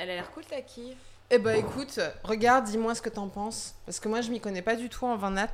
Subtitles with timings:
[0.00, 0.96] Elle a l'air cool ta quille.
[1.30, 3.74] Eh bah écoute, regarde, dis-moi ce que t'en penses.
[3.84, 5.52] Parce que moi, je m'y connais pas du tout en vin nat.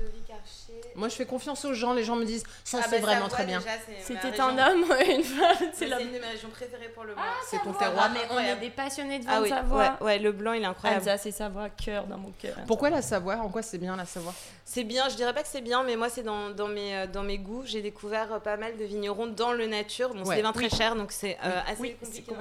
[0.00, 0.80] Ludovic Archer.
[0.94, 1.92] Moi, je fais confiance aux gens.
[1.92, 3.60] Les gens me disent ça, Ah c'est bah, vraiment très bien.
[4.02, 7.22] C'était un homme, une femme, c'est une de mes régions préférées pour le blanc.
[7.48, 8.10] C'est ton Ah, terroir.
[8.12, 9.78] mais on est des passionnés de vin Ah de oui, Savoie.
[10.00, 11.02] ouais, ouais, le blanc il est incroyable.
[11.08, 12.56] Alsace et Savoie, cœur dans mon cœur.
[12.66, 13.36] Pourquoi la Savoie?
[13.36, 14.34] En quoi c'est bien la Savoie?
[14.64, 17.06] C'est bien, je dirais pas que c'est bien, mais moi c'est dans, dans, mes, euh,
[17.06, 17.62] dans mes goûts.
[17.64, 20.10] J'ai découvert euh, pas mal de vignerons dans le nature.
[20.14, 20.26] Bon, Ouais.
[20.26, 22.32] c'est des vins très chers, donc c'est euh, assez compliqué.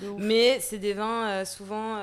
[0.00, 0.08] De.
[0.18, 1.98] Mais c'est des vins souvent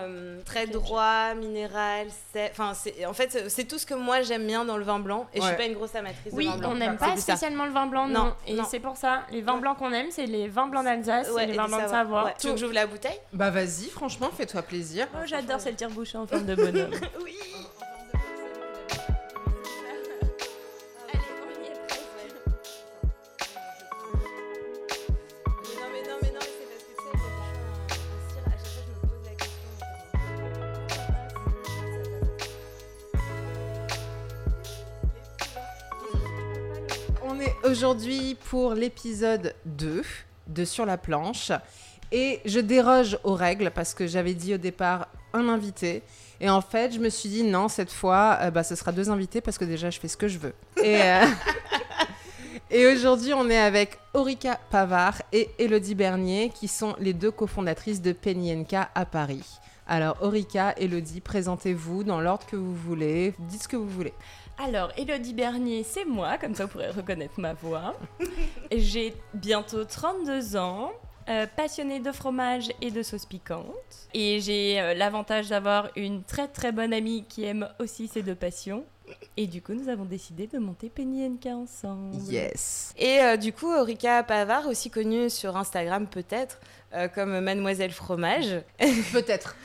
[0.45, 2.49] très droits, minéral, secs.
[2.51, 4.99] Enfin, c'est- en fait, c'est- c'est tout ce que moi j'aime bien dans le vin
[4.99, 5.27] blanc.
[5.33, 6.71] Et je suis pas une grosse amatrice Oui, de vin blanc.
[6.71, 8.25] on n'aime C'est pas spécialement le vin blanc, non.
[8.25, 11.29] Non, Et c'est pour ça, les vins blancs qu'on aime, c'est les vins blancs d'Alsace
[11.31, 12.25] Ouais, et les vins blancs de Savoie.
[12.25, 12.33] Ouais.
[12.39, 13.19] Tu veux que j'ouvre la bouteille?
[13.33, 15.07] Bah vas-y, franchement, fais-toi plaisir.
[15.15, 16.91] Oh, j'adore cette tire-bouchée en forme de bonhomme.
[17.23, 17.37] Oui
[37.63, 40.03] aujourd'hui pour l'épisode 2
[40.47, 41.51] de Sur la planche.
[42.11, 46.03] Et je déroge aux règles parce que j'avais dit au départ un invité.
[46.41, 49.09] Et en fait, je me suis dit non, cette fois, euh, bah, ce sera deux
[49.09, 50.53] invités parce que déjà, je fais ce que je veux.
[50.83, 51.25] Et, euh,
[52.71, 58.01] et aujourd'hui, on est avec Aurika Pavard et Elodie Bernier qui sont les deux cofondatrices
[58.01, 59.59] de Penienka à Paris.
[59.87, 63.33] Alors, Aurika, Elodie, présentez-vous dans l'ordre que vous voulez.
[63.39, 64.13] Dites ce que vous voulez.
[64.63, 67.95] Alors, Elodie Bernier, c'est moi, comme ça vous pourrez reconnaître ma voix.
[68.71, 70.91] J'ai bientôt 32 ans,
[71.29, 74.07] euh, passionnée de fromage et de sauce piquante.
[74.13, 78.35] Et j'ai euh, l'avantage d'avoir une très très bonne amie qui aime aussi ces deux
[78.35, 78.85] passions.
[79.37, 82.15] Et du coup, nous avons décidé de monter Penny NK ensemble.
[82.29, 82.93] Yes.
[82.97, 86.59] Et euh, du coup, Aurika Pavard, aussi connue sur Instagram peut-être,
[86.93, 88.61] euh, comme Mademoiselle Fromage.
[89.13, 89.55] Peut-être.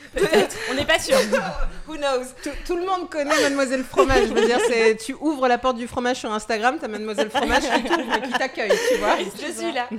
[0.71, 1.17] On n'est pas sûr.
[1.87, 2.25] Who knows?
[2.41, 4.27] Tout, tout le monde connaît Mademoiselle Fromage.
[4.29, 7.63] Je veux dire, c'est tu ouvres la porte du fromage sur Instagram, t'as Mademoiselle Fromage
[7.63, 9.17] qui et t'accueille, tu vois.
[9.19, 9.89] Je suis là.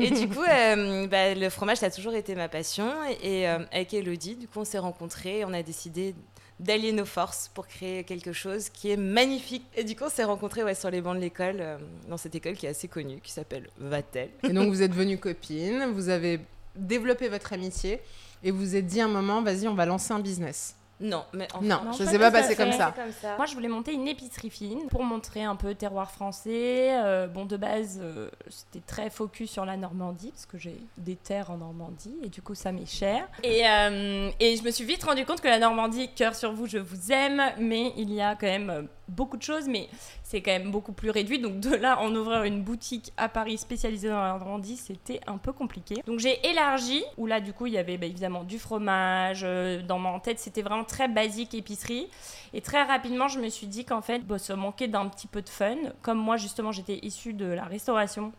[0.00, 2.92] Et du coup, euh, bah, le fromage, ça a toujours été ma passion.
[3.22, 5.44] Et euh, avec Elodie, du coup, on s'est rencontrés.
[5.44, 6.14] On a décidé
[6.60, 9.64] d'allier nos forces pour créer quelque chose qui est magnifique.
[9.76, 12.34] Et du coup, on s'est rencontrés ouais, sur les bancs de l'école, euh, dans cette
[12.34, 14.30] école qui est assez connue, qui s'appelle Vatel.
[14.42, 16.40] Et donc vous êtes devenues copines, vous avez
[16.74, 18.00] développé votre amitié
[18.42, 20.77] et vous êtes dit un moment, vas-y, on va lancer un business.
[21.00, 22.62] Non, mais enfin, Non, non, ça pas s'est pas passé fait.
[22.62, 22.92] comme ça.
[22.94, 23.36] c'est comme ça.
[23.36, 26.90] Moi, je voulais monter une épicerie fine pour montrer un peu terroir français.
[26.92, 31.16] Euh, bon, de base, euh, c'était très focus sur la Normandie, parce que j'ai des
[31.16, 33.28] terres en Normandie, et du coup, ça m'est cher.
[33.44, 36.66] Et, euh, et je me suis vite rendu compte que la Normandie, cœur sur vous,
[36.66, 39.88] je vous aime, mais il y a quand même beaucoup de choses, mais
[40.22, 41.38] c'est quand même beaucoup plus réduit.
[41.38, 45.38] Donc, de là, en ouvrir une boutique à Paris spécialisée dans la Normandie, c'était un
[45.38, 46.02] peu compliqué.
[46.06, 49.46] Donc, j'ai élargi, où là, du coup, il y avait bah, évidemment du fromage.
[49.86, 52.08] dans ma tête, c'était vraiment très basique épicerie.
[52.52, 55.42] Et très rapidement, je me suis dit qu'en fait, bah, ça manquait d'un petit peu
[55.42, 55.76] de fun.
[56.02, 58.32] Comme moi, justement, j'étais issue de la restauration,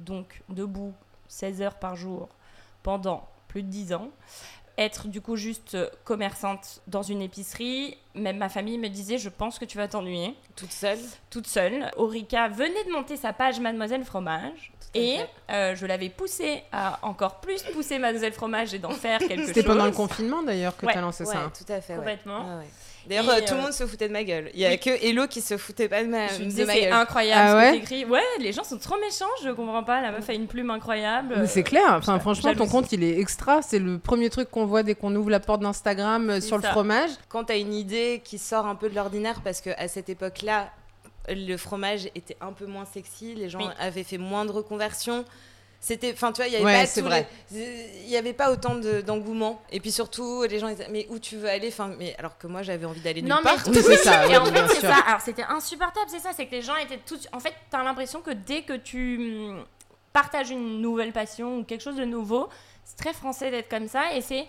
[0.00, 0.92] donc debout
[1.28, 2.28] 16 heures par jour
[2.82, 4.08] pendant plus de 10 ans.
[4.78, 9.58] Être du coup juste commerçante dans une épicerie, même ma famille me disait je pense
[9.58, 10.98] que tu vas t'ennuyer Toute seule?
[11.28, 11.90] toute seule.
[11.98, 15.18] Aurika venait de monter sa page Mademoiselle Fromage et
[15.50, 19.46] euh, je l'avais poussée à encore plus pousser Mademoiselle Fromage et d'en faire quelque chose.
[19.48, 20.92] C'était pendant le confinement d'ailleurs que Ouais.
[20.92, 21.50] tu as lancé Ouais, ça.
[21.56, 21.94] tout à fait.
[21.94, 22.40] Complètement.
[22.40, 22.66] Ouais, ouais.
[23.04, 24.48] D'ailleurs, euh, tout euh, le monde se foutait de ma gueule.
[24.54, 24.78] Il y a oui.
[24.78, 26.92] que Hello qui se foutait pas de ma, Je me de disais, ma c'est gueule.
[26.92, 28.04] incroyable Ah ce ouais que t'écris.
[28.04, 30.00] Ouais, les gens sont trop méchants, je comprends pas.
[30.00, 31.34] La meuf a une plume incroyable.
[31.36, 34.66] Mais c'est clair, enfin franchement ton compte il est extra, c'est le premier truc qu'on
[34.66, 37.10] voit dès qu'on ouvre la porte d'Instagram euh, C'est sur le fromage.
[37.28, 40.68] Quand tu as une idée qui sort un peu de l'ordinaire, parce qu'à cette époque-là,
[41.28, 43.66] le fromage était un peu moins sexy, les gens Oui.
[43.78, 45.24] avaient fait moins de reconversions.
[45.84, 46.72] C'était, enfin, tu vois, il y avait Ouais,
[47.50, 49.60] les- avait pas autant de- d'engouement.
[49.72, 51.68] Et puis surtout, les gens ils disaient, mais où tu veux aller?
[51.68, 53.64] Enfin, mais alors que moi, j'avais envie d'aller nulle Non, mais part.
[53.66, 54.94] Oui, c'est ça, Et oui, en bien fait, c'est ça.
[55.08, 56.30] Alors, c'était insupportable, c'est ça.
[56.36, 57.26] C'est que les gens étaient tous.
[57.32, 59.16] En fait, t'as l'impression que dès que tu
[59.48, 59.64] hum,
[60.12, 62.48] partages une nouvelle passion ou quelque chose de nouveau,
[62.84, 64.14] c'est très français d'être comme ça.
[64.14, 64.46] Et c'est.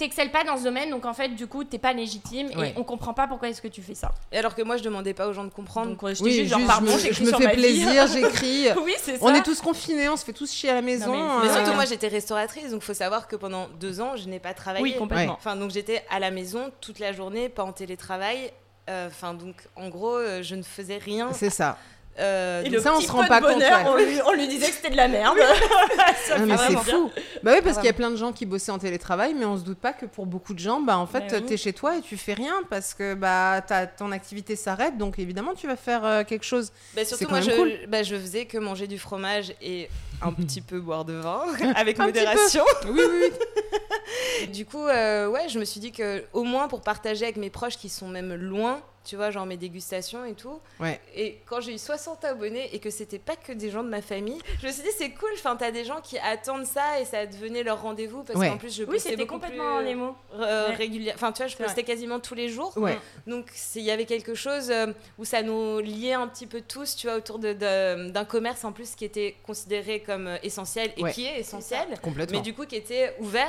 [0.00, 2.70] T'excelles pas dans ce domaine, donc en fait, du coup, t'es pas légitime Ouais.
[2.70, 4.10] et on comprend pas pourquoi est-ce que tu fais ça.
[4.32, 5.90] Et alors que moi, je demandais pas aux gens de comprendre.
[5.90, 8.06] Donc, euh, je Oui, juste, genre, juste, pardon, je me, je me sur fais plaisir,
[8.12, 8.68] j'écris.
[8.82, 9.24] oui, c'est ça.
[9.26, 11.14] On est tous confinés, on se fait tous chier à la maison.
[11.14, 14.26] Non, mais Euh, surtout, moi, j'étais restauratrice, donc faut savoir que pendant deux ans, je
[14.28, 14.82] n'ai pas travaillé.
[14.82, 15.34] Oui, complètement.
[15.34, 18.50] Enfin, donc j'étais à la maison toute la journée, pas en télétravail.
[18.88, 21.28] Euh, Enfin, donc en gros, euh, je ne faisais rien.
[21.32, 21.76] C'est ça.
[22.18, 23.70] Euh, Et le ça, on petit se peu rend de pas compte, ouais.
[23.86, 25.38] on, lui, on lui disait que c'était de la merde.
[26.26, 27.10] Ça mais c'est fou.
[27.42, 29.46] Bah oui, parce Ah, qu'il y a plein de gens qui bossaient en télétravail, mais
[29.46, 31.44] on se doute pas que pour beaucoup de gens, bah en fait, Bah oui.
[31.46, 35.18] t'es chez toi et tu fais rien parce que bah t'as- ton activité s'arrête, donc
[35.18, 36.72] évidemment tu vas faire euh, quelque chose.
[36.94, 37.72] Bah, surtout, quand moi, même je, cool.
[37.88, 39.88] bah, je faisais que manger du fromage et
[40.20, 41.44] un petit peu boire de vin,
[41.76, 42.64] avec modération.
[42.86, 44.46] Oui, oui, oui.
[44.48, 47.50] Du coup, euh, ouais, je me suis dit que au moins pour partager avec mes
[47.50, 50.60] proches qui sont même loin, tu vois, genre mes dégustations et tout.
[50.78, 51.00] Ouais.
[51.14, 54.02] Et quand j'ai eu 60 abonnés et que c'était pas que des gens de ma
[54.02, 55.30] famille, je me suis dit c'est cool.
[55.34, 58.48] Enfin, t'as des gens qui attendent ça et ça devenait leur rendez-vous parce Ouais.
[58.48, 60.14] qu'en plus je Oui, postais c'était complètement plus, les mots.
[60.34, 60.74] euh, Ouais.
[60.74, 61.14] régulière.
[61.14, 62.76] Enfin, tu vois, je postais quasiment tous les jours.
[62.76, 62.98] Ouais.
[63.26, 64.88] Donc il y avait quelque chose euh,
[65.18, 68.64] où ça nous liait un petit peu tous, tu vois, autour de- de- d'un commerce
[68.64, 71.12] en plus qui était considéré comme euh, essentiel et Ouais.
[71.12, 72.38] qui est essentiel, Complètement.
[72.38, 73.48] mais du coup qui était ouvert.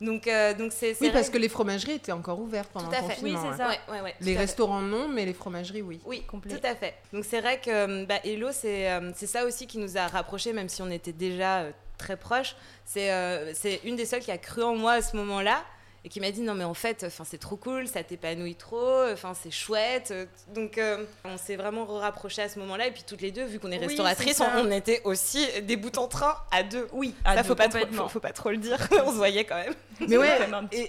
[0.00, 2.94] Donc euh, donc c'est Oui, vrai parce que les fromageries étaient encore ouvertes pendant Tout
[2.94, 3.14] à le fait.
[3.16, 3.42] confinement.
[3.42, 3.68] Oui, c'est ça.
[3.68, 6.00] Ouais, ouais, ouais, Les restaurants non, mais les fromageries oui.
[6.06, 6.56] Oui, Complet.
[6.58, 6.94] tout à fait.
[7.12, 10.06] Donc c'est vrai que euh, bah, Hello, c'est euh, c'est ça aussi qui nous a
[10.06, 12.56] rapprochés, même si on était déjà euh, très proches.
[12.86, 15.62] C'est euh, c'est une des seules qui a cru en moi à ce moment-là
[16.04, 19.04] et qui m'a dit non mais en fait, enfin c'est trop cool, ça t'épanouit trop,
[19.12, 20.12] enfin c'est chouette.
[20.54, 23.58] Donc euh, on s'est vraiment rapprochés à ce moment-là et puis toutes les deux, vu
[23.58, 24.50] qu'on est restauratrices, ça.
[24.56, 26.86] on, on était aussi des bouts en train à deux.
[26.92, 28.02] Oui, Ça à faut deux, pas, trop, complètement.
[28.04, 29.74] faut, faut pas trop le dire, on se voyait quand même.
[30.08, 30.38] Mais ouais,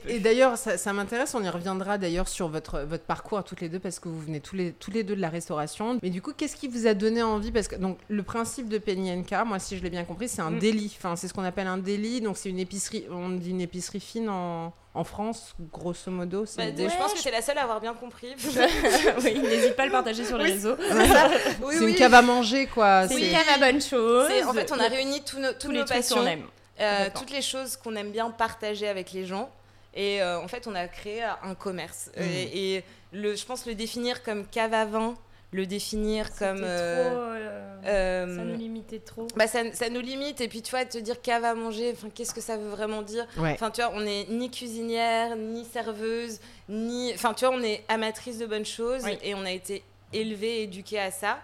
[0.07, 3.59] et, d'ailleurs, ça, ça m'intéresse, on y reviendra d'ailleurs sur votre, votre parcours à toutes
[3.59, 5.99] les deux, parce que vous venez tous les, tous les deux de la restauration.
[6.01, 7.51] Mais du coup, qu'est-ce qui vous a donné envie?
[7.51, 10.41] Parce que donc, le principe de Penny NK, moi, si je l'ai bien compris, c'est
[10.41, 10.59] un Mm.
[10.59, 10.93] délit.
[10.97, 12.21] Enfin, c'est ce qu'on appelle un délit.
[12.21, 16.45] Donc, c'est une épicerie, on dit une épicerie fine en, en France, grosso modo.
[16.45, 18.35] c'est Bah, une- Je pense Ouais, que c'est la seule à avoir bien compris.
[19.23, 20.75] oui, n'hésite pas à le partager sur les Oui, réseaux.
[21.63, 21.91] Oui, c'est oui.
[21.91, 23.07] une cave à manger, quoi.
[23.07, 24.29] C'est une cave à bonne chose.
[24.47, 26.17] En fait, on a réuni tous nos, tous tous nos les passions.
[26.17, 26.43] qu'on aime.
[26.79, 29.49] Euh, toutes les choses qu'on aime bien partager avec les gens.
[29.93, 32.09] Et euh, en fait, on a créé un commerce.
[32.17, 32.21] Mm.
[32.21, 32.83] Et, et
[33.13, 35.15] le, je pense le définir comme cave à vin,
[35.51, 36.57] le définir comme.
[36.57, 39.27] C'était euh, trop, euh, euh, Ça nous limitait trop.
[39.35, 40.39] bah, ça, ça nous limite.
[40.41, 43.01] Et puis, tu vois, te dire cave à manger, enfin, qu'est-ce que ça veut vraiment
[43.01, 43.27] dire?
[43.37, 43.51] Ouais.
[43.53, 46.39] Enfin, tu vois, on n'est ni cuisinière, ni serveuse,
[46.69, 47.11] ni.
[47.13, 49.17] Enfin, tu vois, on est amatrice de bonnes choses Oui.
[49.23, 49.83] et on a été
[50.13, 51.39] élevé, éduqué à ça.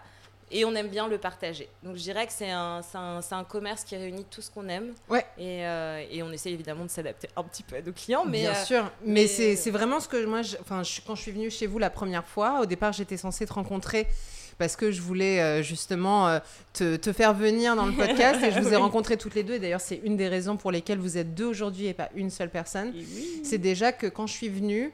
[0.49, 1.67] Et on aime bien le partager.
[1.83, 4.93] Donc je dirais que c'est un, un, un commerce qui réunit tout ce qu'on aime.
[5.09, 5.25] Ouais.
[5.37, 8.23] Et, euh, et on essaie évidemment de s'adapter un petit peu à nos clients.
[8.25, 10.83] Mais Bien euh, sûr, mais, mais- c'est c'est vraiment ce que moi, je- quand
[11.15, 14.07] je suis venue chez vous la première fois, au départ, j'étais censée te rencontrer
[14.57, 16.39] parce que je voulais euh, justement euh,
[16.73, 18.81] te, te faire venir dans le podcast et je vous ai Oui.
[18.81, 19.55] rencontrées toutes les deux.
[19.55, 22.29] Et d'ailleurs, c'est une des raisons pour lesquelles vous êtes deux aujourd'hui et pas une
[22.29, 22.93] seule personne.
[22.95, 23.41] Oui.
[23.43, 24.91] C'est déjà que quand je suis venue,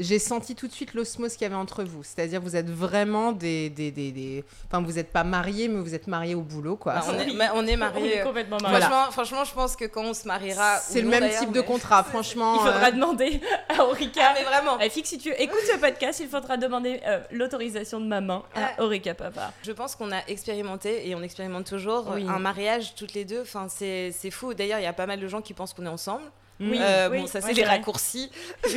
[0.00, 2.02] j'ai senti tout de suite l'osmose qu'il y avait entre vous.
[2.02, 5.94] C'est-à-dire, vous êtes vraiment des, des, des, des- Enfin, vous n'êtes pas mariés, mais vous
[5.94, 6.94] êtes mariés au boulot, quoi.
[6.94, 7.34] bah, on, est, Oui.
[7.36, 8.20] ma- on est On est mariés.
[8.24, 8.78] complètement Voilà.
[8.78, 8.86] mariés.
[8.86, 10.78] Franchement, franchement, je pense que quand on se mariera.
[10.78, 12.54] c'est le non, même type de contrat, franchement.
[12.56, 14.32] Il faudra euh, demander à Ah, Aurica.
[14.34, 14.78] mais vraiment.
[14.80, 18.42] Eh, Fix, si tu écoutes ce podcast, il faudra demander euh, l'autorisation de ma main
[18.54, 18.82] à Ah.
[18.82, 19.52] Aurica Papa.
[19.62, 22.26] Je pense qu'on a expérimenté et on expérimente toujours Oui.
[22.28, 23.42] un mariage toutes les deux.
[23.42, 24.54] Enfin, c'est c'est fou.
[24.54, 26.22] D'ailleurs, il y a pas mal de gens qui pensent qu'on est ensemble.
[26.60, 28.30] Oui, Euh, oui, bon, ça c'est des raccourcis.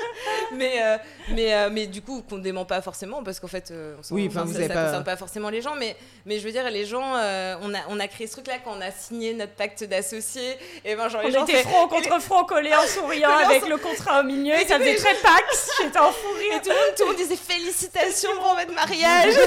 [0.52, 0.96] mais, euh,
[1.30, 4.02] mais, euh, mais du coup, qu'on ne dément pas forcément, parce qu'en fait, euh, on
[4.02, 5.74] s'en- Oui, enfin, vous ça, avez ça pas- concerne pas forcément les gens.
[5.76, 8.54] Mais, mais je veux dire, les gens, euh, on, a, on a créé ce truc-là
[8.64, 10.56] quand on a signé notre pacte d'associés.
[10.84, 13.76] Et ben, genre, On les gens était front contre front collés en souriant avec le
[13.78, 15.70] contrat au milieu Et et ça faisait très pax.
[15.82, 16.54] J'étais en fou rire.
[16.56, 19.34] Et tout le, monde, tout le monde disait félicitations pour votre mariage.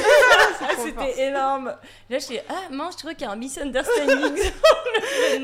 [0.62, 1.74] Ah, C'était énorme.
[2.10, 4.40] Là, je suis ah, mince, je trouve qu'il y a un misunderstanding.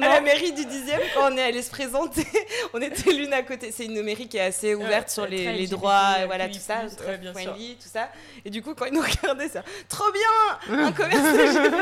[0.01, 2.25] à la mairie du 10e, quand on est allé se présenter,
[2.73, 3.71] on était l'une à côté.
[3.71, 6.95] C'est une mairie qui est assez ouverte Sur les, droits, et voilà, tout ça, plus,
[6.95, 7.41] très ouais, bien sûr.
[7.41, 8.09] friendly, tout ça.
[8.43, 11.73] Et du coup, quand ils nous regardaient, ça, trop bien, un commerce LGBT.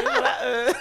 [0.00, 0.72] Et voilà, euh,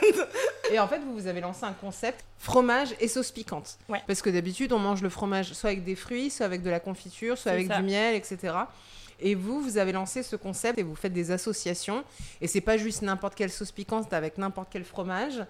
[0.71, 3.77] Et en fait, vous, vous avez lancé un concept fromage et sauce piquante.
[3.89, 4.01] Ouais.
[4.07, 6.79] Parce que d'habitude, on mange le fromage soit avec des fruits, soit avec de la
[6.79, 7.77] confiture, soit avec ça.
[7.77, 8.53] du miel, etc.
[9.19, 12.03] Et vous, vous avez lancé ce concept et vous faites des associations.
[12.41, 15.43] Et c'est pas juste n'importe quelle sauce piquante avec n'importe quel fromage.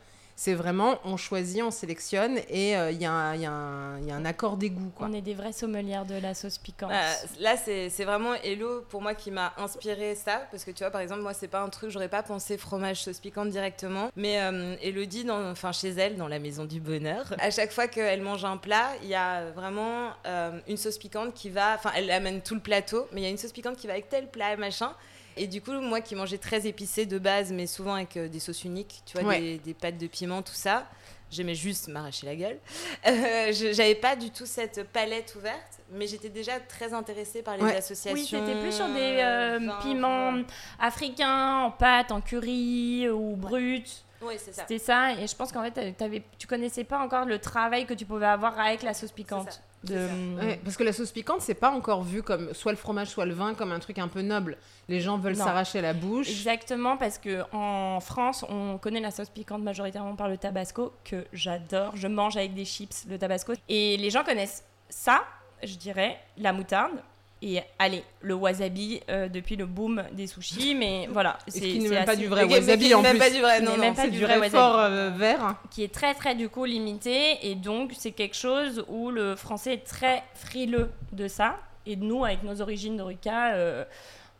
[0.44, 3.52] C'est vraiment, on choisit, on sélectionne et euh, il y, a un- il y a
[3.52, 4.90] un- il y a un accord des goûts.
[4.96, 5.06] Quoi.
[5.08, 6.90] On est des vraies sommelières de la sauce piquante.
[6.90, 10.42] Voilà, là, c'est c'est vraiment Hello pour moi qui m'a inspiré ça.
[10.50, 13.04] Parce que tu vois, par exemple, moi, c'est pas un truc, j'aurais pas pensé fromage
[13.04, 14.10] sauce piquante directement.
[14.16, 17.88] Mais euh, Elodie, dans, enfin, chez elle, dans la maison du bonheur, à chaque fois
[17.88, 21.76] qu'elle mange un plat, il y a vraiment euh, une sauce piquante qui va.
[21.76, 23.94] Enfin, elle amène tout le plateau, mais il y a une sauce piquante qui va
[23.94, 24.92] avec tel plat, machin.
[25.38, 28.40] Et du coup, moi qui mangeais très épicé de base, mais souvent avec euh, des
[28.40, 29.40] sauces uniques, tu vois, Ouais.
[29.40, 30.86] des, des pâtes de piment, tout ça,
[31.32, 32.58] j'aimais juste m'arracher la gueule.
[33.08, 37.58] Euh, je- J'avais pas du tout cette palette ouverte, mais j'étais déjà très intéressée par
[37.58, 37.76] les Ouais.
[37.78, 38.40] associations.
[38.40, 40.34] Oui, c'était plus sur des euh, vins, piments
[40.80, 44.04] africains en pâte, en curry ou brut.
[44.22, 44.62] Oui, c'est ça.
[44.68, 45.14] C'était ça.
[45.14, 45.96] Et je pense qu'en fait,
[46.38, 49.62] tu connaissais pas encore le travail que tu pouvais avoir avec la sauce piquante.
[49.84, 50.08] De...
[50.40, 53.26] Ouais, parce que la sauce piquante, c'est pas encore vu comme soit le fromage, soit
[53.26, 54.58] le vin, comme un truc un peu noble.
[54.88, 56.30] Les gens veulent s'arracher la bouche.
[56.30, 61.26] Exactement, parce que en France, on connaît la sauce piquante majoritairement par le tabasco, que
[61.34, 61.96] j'adore.
[61.96, 63.54] Je mange avec des chips le tabasco.
[63.70, 65.24] Et les gens connaissent ça,
[65.64, 67.02] je dirais, la moutarde,
[67.44, 71.40] Et allez, le wasabi euh, depuis le boom des sushis, mais voilà.
[71.48, 73.18] Ce c'est qui n'est même pas du vrai wasabi en plus.
[73.18, 73.78] pas du vrai, non, non.
[73.78, 75.56] même pas C'est du du vrai vrai fort euh, vert.
[75.72, 79.74] qui est très très du coup limité et donc c'est quelque chose où le français
[79.74, 81.58] est très frileux de ça
[81.88, 83.86] et nous avec nos origines d'Oruka euh,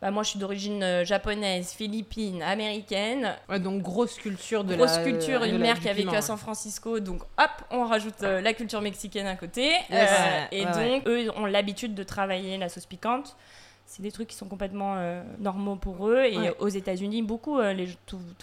[0.02, 4.96] bah, moi je suis d'origine euh, japonaise, philippine, américaine, Ouais, donc grosse culture de grosse
[4.96, 8.40] la culture, une mère qui a vécu à San Francisco donc hop on rajoute euh,
[8.40, 9.70] la culture mexicaine à côté.
[9.90, 10.10] Yes.
[10.10, 13.36] Euh, et donc eux ont l'habitude de travailler la sauce piquante
[13.94, 16.54] c'est des trucs qui sont complètement euh, normaux pour eux et Ouais.
[16.60, 17.90] aux États-Unis beaucoup euh, les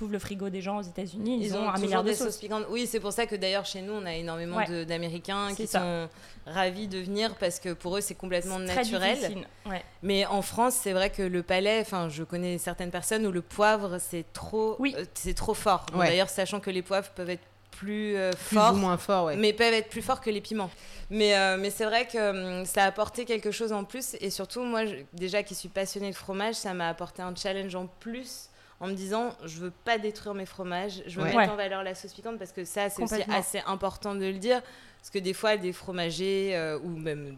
[0.02, 2.38] ouvres le frigo des gens aux États-Unis ils, Ils ont, un milliard de sauces sauces
[2.38, 2.66] piquantes.
[2.70, 4.86] Oui, c'est pour ça que d'ailleurs chez nous, on a énormément Ouais.
[4.86, 5.80] d'Américains qui ça.
[5.80, 6.10] sont
[6.46, 9.18] ravis de venir parce que pour eux, c'est complètement très naturel.
[9.66, 9.84] Ouais.
[10.04, 13.42] Mais en France, c'est vrai que le palais, enfin, je connais certaines personnes où le
[13.42, 14.94] poivre, c'est trop, Oui.
[15.00, 15.88] euh, c'est trop fort.
[15.92, 15.98] Bon.
[16.00, 17.42] D'ailleurs, sachant que les poivres peuvent être
[17.80, 19.36] plus euh, Plus forts, ou moins fort, ouais.
[19.36, 20.70] mais peuvent être plus forts que les piments.
[21.10, 24.16] Mais, euh, mais c'est vrai que hum, ça a apporté quelque chose en plus.
[24.22, 27.76] Et surtout, moi, je- déjà qui suis passionnée de fromage, ça m'a apporté un challenge
[27.76, 28.50] en plus
[28.82, 31.36] en me disant je veux pas détruire mes fromages, je veux Ouais.
[31.36, 34.38] mettre en valeur la sauce piquante parce que ça, c'est aussi assez important de le
[34.38, 34.62] dire.
[35.00, 37.38] Parce que des fois, des fromagers euh, ou même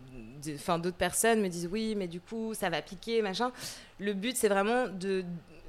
[0.55, 3.51] enfin, d'autres personnes me disent oui, mais du coup, ça va piquer, machin.
[3.99, 5.23] Le but, c'est vraiment de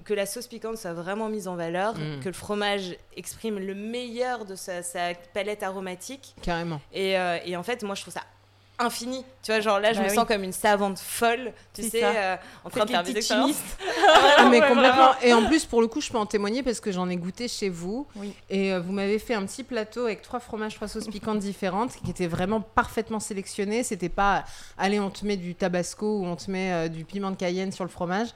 [0.05, 2.21] que la sauce piquante soit vraiment mise en valeur, Mm.
[2.21, 6.35] que le fromage exprime le meilleur de sa, sa palette aromatique.
[6.43, 6.81] Carrément.
[6.93, 8.23] Et, euh, et en fait, moi, je trouve ça
[8.79, 9.25] infini.
[9.43, 10.14] Tu vois, genre là, je Bah me oui.
[10.14, 13.50] sens comme une savante folle, tu sais, euh, en train de faire des expériences.
[13.57, 13.79] chimistes.
[14.38, 15.12] Ah, mais complètement.
[15.23, 17.47] Et en plus, pour le coup, je peux en témoigner parce que j'en ai goûté
[17.49, 18.07] chez vous.
[18.17, 18.33] Oui.
[18.50, 21.95] Et euh, vous m'avez fait un petit plateau avec trois fromages, trois sauces piquantes différentes
[21.97, 23.83] qui étaient vraiment parfaitement sélectionnés.
[23.85, 24.45] C'était pas,
[24.79, 27.71] allez, on te met du tabasco ou on te met euh, du piment de Cayenne
[27.73, 28.29] sur le fromage.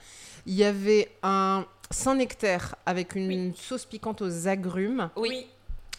[0.47, 3.55] Il y avait un Saint-Nectaire avec une Oui.
[3.57, 5.11] sauce piquante aux agrumes.
[5.17, 5.47] Oui,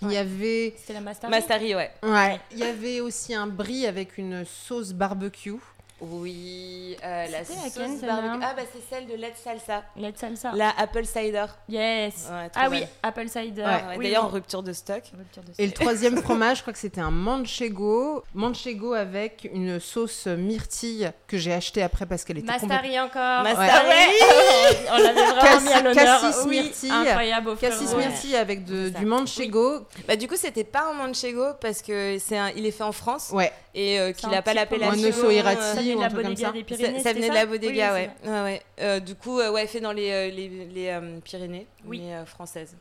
[0.03, 1.29] Il y avait, C'était la master.
[1.29, 1.91] Mastari, ouais.
[2.03, 5.55] ouais, il y avait aussi un brie avec une sauce barbecue.
[5.99, 8.45] Oui, euh, la sauce laquelle, celle-là barbecue.
[8.47, 9.83] Ah, bah c'est celle de Let's Salsa.
[9.95, 10.51] Let's salsa.
[10.53, 11.45] La apple cider.
[11.67, 12.27] Yes.
[12.31, 13.61] Ouais, ah oui, apple cider.
[13.63, 13.67] Ouais.
[13.67, 15.01] Ouais, Oui, D'ailleurs, en rupture de stock.
[15.17, 18.23] Rupture de Et le troisième fromage, je crois que c'était un manchego.
[18.35, 22.47] Manchego avec une sauce myrtille que j'ai acheté après parce qu'elle était.
[22.51, 23.43] Mastari encore.
[23.43, 23.87] Mastari.
[23.87, 24.77] Ouais.
[24.91, 26.21] On l'avait vraiment mis à Cassis- l'honneur.
[26.21, 26.91] cassis Oui, myrtille.
[26.91, 29.79] incroyable au Cassis myrtille avec de- du manchego.
[30.07, 32.49] Bah, du coup, c'était pas un manchego parce que c'est un...
[32.55, 35.29] il est fait en France Ouais, et euh, qu'il un n'a pas l'appellation.
[35.29, 36.51] Irati, euh, Ça venait ou de un truc comme ça.
[36.51, 36.97] des Ça, Pyrénées.
[36.99, 38.11] ça c'était venait de la bodega, Oui, ouais.
[38.31, 38.61] ouais, ouais.
[38.81, 42.01] Euh, du coup, euh, ouais, fait dans les, euh, les, les, euh, Pyrénées, Oui.
[42.03, 42.75] mais euh, françaises.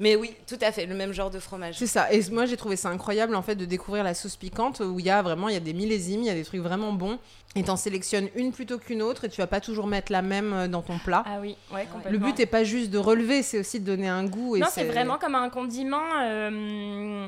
[0.00, 1.76] Mais oui, tout à fait, le même genre de fromage.
[1.78, 2.12] c'est ça.
[2.12, 5.06] Et moi, j'ai trouvé ça incroyable en fait de découvrir la sauce piquante où il
[5.06, 7.18] y a vraiment il y a des millésimes, il y a des trucs vraiment bons.
[7.54, 10.52] Et t'en sélectionnes une plutôt qu'une autre et tu vas pas toujours mettre la même
[10.54, 11.22] euh, dans ton plat.
[11.26, 12.10] Ah oui, ouais, complètement.
[12.10, 14.56] Le but est pas juste de relever, c'est aussi de donner un goût.
[14.56, 16.00] Et Non, c'est vraiment comme un condiment.
[16.22, 17.26] euh,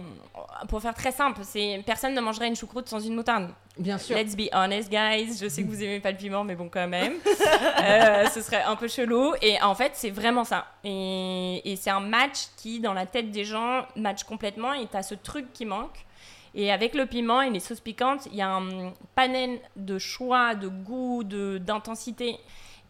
[0.69, 3.51] pour faire très simple, c'est personne ne mangerait une choucroute sans une moutarde.
[3.77, 4.17] Bien sûr.
[4.17, 5.37] Let's be honest, guys.
[5.43, 7.15] Je sais que vous aimez pas le piment, mais bon, quand même.
[7.83, 9.35] Euh, ce serait un peu chelou.
[9.43, 10.67] Et en fait, c'est vraiment ça.
[10.85, 14.73] Et, et c'est un match qui, dans la tête des gens, match complètement.
[14.73, 16.07] Et t'as ce truc qui manque.
[16.55, 20.55] Et avec le piment et les sauces piquantes, il y a un panel de choix,
[20.55, 22.39] de goût, de d'intensité.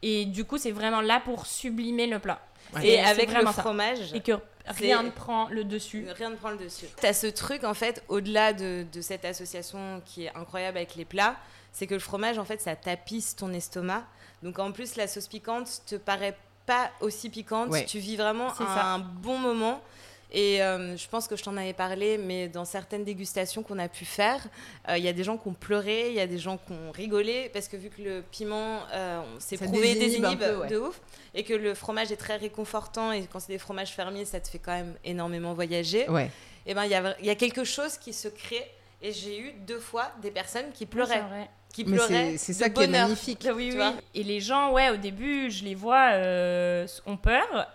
[0.03, 2.41] Et du coup, c'est vraiment là pour sublimer le plat.
[2.75, 2.87] Ouais.
[2.87, 3.53] Et C'est avec le ça.
[3.53, 4.33] fromage, Et que
[4.67, 6.07] rien ne prend le dessus.
[6.17, 6.87] rien ne prend le dessus.
[7.01, 10.95] Tu as ce truc, en fait, au-delà de, de cette association qui est incroyable avec
[10.97, 11.37] les plats,
[11.73, 14.05] c'est que le fromage, en fait, ça tapisse ton estomac.
[14.43, 17.71] Donc, en plus, la sauce piquante te paraît pas aussi piquante.
[17.71, 17.85] Ouais.
[17.87, 18.99] Tu vis vraiment un, ça.
[18.99, 19.81] bon moment.
[20.37, 23.87] Et euh, je pense que je t'en avais parlé, mais dans certaines dégustations qu'on a
[23.89, 24.45] pu faire,
[24.89, 26.73] euh, il y a des gens qui ont pleuré, il y a des gens qui
[26.73, 29.95] ont rigolé, parce que vu que le piment, euh, on s'est prouvé
[30.37, 30.67] peu, ouais.
[30.67, 31.01] de ouf,
[31.35, 34.49] et que le fromage est très réconfortant, et quand c'est des fromages fermiers, ça te
[34.49, 36.33] fait quand même énormément voyager, Ouais.
[36.67, 38.67] et ben il y a, il y a quelque chose qui se crée.
[39.03, 41.23] Et j'ai eu deux fois des personnes qui pleuraient,
[41.73, 42.39] qui pleuraient.
[42.39, 43.45] c'est ça qui est magnifique.
[43.45, 43.85] Bah oui, oui.
[44.15, 47.69] Et les gens, ouais, au début, je les vois, euh, ont peur.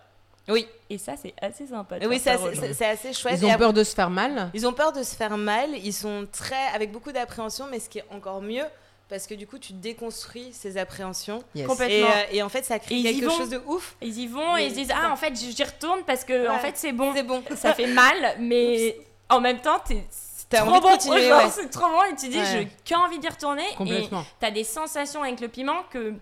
[0.49, 1.99] Oui, Et ça, c'est assez sympa.
[1.99, 3.39] de oui, c'est assez chouette.
[3.41, 4.49] Ils Et ont peur de se faire mal.
[4.53, 7.89] Ils ont peur de se faire mal, ils sont très avec beaucoup d'appréhension, mais ce
[7.89, 8.65] qui est encore mieux,
[9.09, 11.43] parce que du coup tu déconstruis ces appréhensions.
[11.55, 11.67] Yes.
[11.67, 11.95] Complètement.
[11.95, 13.37] Et, euh, et en fait ça crée Et quelque vont.
[13.37, 13.95] chose de ouf.
[14.01, 16.47] Ils y vont Mais et ils se disent Ah, en fait, j'y retourne parce que,
[16.49, 17.11] en fait, c'est bon.
[17.15, 17.41] C'est bon.
[17.55, 18.97] Ça fait mal, mais
[19.29, 20.03] en même temps, t'es.
[20.49, 21.49] T'as trop envie de bon, continuer, genre, ouais.
[21.51, 22.45] c'est trop bon et tu dis Ouais.
[22.51, 24.25] j'ai qu'envie d'y retourner et Complètement.
[24.39, 26.13] t'as des sensations avec le piment que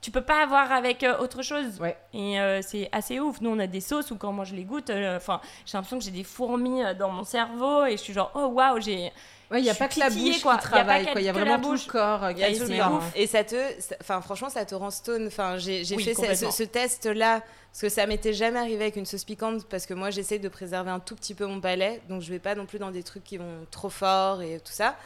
[0.00, 1.96] tu peux pas avoir avec euh, autre chose Ouais.
[2.14, 4.64] et euh, c'est assez ouf nous on a des sauces où quand moi je les
[4.64, 7.96] goûte euh, enfin j'ai l'impression que j'ai des fourmis euh, dans mon cerveau et je
[8.02, 9.12] suis genre oh waouh j'ai
[9.50, 10.58] Ouais, il n'y a pas que la bouche quoi.
[10.58, 11.08] qui travaille.
[11.16, 12.78] Il y a vraiment tout le corps Il y a qui tout se le met
[12.80, 12.92] corps.
[12.92, 15.26] en- Et ça te, ça- enfin franchement, ça te rend stone.
[15.26, 16.50] Enfin, j'ai Oui, fait ce, complètement.
[16.50, 17.40] ce- ce test-là
[17.72, 20.50] parce que ça m'était jamais arrivé avec une sauce piquante parce que moi j'essaie de
[20.50, 23.02] préserver un tout petit peu mon palais, donc je vais pas non plus dans des
[23.02, 24.96] trucs qui vont trop fort et tout ça.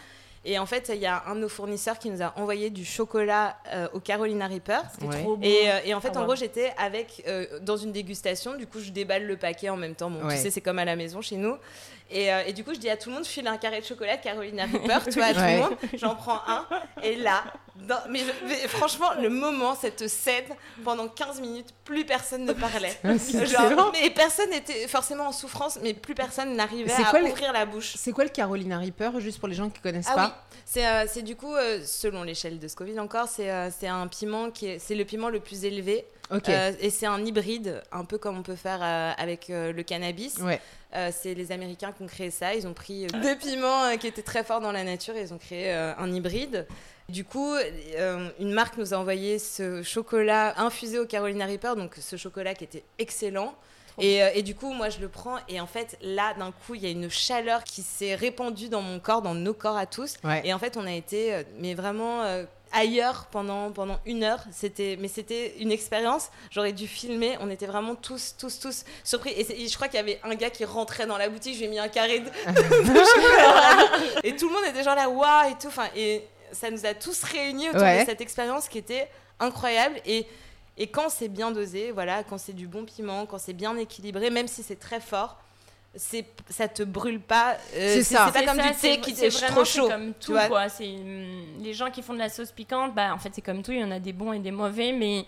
[0.45, 2.85] Et en fait, il y a un de nos fournisseurs qui nous a envoyé du
[2.85, 4.81] chocolat euh, au Carolina Reaper.
[4.93, 5.23] C'était Ouais.
[5.23, 5.45] trop beau.
[5.47, 8.57] Et, euh, et en fait, Ah en gros, j'étais avec euh, dans une dégustation.
[8.57, 10.11] Du coup, je déballe le paquet en même temps.
[10.11, 10.35] Bon, Ouais.
[10.37, 11.57] tu sais, c'est comme à la maison chez nous.
[12.13, 13.81] Et, euh, et du coup, je dis à tout le monde, je file un carré
[13.81, 15.55] de chocolat de Carolina Reaper, tu vois, à tout Ouais.
[15.57, 15.77] le monde.
[15.95, 16.67] J'en prends un.
[17.03, 17.43] Et là,
[17.77, 20.45] dans- mais, je- mais franchement, le moment, cette scène,
[20.85, 22.97] pendant 15 minutes, plus personne ne parlait.
[23.05, 27.65] Genre, mais personne n'était forcément en souffrance, mais plus personne n'arrivait à quoi ouvrir la
[27.67, 27.95] bouche.
[27.97, 30.87] C'est quoi le Carolina Reaper, juste pour les gens qui connaissent Ah oui, pas c'est
[30.87, 34.67] euh, c'est du coup, euh, selon l'échelle de Scoville encore, c'est c'est un piment qui
[34.67, 36.07] est, c'est le piment le plus élevé.
[36.31, 36.49] Ok.
[36.49, 38.83] Euh, et c'est un hybride, un peu comme on peut faire
[39.19, 40.37] avec le cannabis.
[40.39, 40.61] Ouais.
[40.95, 42.55] Euh, c'est les Américains qui ont créé ça.
[42.55, 45.23] Ils ont pris euh, deux piments euh, qui étaient très forts dans la nature et
[45.23, 46.67] ils ont créé un hybride.
[47.09, 51.97] Du coup, euh, une marque nous a envoyé ce chocolat infusé au Carolina Reaper, donc
[52.01, 53.55] ce chocolat qui était excellent.
[53.99, 56.75] Et, euh, et du coup, moi, je le prends et en fait, là, d'un coup,
[56.75, 59.85] il y a une chaleur qui s'est répandue dans mon corps, dans nos corps à
[59.85, 60.15] tous.
[60.25, 60.41] Ouais.
[60.45, 64.41] Et en fait, on a été, mais vraiment euh, ailleurs pendant, pendant une heure.
[64.51, 66.29] C'était, mais c'était une expérience.
[66.51, 67.37] J'aurais dû filmer.
[67.41, 69.31] On était vraiment tous, tous, tous surpris.
[69.37, 71.55] Et, je crois qu'il y avait un gars qui rentrait dans la boutique.
[71.55, 74.23] Je lui ai mis un carré de, de.
[74.27, 75.69] Et tout le monde était genre là, waouh et tout.
[75.69, 78.01] Enfin, et ça nous a tous réunis autour Ouais.
[78.01, 79.09] de cette expérience qui était
[79.41, 79.97] incroyable.
[80.07, 80.27] Et
[80.79, 84.31] et quand c'est bien dosé, voilà, quand c'est du bon piment, quand c'est bien équilibré,
[84.31, 85.37] même si c'est très fort,
[85.95, 87.57] c'est ça te brûle pas.
[87.75, 88.31] euh, C'est ça.
[88.33, 89.89] C'est pas comme ça, du thé c'est- qui est vraiment- trop c'est chaud.
[89.89, 90.69] comme tout, quoi.
[90.69, 93.63] C'est hum, les gens qui font de la sauce piquante, bah en fait c'est comme
[93.63, 95.27] tout, il y en a des bons et des mauvais, mais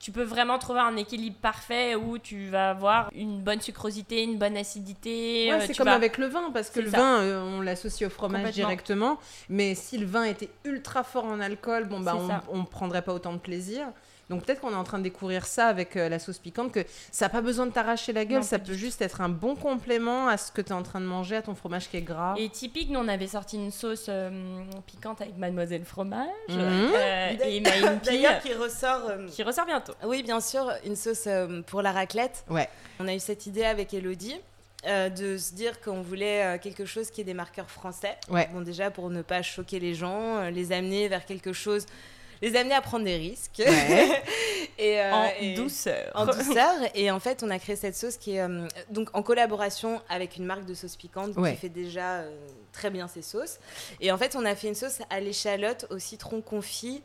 [0.00, 4.36] tu peux vraiment trouver un équilibre parfait où tu vas avoir une bonne sucrosité, une
[4.38, 5.46] bonne acidité.
[5.50, 6.98] Ouais, euh, c'est comme vas- avec le vin, parce que le ça.
[6.98, 9.18] vin, euh, on l'associe au fromage directement.
[9.48, 12.16] Mais si le vin était ultra fort en alcool, bon, bah,
[12.50, 13.86] on, on prendrait pas autant de plaisir.
[14.34, 16.84] Donc peut-être qu'on est en train de découvrir ça avec euh, la sauce piquante, que
[17.12, 19.54] ça n'a pas besoin de t'arracher la gueule, Non, ça peut juste être un bon
[19.54, 22.02] complément à ce que tu es en train de manger, à ton fromage qui est
[22.02, 22.34] gras.
[22.36, 24.30] Et typique, nous on avait sorti une sauce euh,
[24.86, 26.56] piquante avec Mademoiselle Fromage Mhm.
[26.58, 29.02] euh, et D'ailleurs, qui ressort.
[29.08, 29.92] euh, qui ressort bientôt.
[30.04, 32.44] Oui, bien sûr, une sauce euh, pour la raclette.
[32.50, 32.68] Ouais.
[33.00, 34.36] On a eu cette idée avec Elodie.
[34.86, 38.18] euh, de se dire qu'on voulait euh, quelque chose qui ait des marqueurs français.
[38.28, 38.50] Ouais.
[38.52, 41.86] Bon, déjà pour ne pas choquer les gens, euh, les amener vers quelque chose,
[42.42, 43.62] les amener à prendre des risques.
[43.64, 44.22] Ouais.
[44.78, 46.10] et, euh, en et- douceur.
[46.14, 46.74] en douceur.
[46.94, 50.36] Et en fait, on a créé cette sauce qui est euh, donc en collaboration avec
[50.36, 51.52] une marque de sauce piquante Ouais.
[51.52, 52.30] qui fait déjà euh,
[52.72, 53.58] très bien ses sauces.
[54.00, 57.02] Et en fait, on a fait une sauce à l'échalote, au citron confit,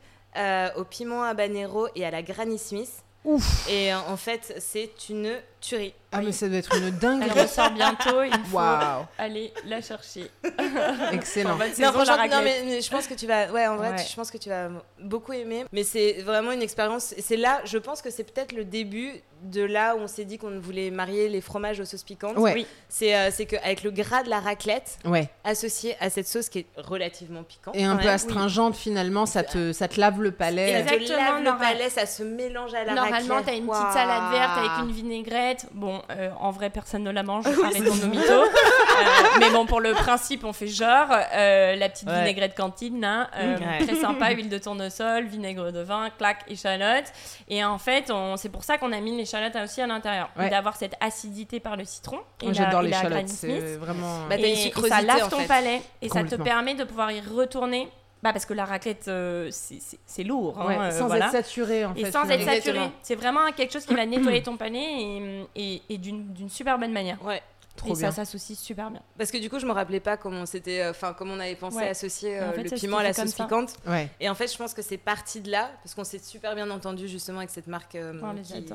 [0.78, 2.92] au piment habanero et à la Granny Smith.
[3.26, 5.94] Ouf Et en fait, c'est une tuerie.
[6.12, 7.42] Ah, mais ça doit être une Elle dinguerie.
[7.42, 10.32] ressort bientôt, il faut Waouh aller la chercher.
[11.12, 11.58] Excellent.
[11.58, 13.96] Non, franchement, non, mais, mais je pense que tu vas, ouais, en vrai, Ouais.
[14.10, 14.70] je pense que tu vas
[15.00, 15.66] beaucoup aimer.
[15.72, 17.14] Mais c'est vraiment une expérience.
[17.20, 20.38] C'est là, je pense que c'est peut-être le début de là où on s'est dit
[20.38, 22.38] qu'on voulait marier les fromages aux sauces piquantes.
[22.38, 22.54] Ouais.
[22.56, 22.68] Oui.
[22.90, 25.30] C'est euh, qu'avec le gras de la raclette Ouais.
[25.44, 27.76] associé à cette sauce qui est relativement piquante.
[27.76, 28.16] Et un peu même.
[28.16, 30.84] astringente finalement, ça te, ça te lave le palais.
[30.84, 33.46] ça te Exactement, lave le palais, ça se mélange à la Normalement, raclette.
[33.56, 35.49] t'as une petite salade verte avec une vinaigrette.
[35.74, 37.46] Bon, euh, en vrai, personne ne la mange.
[37.64, 38.32] Arrêtons nos mythos.
[38.32, 42.20] Euh, mais bon, pour le principe, on fait genre euh, la petite Ouais.
[42.20, 43.86] vinaigrette cantine, là, euh, Ouais.
[43.86, 47.06] très sympa, huile de tournesol, vinaigre de vin, claque, échalote.
[47.48, 50.48] Et en fait, on- c'est pour ça qu'on a mis l'échalote aussi à l'intérieur, Ouais.
[50.48, 52.20] Et d'avoir cette acidité par le citron.
[52.52, 54.26] J'adore Granny c'est vraiment.
[54.30, 55.48] Bah, et, et ça lave en ton fait.
[55.48, 57.90] palais et ça te permet de pouvoir y retourner.
[58.22, 60.60] Bah parce que la raclette, euh, c'est- lourd.
[60.60, 61.28] hein, Ouais, euh, sans voilà.
[61.28, 62.12] être saturé en Et fait.
[62.12, 62.90] sans être saturé.
[63.02, 66.78] C'est vraiment quelque chose qui va nettoyer ton palais et, et, et d'une d'une super
[66.78, 67.24] bonne manière.
[67.26, 67.42] Ouais.
[67.78, 68.12] Trop et bien.
[68.12, 69.02] ça s'associe super bien.
[69.18, 71.56] Parce que du coup, je me rappelais pas comment c'était, euh, enfin, comment on avait
[71.56, 71.88] pensé Ouais.
[71.88, 73.76] associer En fait, le piment à la sauce piquante.
[73.88, 74.10] Ouais.
[74.20, 76.70] Et en fait, je pense que c'est parti de là, parce qu'on s'est super bien
[76.72, 77.96] entendu justement avec cette marque.
[77.96, 78.66] euh, qui-.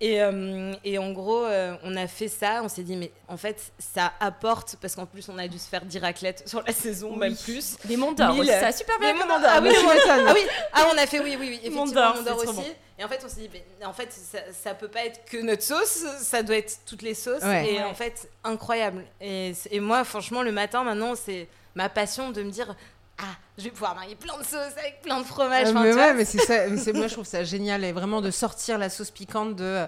[0.00, 3.36] Et, euh, et en gros, euh, on a fait ça, on s'est dit, mais en
[3.36, 6.72] fait, ça apporte, parce qu'en plus, on a dû se faire 10 raclettes sur la
[6.72, 7.38] saison, même Oui.
[7.42, 7.76] plus.
[7.84, 8.46] Des monts d'or Mille.
[8.46, 9.26] ça a super bien d'Or.
[9.44, 9.70] Ah oui.
[10.08, 10.40] Ah oui,
[10.72, 12.68] ah, on a fait, oui, oui, oui, effectivement, Mont d'Or, Mont d'Or c'est trop aussi.
[12.68, 12.74] bon.
[13.00, 15.38] Et en fait, on s'est dit, mais en fait, ça, ça peut pas être que
[15.38, 17.42] notre sauce, ça doit être toutes les sauces.
[17.42, 17.72] Ouais.
[17.74, 17.84] Et Ouais.
[17.84, 19.04] en fait, incroyable.
[19.20, 22.74] Et moi, franchement, le matin, maintenant, c'est ma passion de me dire,
[23.18, 23.24] ah,
[23.56, 25.68] je vais pouvoir marier plein de sauces avec plein de fromages.
[25.68, 26.68] Euh, Enfin, mais ouais, mais c'est ça.
[26.68, 29.86] mais c'est- moi, je trouve ça génial et vraiment de sortir la sauce piquante de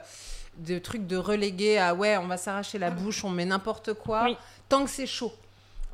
[0.59, 4.25] de trucs de reléguer à ouais, on va s'arracher la bouche, on met n'importe quoi
[4.25, 4.37] Oui.
[4.69, 5.33] tant que c'est chaud.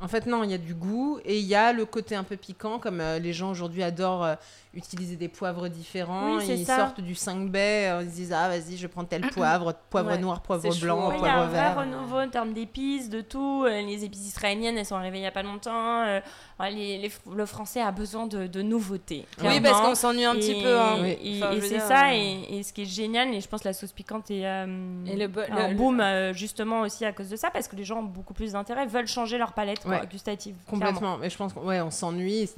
[0.01, 2.23] En fait, non, il y a du goût et il y a le côté un
[2.23, 4.35] peu piquant, comme euh, les gens aujourd'hui adorent euh,
[4.77, 6.37] utiliser des poivres différents.
[6.37, 6.77] Oui, ils ça.
[6.77, 10.09] sortent du 5 baies, euh, ils se disent ah vas-y, je prendre tel poivre, poivre
[10.11, 11.15] Ouais, noir, poivre blanc, ouais.
[11.15, 11.77] Oui, il y a poivre un vrai vert.
[11.77, 13.63] renouveau en termes d'épices, de tout.
[13.65, 16.03] Euh, Les épices israéliennes, elles sont arrivées il n'y a pas longtemps.
[16.05, 16.19] Euh,
[16.59, 19.25] ouais, les- les- le français a besoin de, de nouveautés.
[19.43, 20.79] Oui, parce qu'on s'ennuie un petit Et- peu.
[20.79, 20.97] hein.
[21.01, 21.17] Oui.
[21.23, 23.67] Et, Enfin, c'est ça, euh, et, et ce qui est génial, et je pense que
[23.67, 24.65] la sauce piquante est euh,
[25.05, 27.83] Et le bo- un le- boom justement aussi à cause de ça, parce que les
[27.83, 29.79] gens ont beaucoup plus d'intérêt, veulent changer leur palette.
[29.83, 30.55] quoi, gustative.
[30.67, 32.49] Complètement, mais je pense qu'on ouais, on s'ennuie,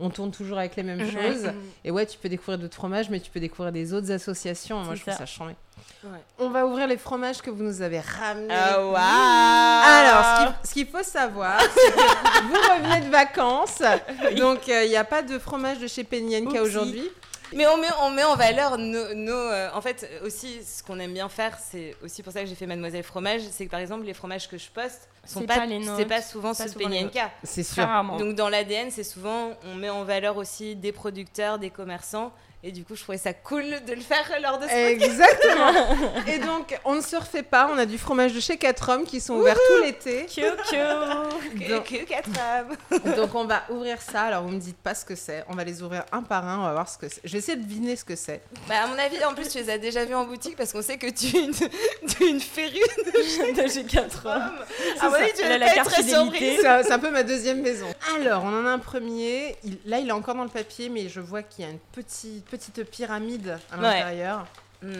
[0.00, 1.50] on tourne toujours avec les mêmes choses.
[1.84, 4.78] Et ouais, tu peux découvrir d'autres fromages, mais tu peux découvrir des autres associations.
[4.80, 5.24] Moi, je trouve ça.
[6.04, 6.10] Ouais.
[6.38, 8.54] On va ouvrir les fromages que vous nous avez ramenés.
[8.54, 8.94] Ah, waouh
[10.46, 13.82] Alors, ce qu'il- faut savoir, c'est que vous revenez de vacances,
[14.36, 16.60] donc euh, il n'y a pas de fromage de chez Penyenka Oupsie.
[16.60, 17.10] aujourd'hui.
[17.52, 19.14] Mais on met, on met en valeur nos.
[19.14, 22.46] nos, euh, en fait, aussi, ce qu'on aime bien faire, c'est aussi pour ça que
[22.46, 25.46] j'ai fait Mademoiselle Fromage, c'est que par exemple, les fromages que je poste sont C'est
[25.46, 26.90] pas, pas les c'est pas souvent pas ceux souvent.
[27.42, 27.86] C'est sûr.
[28.18, 32.32] Donc dans l'ADN, c'est souvent, on met en valeur aussi des producteurs, des commerçants.
[32.66, 35.70] Et du coup, je trouvais ça cool de le faire lors de ce Exactement.
[36.26, 37.68] Et donc, on ne se refait pas.
[37.70, 40.24] On a du fromage de chez 4 hommes qui sont ouverts tout l'été.
[40.24, 40.78] Kyo, kyo.
[41.68, 43.14] Donc- que, que quatre hommes.
[43.16, 44.22] Donc, on va ouvrir ça.
[44.22, 45.44] Alors, vous me dites pas ce que c'est.
[45.50, 46.60] On va les ouvrir un par un.
[46.60, 47.20] On va voir ce que c'est.
[47.22, 48.40] Je vais essayer de deviner ce que c'est.
[48.66, 50.80] Bah, à mon avis, en plus, tu les as déjà vus en boutique parce qu'on
[50.80, 54.64] sait que tu es une, tu es une férue de chez 4 hommes.
[54.98, 56.58] C'est À avis, tu Elle a la carte fidélité.
[56.60, 57.86] C'est un, c'est un peu ma deuxième maison.
[58.16, 59.56] Alors, on en a un premier.
[59.64, 61.78] Il- là, il est encore dans le papier, mais je vois qu'il y a une
[61.92, 63.82] petite, petite pyramide à Ouais.
[63.82, 64.46] l'intérieur.
[64.82, 64.92] Mm,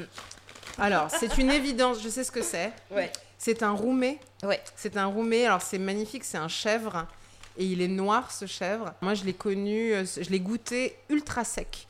[0.79, 2.03] Alors, c'est une évidence.
[2.03, 2.73] Je sais ce que c'est.
[2.91, 3.11] ouais.
[3.39, 3.75] C'est un.
[3.75, 4.63] Ouais.
[4.77, 5.47] C'est un roumet.
[5.47, 6.25] Alors, c'est magnifique.
[6.25, 7.07] C'est un chèvre.
[7.57, 8.95] Et il est noir, ce chèvre.
[9.01, 11.87] Moi, je l'ai connu, euh, je l'ai goûté ultra sec.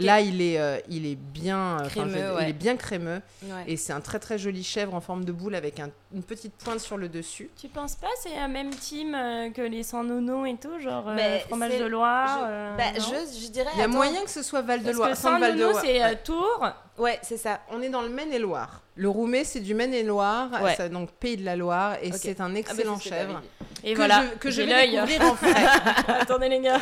[0.00, 2.42] Là, il est, euh, il est bien, euh, Crémeux, dire, ouais.
[2.44, 3.20] il est bien crémeux.
[3.44, 3.64] Ouais.
[3.66, 6.54] Et c'est un très très joli chèvre en forme de boule avec un- une petite
[6.54, 7.50] pointe sur le dessus.
[7.60, 11.04] Tu penses pas c'est la même team euh, que les sans nono et tout, genre
[11.08, 13.70] euh, fromage de Loire je- euh, bah, non je, je dirais.
[13.74, 13.92] Il y a attends.
[13.94, 15.10] moyen que ce soit Val de Parce Loire.
[15.10, 15.82] que sans sans Val de nono Loire.
[15.84, 16.16] c'est euh, Ouais.
[16.24, 16.66] Tours.
[16.98, 17.60] Ouais, c'est ça.
[17.70, 18.82] On est dans le Maine-et-Loire.
[18.96, 20.88] Le roumet, c'est du Maine-et-Loire, Ouais.
[20.88, 23.40] donc pays de la Loire, et c'est un Ah, bah, excellent chèvre.
[23.84, 24.90] Et que voilà, je, que je j'ai vais l'œil.
[24.90, 25.54] découvrir en frais.
[26.20, 26.80] Attendez les gars.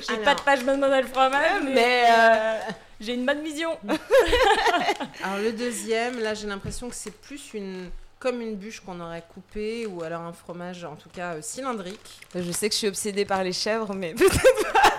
[0.00, 0.24] J'ai Alors.
[0.24, 2.58] pas de page Mademoiselle Fromage, mais, Mais, euh,
[3.00, 3.70] j'ai une bonne vision.
[5.22, 9.24] Alors le deuxième, là j'ai l'impression que c'est plus une comme une bûche qu'on aurait
[9.34, 12.20] coupée ou alors un fromage en tout cas euh, cylindrique.
[12.34, 14.14] Je sais que je suis obsédée par les chèvres, mais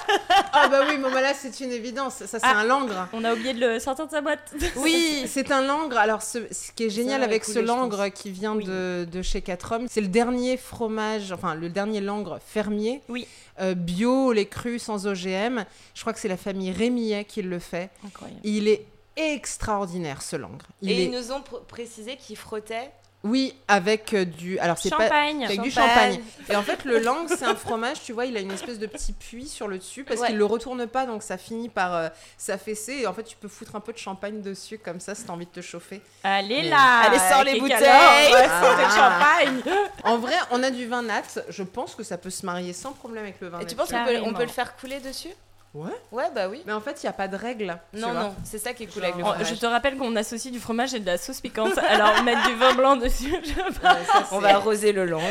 [0.54, 2.58] Ah bah oui, bon bah là c'est une évidence, ça c'est Ah.
[2.60, 3.08] un langre.
[3.14, 4.54] On a oublié de le sortir de sa boîte.
[4.78, 5.26] oui.
[5.28, 5.98] C'est un langre.
[5.98, 8.66] Alors, ce, ce qui est génial avec ce langre qui vient Oui.
[8.66, 13.28] de, de chez 4 hommes, c'est le dernier fromage, enfin le dernier langre fermier, Oui.
[13.60, 15.66] euh, bio, les crus, sans OGM.
[15.94, 17.90] Je crois que c'est la famille Rémillet qui le fait.
[18.06, 18.40] Incroyable.
[18.44, 20.66] Il est extraordinaire ce langre.
[20.82, 22.92] Il Et est, ils nous ont pr- précisé qu'ils frottaient.
[23.28, 25.46] Oui, avec euh, du, alors c'est pas Champagne.
[25.46, 26.20] avec du Champagne.
[26.50, 28.88] Et en fait, le langre, c'est un fromage, tu vois, il a une espèce de
[28.88, 30.28] petit puits sur le dessus parce Ouais.
[30.28, 32.94] qu'il le retourne pas, donc ça finit par euh, s'affaisser.
[33.02, 35.34] Et en fait, tu peux foutre un peu de champagne dessus comme ça si t'as
[35.34, 36.02] envie de te chauffer.
[36.24, 37.02] Allez Mais- là.
[37.06, 37.78] Allez, sors les bouteilles.
[37.86, 38.90] Ah.
[38.96, 39.62] champagne.
[40.04, 41.22] En vrai, on a du vin nat.
[41.50, 43.70] Je pense que ça peut se marier sans problème avec le vin Et nat.
[43.70, 45.30] tu penses qu'on peut, on peut le faire couler dessus?
[45.78, 45.92] Ouais.
[46.12, 46.64] Ouais, bah oui.
[46.66, 47.78] Mais en fait, il n'y a pas de règle.
[47.94, 49.48] Non, non, c'est ça qui est cool Genre- avec le fromage.
[49.50, 51.78] je te rappelle qu'on associe du fromage et de la sauce piquante.
[51.78, 55.24] Alors mettre du vin blanc dessus, je, Ouais, ça, On va arroser le langre.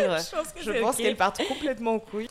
[0.61, 2.28] je pense qu'elle part complètement en couille.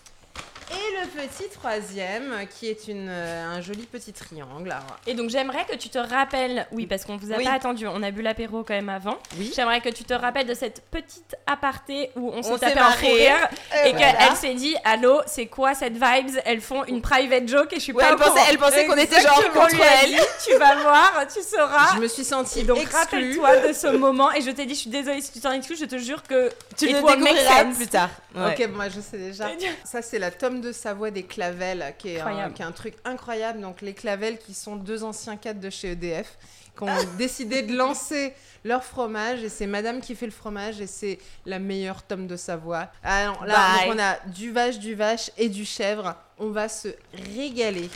[0.72, 4.72] Et le petit troisième, qui est une, euh, un joli petit triangle.
[4.72, 7.44] Alors, Et donc j'aimerais que tu te rappelles, oui parce qu'on vous a Oui.
[7.44, 9.18] pas attendu, on a bu l'apéro quand même avant.
[9.38, 9.52] Oui.
[9.56, 13.08] J'aimerais que tu te rappelles de cette petite aparté où on, On s'est tapé marré.
[13.08, 13.36] rire
[13.76, 14.14] Euh, et voilà.
[14.14, 16.40] qu'elle s'est dit allô c'est quoi cette vibes?
[16.46, 18.98] Elles font une private joke et je suis Ouais, pas elle pensait, elle pensait qu'on
[18.98, 20.20] était genre contre elle.
[20.46, 21.94] tu vas voir, tu sauras.
[21.96, 24.90] je me suis sentie donc rappelle-toi de ce moment et je t'ai dit je suis
[24.90, 28.10] désolée si tu t'en excuses, je te jure que Tu le découvriras plus tard.
[28.36, 28.54] Ouais.
[28.60, 29.46] Ok, moi je sais déjà.
[29.86, 32.54] Ça, c'est la tome de Savoie des Clavelles, qui est, un, Incroyable.
[32.54, 33.62] qui est un truc incroyable.
[33.62, 36.38] Donc, les Clavelles, qui sont deux anciens cadres de chez EDF,
[36.78, 39.44] qui ont décidé de lancer leur fromage.
[39.44, 42.88] Et c'est madame qui fait le fromage, et c'est la meilleure tome de Savoie.
[43.04, 43.88] Alors, là, Bye.
[43.88, 46.16] donc, on a du vache, du vache et du chèvre.
[46.38, 46.90] On va se
[47.36, 47.90] régaler.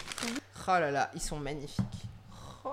[0.68, 1.84] Oh là là, ils sont magnifiques.
[2.64, 2.70] Oh.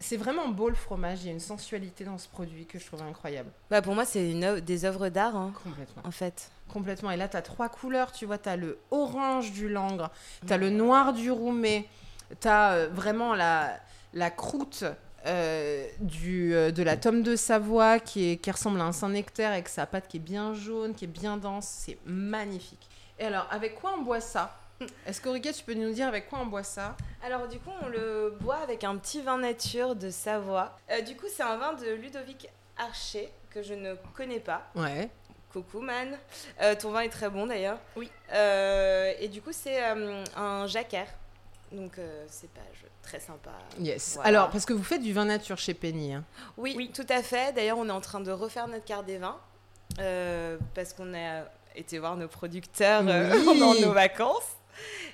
[0.00, 2.86] C'est vraiment beau le fromage, il y a une sensualité dans ce produit que je
[2.86, 3.50] trouve incroyable.
[3.70, 6.02] Bah pour moi, c'est des œuvres d'art, hein, Complètement.
[6.04, 6.50] en fait.
[6.72, 7.10] Complètement.
[7.10, 8.12] Et là, tu as trois couleurs.
[8.12, 10.10] Tu vois, tu as le orange du langre,
[10.46, 11.86] tu as le noir du roumet,
[12.40, 13.76] tu as vraiment la,
[14.14, 14.84] la croûte
[15.26, 19.50] euh, du, euh, de la tome de Savoie qui, est, qui ressemble à un Saint-Nectaire
[19.50, 21.66] avec sa pâte qui est bien jaune, qui est bien dense.
[21.66, 22.88] C'est magnifique.
[23.18, 24.56] Et alors, avec quoi on boit ça?
[25.06, 26.96] Est-ce qu'Aurika, tu peux nous dire avec quoi on boit ça?
[27.24, 30.76] Alors du coup, on le boit avec un petit vin nature de Savoie.
[30.90, 34.62] Euh, du coup, c'est un vin de Ludovic Archer que je ne connais pas.
[34.76, 35.08] Ouais.
[35.52, 36.16] Coucou man.
[36.62, 37.78] Euh, ton vin est très bon d'ailleurs.
[37.96, 38.10] Oui.
[38.32, 41.06] Euh, et du coup, c'est euh, un jacquard.
[41.72, 43.50] Donc euh, c'est pas je- très sympa.
[43.80, 44.12] Yes.
[44.14, 44.28] Voilà.
[44.28, 46.14] Alors, parce que vous faites du vin nature chez Penny.
[46.14, 46.22] hein.
[46.56, 46.90] Oui, Oui.
[46.94, 47.52] tout à fait.
[47.54, 49.38] D'ailleurs, on est en train de refaire notre carte des vins
[49.98, 51.42] euh, parce qu'on a
[51.74, 53.44] été voir nos producteurs Oui.
[53.44, 54.56] pendant nos vacances.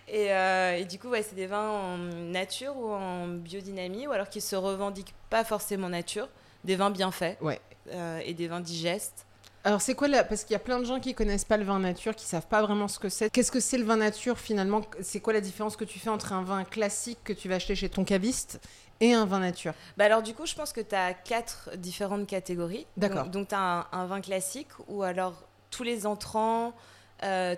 [0.09, 4.13] Et, euh, et du coup, ouais, c'est des vins en nature ou en biodynamie, ou
[4.13, 6.29] alors qui se revendiquent pas forcément nature.
[6.65, 7.61] Des vins bien faits Ouais.
[7.93, 9.27] euh, et des vins digestes.
[9.65, 11.65] Alors c'est quoi là Parce qu'il y a plein de gens qui connaissent pas le
[11.65, 13.31] vin nature, qui savent pas vraiment ce que c'est.
[13.31, 14.83] Qu'est-ce que c'est le vin nature finalement?
[15.01, 17.75] C'est quoi la différence que tu fais entre un vin classique que tu vas acheter
[17.75, 18.61] chez ton caviste
[19.01, 19.73] et un vin nature?
[19.97, 22.87] Bah alors du coup, je pense que tu as quatre différentes catégories.
[22.99, 23.25] D'accord.
[23.25, 25.35] Donc, donc tu as un, un vin classique ou alors
[25.71, 26.75] tous les entrants,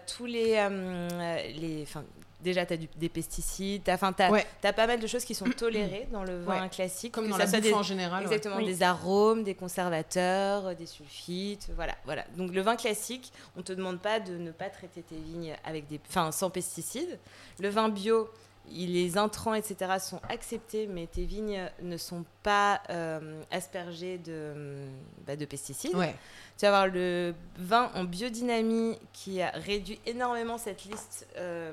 [0.07, 0.55] tous les...
[0.57, 2.05] euh, les enfin,
[2.40, 4.46] déjà, tu as des pesticides, tu as, Ouais.
[4.61, 6.68] pas mal de choses qui sont tolérées dans le vin Ouais.
[6.68, 7.12] classique.
[7.12, 8.22] Comme dans ça la bouffe des, en général.
[8.22, 12.24] Exactement, des arômes, des conservateurs, euh, des sulfites, voilà, voilà.
[12.37, 15.87] Donc le vin classique, on te demande pas de ne pas traiter tes vignes avec
[15.88, 17.18] des, enfin, sans pesticides.
[17.59, 18.29] Le vin bio,
[18.70, 19.92] les intrants, etc.
[20.00, 24.88] sont acceptés, mais tes vignes ne sont pas euh, aspergées de,
[25.26, 25.94] bah, de pesticides.
[25.94, 26.14] Ouais.
[26.59, 31.72] Tu vas avoir le vin en biodynamie qui a réduit énormément cette liste euh,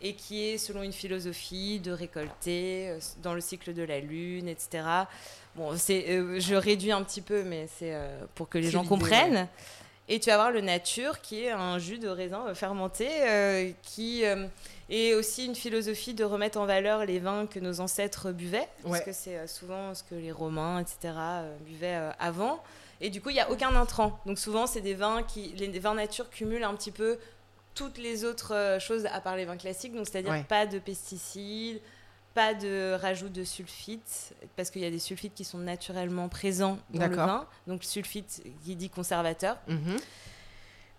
[0.00, 4.48] et qui est selon une philosophie de récolter euh, dans le cycle de la lune,
[4.48, 4.84] etc.
[5.56, 7.96] Bon, c'est, je réduis un petit peu, mais c'est
[8.34, 9.46] pour que les gens comprennent.
[10.08, 14.24] Et tu vas avoir le nature qui est un jus de raisin fermenté qui
[14.90, 18.98] est aussi une philosophie de remettre en valeur les vins que nos ancêtres buvaient, parce
[18.98, 19.04] Ouais.
[19.04, 22.62] que c'est euh, souvent ce que les Romains, etc., euh, buvaient euh, avant.
[23.00, 24.18] Et du coup, il n'y a aucun intrant.
[24.26, 27.18] Donc souvent, c'est des vins qui, les vins nature cumulent un petit peu
[27.74, 29.94] toutes les autres choses à part les vins classiques.
[29.94, 30.44] Donc c'est-à-dire Ouais.
[30.44, 31.80] pas de pesticides,
[32.34, 36.78] pas de rajout de sulfites, parce qu'il y a des sulfites qui sont naturellement présents
[36.90, 37.46] dans le vin.
[37.66, 39.56] Donc sulfite qui dit conservateur.
[39.68, 39.96] Mhm.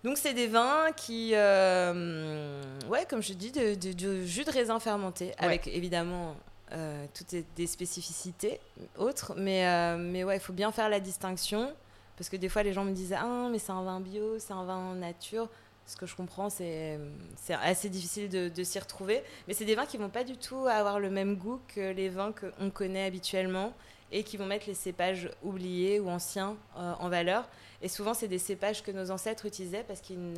[0.06, 4.52] Donc c'est des vins qui, euh, ouais, comme je dis, de, de- de jus de
[4.52, 6.36] raisin fermenté, avec évidemment
[6.74, 8.60] euh, toutes des spécificités
[9.00, 11.74] autres, mais, euh, mais ouais, il faut bien faire la distinction,
[12.18, 14.54] parce que des fois les gens me disent ah mais c'est un vin bio, c'est
[14.54, 15.50] un vin nature.
[15.88, 17.00] Ce que je comprends, c'est
[17.36, 20.68] c'est assez difficile de, s'y retrouver, mais c'est des vins qui vont pas du tout
[20.68, 23.74] avoir le même goût que les vins qu'on connaît habituellement
[24.12, 27.50] et qui vont mettre les cépages oubliés ou anciens en valeur.
[27.86, 30.34] Et souvent, c'est des cépages que nos ancêtres utilisaient parce qu'ils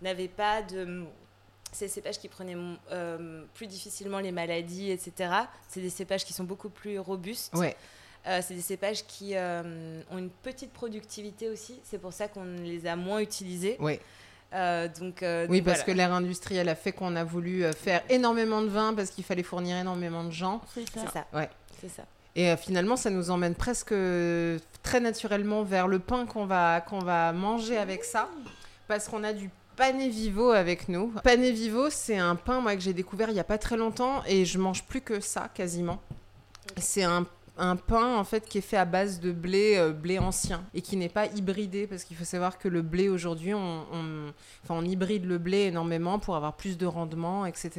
[0.00, 1.04] n'avaient pas de.
[1.72, 2.56] Ces cépages qui prenaient
[2.90, 5.30] euh, plus difficilement les maladies, etc.
[5.68, 7.52] C'est des cépages qui sont beaucoup plus robustes.
[7.54, 7.76] Ouais.
[8.26, 11.78] Euh, c'est des cépages qui euh, ont une petite productivité aussi.
[11.84, 13.76] C'est pour ça qu'on les a moins utilisés.
[13.78, 14.00] Ouais.
[14.54, 15.92] Euh, donc, euh, Oui, donc parce voilà.
[15.92, 19.42] que l'ère industrielle a fait qu'on a voulu faire énormément de vin parce qu'il fallait
[19.42, 20.62] fournir énormément de gens.
[20.72, 21.00] C'est ça.
[21.04, 21.26] C'est ça.
[21.34, 21.50] Ouais.
[21.78, 22.04] C'est ça.
[22.36, 26.84] Et euh, finalement, ça nous emmène presque euh, très naturellement vers le pain qu'on va,
[27.02, 28.28] va manger avec ça.
[28.86, 31.12] Parce qu'on a du Pane Vivo avec nous.
[31.24, 34.22] Pane Vivo, c'est un pain moi, que j'ai découvert il n'y a pas très longtemps
[34.26, 36.00] et je mange plus que ça quasiment.
[36.76, 37.26] C'est un,
[37.58, 40.82] un pain en fait qui est fait à base de blé, euh, blé ancien et
[40.82, 44.74] qui n'est pas hybridé parce qu'il faut savoir que le blé aujourd'hui, on, on- enfin,
[44.74, 47.70] on hybride le blé énormément pour avoir plus de rendement, etc.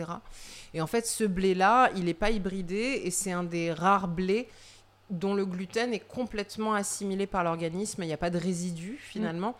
[0.73, 4.47] Et en fait, ce blé-là, il n'est pas hybridé et c'est un des rares blés
[5.09, 8.03] dont le gluten est complètement assimilé par l'organisme.
[8.03, 9.55] Il n'y a pas de résidus finalement.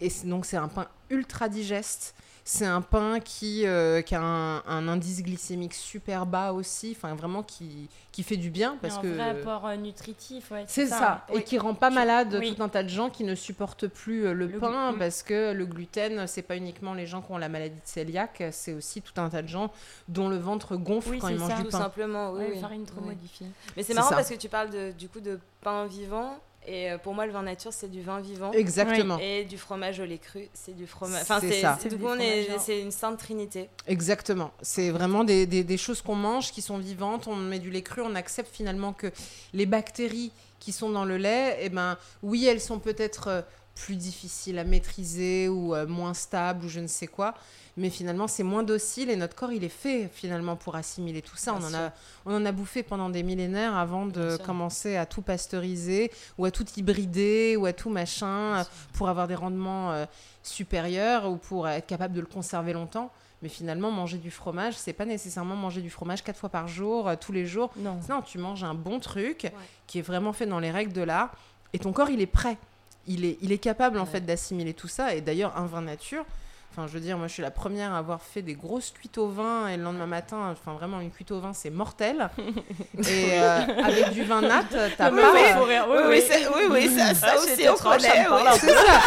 [0.00, 2.14] Et c'est- donc, c'est un pain ultra digeste.
[2.44, 7.14] C'est un pain qui, euh, qui a un, un indice glycémique super bas aussi, enfin
[7.14, 10.64] vraiment qui, qui fait du bien parce un que vrai apport euh, nutritif, ouais.
[10.66, 11.44] c'est ça, et Oui.
[11.44, 12.54] qui rend pas malade Oui.
[12.56, 15.22] tout un tas de gens qui ne supportent plus euh, le, Le pain glu- parce
[15.22, 18.72] que le gluten, c'est pas uniquement les gens qui ont la maladie de cœliaque, c'est
[18.72, 19.70] aussi tout un tas de gens
[20.08, 21.56] dont le ventre gonfle Oui, quand c'est ils mangent ça.
[21.58, 22.38] du Tout simplement, oui.
[22.40, 22.60] Ouais, oui.
[22.60, 23.08] farine trop Oui.
[23.08, 23.46] modifiée.
[23.76, 24.16] Mais c'est C'est marrant ça.
[24.16, 26.38] parce que tu parles de, du coup de pain vivant.
[26.66, 28.52] Et euh, pour moi, le vin nature, c'est du vin vivant.
[28.52, 31.22] Exactement, Et du fromage au lait cru, c'est du fromage.
[31.22, 31.78] Enfin, C'est c'est ça.
[31.80, 33.68] c'est- du C'est coup, du on est- fromage, c'est une sainte trinité.
[33.86, 34.50] exactement.
[34.60, 37.26] C'est vraiment des, des- des choses qu'on mange qui sont vivantes.
[37.28, 39.06] On met du lait cru, on accepte finalement que
[39.54, 43.42] les bactéries qui sont dans le lait, eh ben, oui, elles sont peut-être euh,
[43.74, 47.34] plus difficiles à maîtriser ou euh, moins stables ou je ne sais quoi.
[47.80, 51.36] Mais finalement, c'est moins docile et notre corps, il est fait finalement pour assimiler tout
[51.36, 51.52] ça.
[51.52, 51.92] Bien On en, a,
[52.26, 56.50] on en a bouffé pendant des millénaires avant de commencer à tout pasteuriser ou à
[56.50, 60.04] tout hybrider ou à tout machin pour avoir des rendements euh,
[60.42, 63.10] supérieurs ou pour être capable de le conserver longtemps.
[63.42, 67.08] Mais finalement, manger du fromage, c'est pas nécessairement manger du fromage quatre fois par jour,
[67.08, 67.70] euh, tous les jours.
[67.78, 67.98] Non.
[68.10, 69.52] Non, tu manges un bon truc Ouais.
[69.86, 71.32] qui est vraiment fait dans les règles de l'art
[71.72, 72.58] et ton corps, il est prêt.
[73.06, 75.14] Il est, il est capable en fait d'assimiler tout ça.
[75.14, 76.26] Et d'ailleurs, un vin nature,
[76.72, 79.18] enfin, je veux dire, moi, je suis la première à avoir fait des grosses cuites
[79.18, 82.30] au vin et le lendemain matin, enfin, vraiment, une cuite au vin, c'est mortel.
[82.98, 83.02] et
[83.34, 84.62] euh, avec du vin nat,
[84.96, 85.32] t'as Oui, pas.
[85.32, 86.20] oui, euh, rire, oui, Oui, oui.
[86.20, 88.26] oui, ça, oui, ça, ça Ah, aussi, on connaît.
[88.30, 88.58] oui.
[88.60, 89.00] c'est ça.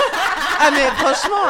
[0.59, 1.43] Ah mais franchement,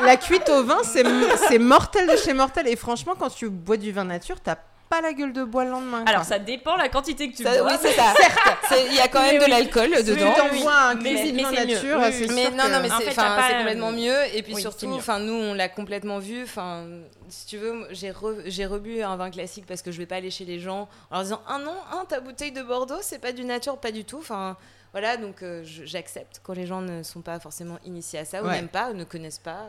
[0.00, 1.04] la, la cuite au vin, c'est
[1.48, 2.66] c'est mortel de chez mortel.
[2.68, 4.56] Et franchement, quand tu bois du vin nature, t'as
[4.94, 6.02] pas la gueule de bois le lendemain.
[6.02, 6.10] quoi.
[6.10, 7.72] Alors, ça dépend la quantité que tu Ça, bois.
[7.72, 8.14] oui, c'est ça.
[8.68, 9.50] C'est- Il y a quand même Mais de oui.
[9.50, 10.32] l'alcool Oui, dedans.
[10.34, 10.50] tu oui.
[10.50, 11.50] t'envoies un Mais- cuisine mais mieux.
[11.52, 12.34] nature, Oui, c'est oui.
[12.34, 14.16] Mais sûr non, non, mais En c'est c'est euh, complètement mieux.
[14.34, 14.94] Et puis oui, surtout, mieux.
[14.94, 16.42] enfin, nous, on l'a complètement vu.
[16.44, 16.84] Enfin,
[17.28, 20.16] si tu veux, j'ai re- j'ai rebu un vin classique parce que je vais pas
[20.16, 23.18] aller chez les gens en leur disant Ah non, hein, ta bouteille de Bordeaux, c'est
[23.20, 24.18] pas du nature, pas du tout.
[24.18, 24.56] Enfin,
[24.92, 28.46] voilà, donc euh, j'accepte quand les gens ne sont pas forcément initiés à ça, ou
[28.46, 28.52] Ouais.
[28.52, 29.66] n'aiment pas, ou ne connaissent pas.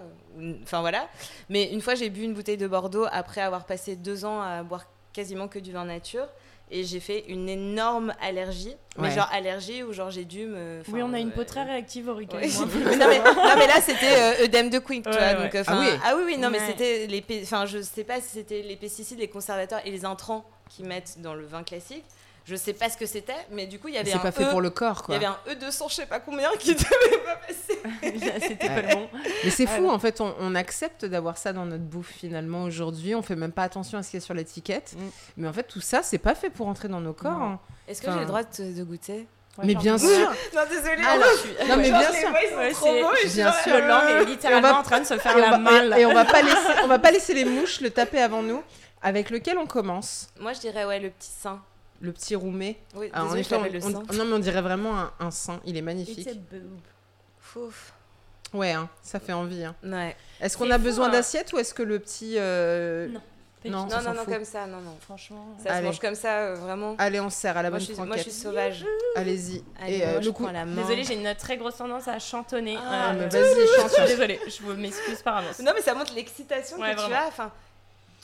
[0.64, 1.08] Enfin voilà.
[1.50, 4.62] Mais une fois, j'ai bu une bouteille de Bordeaux après avoir passé deux ans à
[4.64, 6.28] boire quasiment que du vin nature.
[6.72, 8.76] Et j'ai fait une énorme allergie.
[8.98, 9.14] Mais Ouais.
[9.16, 10.82] genre allergie où genre j'ai dû me.
[10.92, 12.38] Oui, on a une euh, peau très réactive au Rica.
[12.38, 12.48] Ouais.
[12.48, 12.66] non,
[13.08, 15.20] mais, non, mais là c'était euh, œdème de Quick, tu vois.
[15.22, 15.36] ouais.
[15.36, 15.88] Donc, euh, Ah oui.
[16.04, 19.20] ah oui, oui, non, mais c'était les, enfin, je sais pas si c'était les pesticides,
[19.20, 22.04] les conservateurs et les intrants qu'ils mettent dans le vin classique.
[22.48, 24.32] Je sais pas ce que c'était, mais du coup il y avait C'est un pas
[24.32, 25.16] fait E- pour le corps, il y quoi.
[25.16, 28.40] avait un E200, je sais pas combien, qui devait pas passer.
[28.48, 29.10] C'était pas le bon.
[29.44, 33.16] Mais c'est fou, en fait, on, on accepte d'avoir ça dans notre bouffe finalement aujourd'hui.
[33.16, 34.94] On fait même pas attention à ce qu'il y a sur l'étiquette.
[34.96, 35.02] Mm.
[35.38, 37.32] Mais en fait, tout ça, c'est pas fait pour entrer dans nos corps.
[37.32, 37.60] Hein.
[37.88, 39.28] Est-ce que Enfin- j'ai le droit de, te- de goûter
[39.58, 40.10] Ouais, Mais bien sûr.
[40.54, 41.02] Non, désolée.
[41.02, 41.26] Alors,
[41.68, 42.30] non, mais Genre, bien les sûr.
[42.30, 43.74] voix, ils sont Ouais, c'est- beaux, bien suis sûr.
[43.80, 45.94] Le langue est littéralement va- en train de se faire Et la va, malle.
[45.98, 48.44] et- et on va pas laisser, on va pas laisser les mouches le taper avant
[48.44, 48.62] nous.
[49.02, 50.28] Avec lequel on commence?
[50.40, 51.62] Moi je dirais ouais le petit sein.
[52.02, 52.78] Le petit roumé.
[52.96, 54.04] Oui, Ah, en effet, on- l'appelle le on- sein.
[54.14, 55.60] non mais on dirait vraiment un, un sein.
[55.66, 56.20] Il est magnifique.
[56.28, 56.80] It's a boob.
[57.40, 57.94] Fouf.
[58.54, 59.64] Ouais, hein, ça fait envie.
[59.64, 59.76] hein.
[59.84, 60.16] Ouais.
[60.40, 61.12] Est-ce qu'on a fou, besoin hein.
[61.12, 63.22] d'assiette ou est-ce que le petit euh, Non.
[63.68, 64.96] Non, Non, comme ça, non, non.
[65.02, 65.48] Franchement.
[65.58, 65.88] Ça se Allez.
[65.88, 66.94] mange comme ça, euh, vraiment.
[67.00, 68.86] Allez, on se sert à la Moi bonne je, suis, moi, je suis sauvage.
[69.16, 69.64] Allez-y.
[69.82, 70.54] Allez, Et euh, moi, je le prends coup.
[70.54, 70.82] la main.
[70.84, 72.78] Désolée, j'ai une très grosse tendance à chantonner.
[72.80, 73.90] Ah, Euh, mais vas-y, chante.
[73.90, 75.58] je suis désolée, je m'excuse par avance.
[75.60, 77.26] Non, mais ça montre l'excitation Ouais, que tu as.
[77.28, 77.52] Enfin,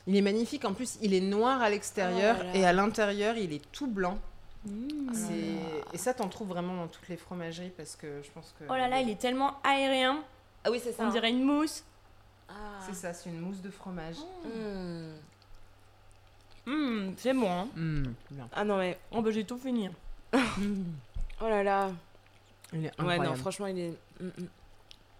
[0.07, 0.65] Il est magnifique.
[0.65, 2.55] En plus, il est noir à l'extérieur Oh là.
[2.55, 4.17] et à l'intérieur, il est tout blanc.
[4.65, 5.13] Mmh.
[5.13, 8.65] C'est- Et ça, t'en trouves vraiment dans toutes les fromageries parce que je pense que.
[8.69, 10.23] Oh là là, il est tellement aérien,
[10.63, 11.03] ah oui, c'est ça.
[11.03, 11.11] on hein.
[11.11, 11.83] dirait une mousse.
[12.49, 12.53] Ah.
[12.85, 14.17] C'est ça, c'est une mousse de fromage.
[14.43, 15.13] Hmm.
[16.65, 17.67] Mmh, c'est bon, hein.
[17.75, 18.03] Mmh.
[18.53, 18.99] Ah non, mais.
[19.11, 19.89] Oh bah j'ai tout fini.
[20.33, 20.37] Mmh.
[21.43, 21.89] Oh là là.
[22.71, 23.25] Il est Ouais, incroyable.
[23.25, 23.93] non, franchement, il est.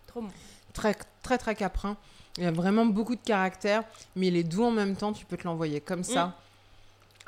[0.05, 0.27] Trop bon.
[0.73, 1.97] très, très, très caprin.
[2.37, 3.83] Il a vraiment beaucoup de caractère,
[4.15, 5.11] mais il est doux en même temps.
[5.13, 6.35] Tu peux te l'envoyer comme ça.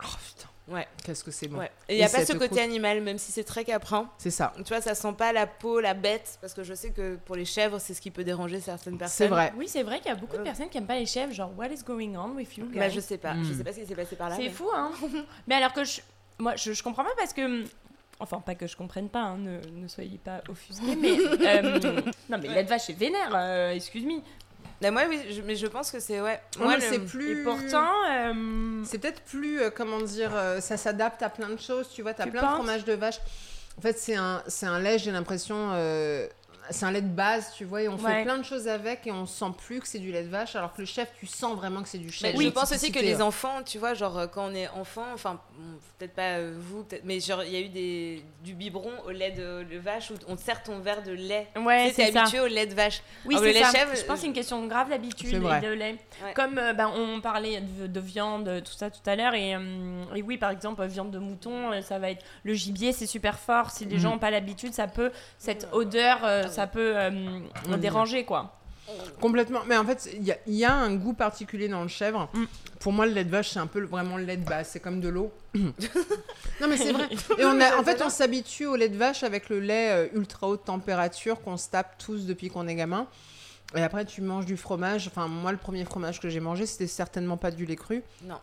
[0.02, 1.58] Oh putain, Ouais, qu'est-ce que c'est bon.
[1.60, 1.70] ouais.
[1.90, 4.10] Et il n'y a pas ce côté animal, même si c'est très caprin.
[4.18, 4.54] C'est ça.
[4.58, 7.36] Tu vois, ça sent pas la peau, la bête, parce que je sais que pour
[7.36, 9.18] les chèvres, c'est ce qui peut déranger certaines personnes.
[9.18, 9.52] C'est vrai.
[9.58, 10.44] Oui, c'est vrai qu'il y a beaucoup de Ouais.
[10.46, 12.80] personnes qui aiment pas les chèvres, genre what is going on with you guys?
[12.80, 13.34] Bah, je sais pas.
[13.36, 13.58] Je Mm.
[13.58, 14.36] sais pas ce qui s'est passé par là.
[14.38, 14.92] C'est mais- fou, hein
[15.48, 16.00] Mais alors que je...
[16.40, 17.66] Moi, je, je comprends pas parce que...
[18.20, 21.18] Enfin, pas que je comprenne pas, hein, ne, ne soyez pas offusqués, mais...
[21.46, 24.20] euh, non, mais de vache, c'est vénère, euh, excuse-moi.
[24.84, 26.22] Bah, moi, oui, je- mais je pense que c'est.
[26.22, 26.40] Ouais.
[26.60, 27.42] Moi, c'est plus.
[27.42, 27.90] Et pourtant...
[28.12, 31.90] euh, C'est peut-être plus, euh, comment dire, euh, ça s'adapte à plein de choses.
[31.90, 33.20] Tu vois, tu as Tu plein de fromages de vache.
[33.78, 35.72] En fait, c'est un, c'est un lait, j'ai l'impression,
[36.70, 39.12] c'est un lait de base, tu vois, et on fait plein de choses avec et
[39.12, 41.56] on sent plus que c'est du lait de vache, alors que le chef, tu sens
[41.56, 42.42] vraiment que c'est du Mais chef.
[42.42, 45.06] je pense aussi que les enfants enfants, tu vois, genre euh, quand on est enfant,
[45.14, 45.40] enfin
[45.98, 49.32] peut-être pas euh, vous, mais genre il y a eu des, du biberon au lait
[49.32, 51.48] de, de vache où on te sert ton verre de lait.
[51.56, 53.02] Ouais, Tu sais, t'es habitué au lait de vache.
[53.26, 53.72] Oui, c'est le lait ça.
[53.72, 55.96] chèvre, je pense que c'est une question grave d'habitude et de lait.
[56.24, 56.34] Ouais.
[56.36, 60.04] Comme euh, ben, on parlait de, de viande, tout ça tout à l'heure, et, euh,
[60.16, 63.72] et oui, par exemple, viande de mouton, ça va être le gibier, c'est super fort.
[63.72, 64.00] Si les Mm.
[64.00, 67.40] gens n'ont pas l'habitude, ça peut cette odeur, euh, ça peut euh,
[67.78, 68.60] déranger quoi.
[69.20, 69.62] Complètement.
[69.68, 72.30] Mais en fait, il y a, il y a un goût particulier dans le chèvre.
[72.34, 72.44] Mm.
[72.80, 74.70] Pour moi, le lait de vache, c'est un peu vraiment le lait de base.
[74.72, 75.32] C'est comme de l'eau.
[75.56, 75.72] non,
[76.68, 77.08] mais c'est vrai.
[77.38, 80.08] Et on a, en fait, on s'habitue au lait de vache avec le lait euh,
[80.14, 83.08] ultra haute température qu'on se tape tous depuis qu'on est gamin.
[83.76, 85.08] Et après, tu manges du fromage.
[85.08, 88.04] Enfin, moi, le premier fromage que j'ai mangé, c'était certainement pas du lait cru.
[88.24, 88.40] Non.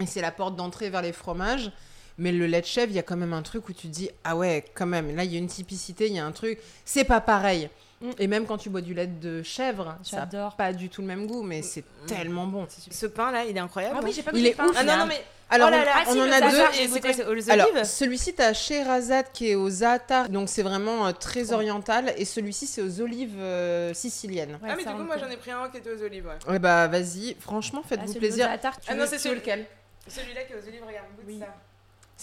[0.00, 1.72] Et c'est la porte d'entrée vers les fromages.
[2.20, 3.92] Mais le lait de chèvre, il y a quand même un truc où tu te
[3.92, 6.32] dis Ah ouais, quand même, là, il y a une typicité, il y a un
[6.32, 6.58] truc.
[6.84, 7.70] C'est pas pareil.
[8.02, 8.10] Mm.
[8.18, 11.06] Et même quand tu bois du lait de chèvre, ça n'a pas du tout le
[11.08, 12.06] même goût, mais c'est Mm.
[12.06, 12.66] tellement bon.
[12.90, 13.96] Ce pain là, il est incroyable.
[13.98, 14.66] Ah oui, j'ai pas Il est pain.
[14.68, 15.22] ouf, Ah non, non, mais.
[15.52, 16.56] Alors, oh là on- là, Ah, on, si, en a deux.
[16.72, 21.12] C'est quoi, c'est Alors, celui-ci, t'as Sherazade qui est aux Zaatar, donc c'est vraiment euh,
[21.12, 24.58] très oriental, et celui-ci, c'est aux olives euh, siciliennes.
[24.62, 26.52] Ouais, Ah, mais du coup, moi j'en ai pris un qui était aux olives, ouais.
[26.52, 28.48] Ouais, bah vas-y, franchement, Ah, faites-vous celui plaisir.
[28.60, 29.66] tu Ah non, c'est celui- lequel?
[30.06, 31.38] Celui-là qui est aux olives, regarde, goûte Oui.
[31.40, 31.46] ça.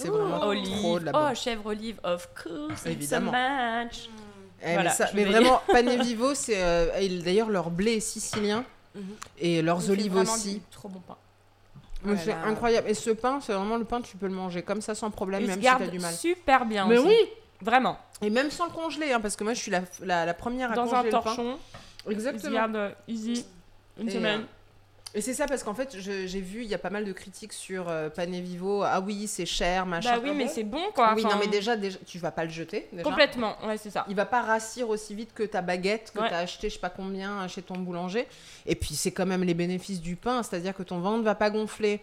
[0.04, 1.00] C'est vraiment trop olive.
[1.00, 1.36] de la Oh, bonne.
[1.36, 3.32] chèvre olive, of course, Évidemment.
[3.32, 4.10] it's a match.
[4.64, 8.64] Eh, Voilà, mais ça- mais vraiment, Pane Vivo, c'est euh, d'ailleurs leur blé est sicilien
[8.96, 9.04] Mhm.
[9.40, 10.56] et leurs olives aussi.
[10.56, 11.18] du Trop bon pain.
[12.08, 12.88] Oh c'est incroyable.
[12.90, 15.42] Et ce pain, c'est vraiment le pain, tu peux le manger comme ça sans problème,
[15.42, 16.14] Il même si t'as du mal.
[16.14, 17.08] super bien Mais aussi.
[17.08, 17.16] oui,
[17.62, 17.98] Vraiment.
[18.22, 20.72] et même sans le congeler, hein, parce que moi je suis la, la, la première
[20.72, 21.22] à Dans congeler un le pain.
[21.22, 21.58] torchon,
[22.06, 22.54] il se Exactement.
[22.54, 23.46] garde euh, easy
[24.00, 24.46] une Et, semaine.
[25.18, 27.52] Et c'est ça parce qu'en fait, j'ai vu, il y a pas mal de critiques
[27.54, 28.84] sur euh, Pane Vivo.
[28.84, 30.16] Ah oui, c'est cher, machin.
[30.16, 31.14] Bah oui, mais c'est bon quoi.
[31.16, 32.88] Oui, Enfin, non, mais déjà, déjà, tu vas pas le jeter.
[32.92, 33.04] Déjà.
[33.04, 34.06] Complètement, ouais, c'est ça.
[34.10, 36.28] Il va pas rassir aussi vite que ta baguette que Ouais.
[36.30, 38.28] tu as acheté je sais pas combien chez ton boulanger.
[38.68, 41.50] Et puis c'est quand même les bénéfices du pain, c'est-à-dire que ton ventre va pas
[41.50, 42.00] gonfler.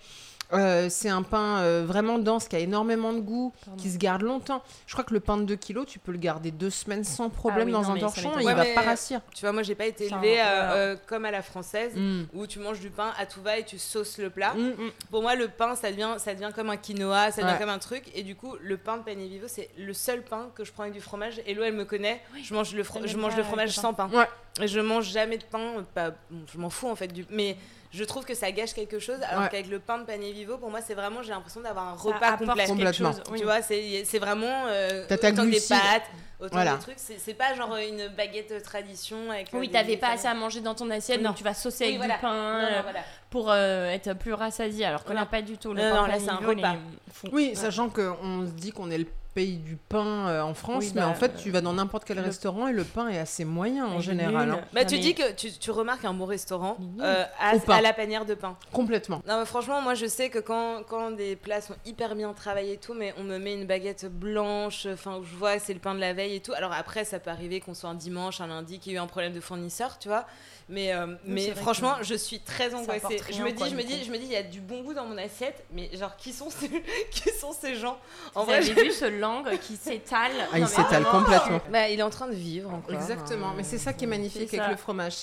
[0.52, 3.82] Euh, c'est un pain euh, vraiment dense qui a énormément de goût, Pardon.
[3.82, 4.62] qui se garde longtemps.
[4.86, 7.30] Je crois que le pain de 2 kilos, tu peux le garder deux semaines sans
[7.30, 8.54] problème oui, dans non, un torchon et il pas.
[8.54, 9.20] va Ouais, pas rassir.
[9.34, 12.24] Tu vois, moi, j'ai pas été élevée euh, euh, comme à la française, Mm.
[12.34, 14.54] où tu manges du pain à tout va et tu sauces le plat.
[14.54, 14.72] Mm.
[15.10, 17.58] Pour moi, le pain, ça devient, ça devient comme un quinoa, ça devient Ouais.
[17.58, 18.04] comme un truc.
[18.14, 20.82] Et du coup, le pain de Pane Vivo, c'est le seul pain que je prends
[20.84, 21.40] avec du fromage.
[21.46, 22.20] Et l'eau, elle me connaît.
[22.42, 24.08] Je mange le, fro- Elle je aime mange pas le fromage sans pain.
[24.12, 24.28] Ouais.
[24.62, 25.84] Et je mange jamais de pain.
[25.94, 27.24] Pas, bon, je m'en fous en fait du.
[27.30, 27.56] Mais
[27.94, 29.18] je trouve que ça gâche quelque chose.
[29.28, 29.48] Alors Ouais.
[29.50, 32.02] qu'avec le pain de Pane Vivo, pour moi, c'est vraiment, j'ai l'impression d'avoir un Ça
[32.02, 32.66] repas complet.
[32.66, 33.12] Complètement.
[33.12, 33.38] chose, oui.
[33.38, 36.02] Tu vois, c'est c'est vraiment euh, T'as autant des pâtes,
[36.40, 36.74] autant Voilà.
[36.74, 36.96] des trucs.
[36.98, 39.54] C'est pas genre une baguette euh, tradition avec.
[39.54, 41.28] euh, Oui, t'avais pas assez à manger dans ton assiette, Non.
[41.30, 42.14] donc tu vas saucer Oui, avec voilà.
[42.16, 43.00] du pain Non, non, euh, voilà.
[43.30, 44.84] pour euh, être plus rassasié.
[44.86, 45.20] Alors que Voilà.
[45.20, 45.72] là, pas du tout.
[45.72, 46.74] Le Non, pain non, là, c'est un repas.
[47.12, 47.28] fou.
[47.32, 50.92] Oui, sachant qu'on se dit qu'on est le pays du pain euh, en France, Oui,
[50.94, 53.18] mais bah, en fait, tu vas dans n'importe quel le- restaurant et le pain est
[53.18, 54.50] assez moyen en général.
[54.50, 54.60] hein.
[54.72, 58.24] Bah, tu mais- dis que tu, tu remarques un bon restaurant euh, à, la panière
[58.24, 58.56] de pain.
[58.72, 59.20] Complètement.
[59.26, 62.74] Non, mais franchement, moi je sais que quand, quand des plats sont hyper bien travaillés
[62.74, 65.80] et tout, mais on me met une baguette blanche, enfin, où je vois c'est le
[65.80, 66.52] pain de la veille et tout.
[66.54, 69.00] Alors après, ça peut arriver qu'on soit un dimanche, un lundi, qu'il y ait eu
[69.00, 70.26] un problème de fournisseur, tu vois.
[70.68, 73.20] Mais, euh, mais franchement, que je suis très angoissée.
[73.30, 74.82] Je me dis, quoi, je me dis, je me dis, il y a du bon
[74.82, 76.68] goût dans mon assiette, mais genre, qui sont ces,
[77.10, 77.98] qui sont ces gens
[78.34, 81.60] En Vous vrai, je- vu ce langue qui s'étale Ah, il s'étale complètement.
[81.70, 82.94] bah, il est en train de vivre encore.
[82.94, 83.54] Exactement, hein.
[83.56, 84.70] mais c'est ça qui est magnifique avec ça.
[84.70, 85.14] le fromage.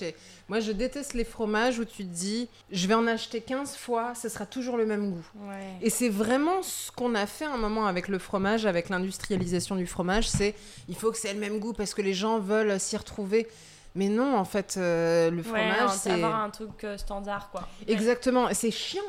[0.48, 4.14] Moi, je déteste les fromages où tu te dis, je vais en acheter 15 fois,
[4.14, 5.26] ce sera toujours le même goût.
[5.48, 5.56] Ouais.
[5.80, 9.74] Et c'est vraiment ce qu'on a fait à un moment avec le fromage, avec l'industrialisation
[9.76, 10.54] du fromage, c'est
[10.88, 13.48] il faut que c'est le même goût parce que les gens veulent s'y retrouver.
[13.94, 16.10] Mais non, en fait, euh, le Ouais, fromage, c'est c'est...
[16.12, 17.68] avoir un truc euh, standard, quoi.
[17.86, 19.02] Exactement, et c'est chiant.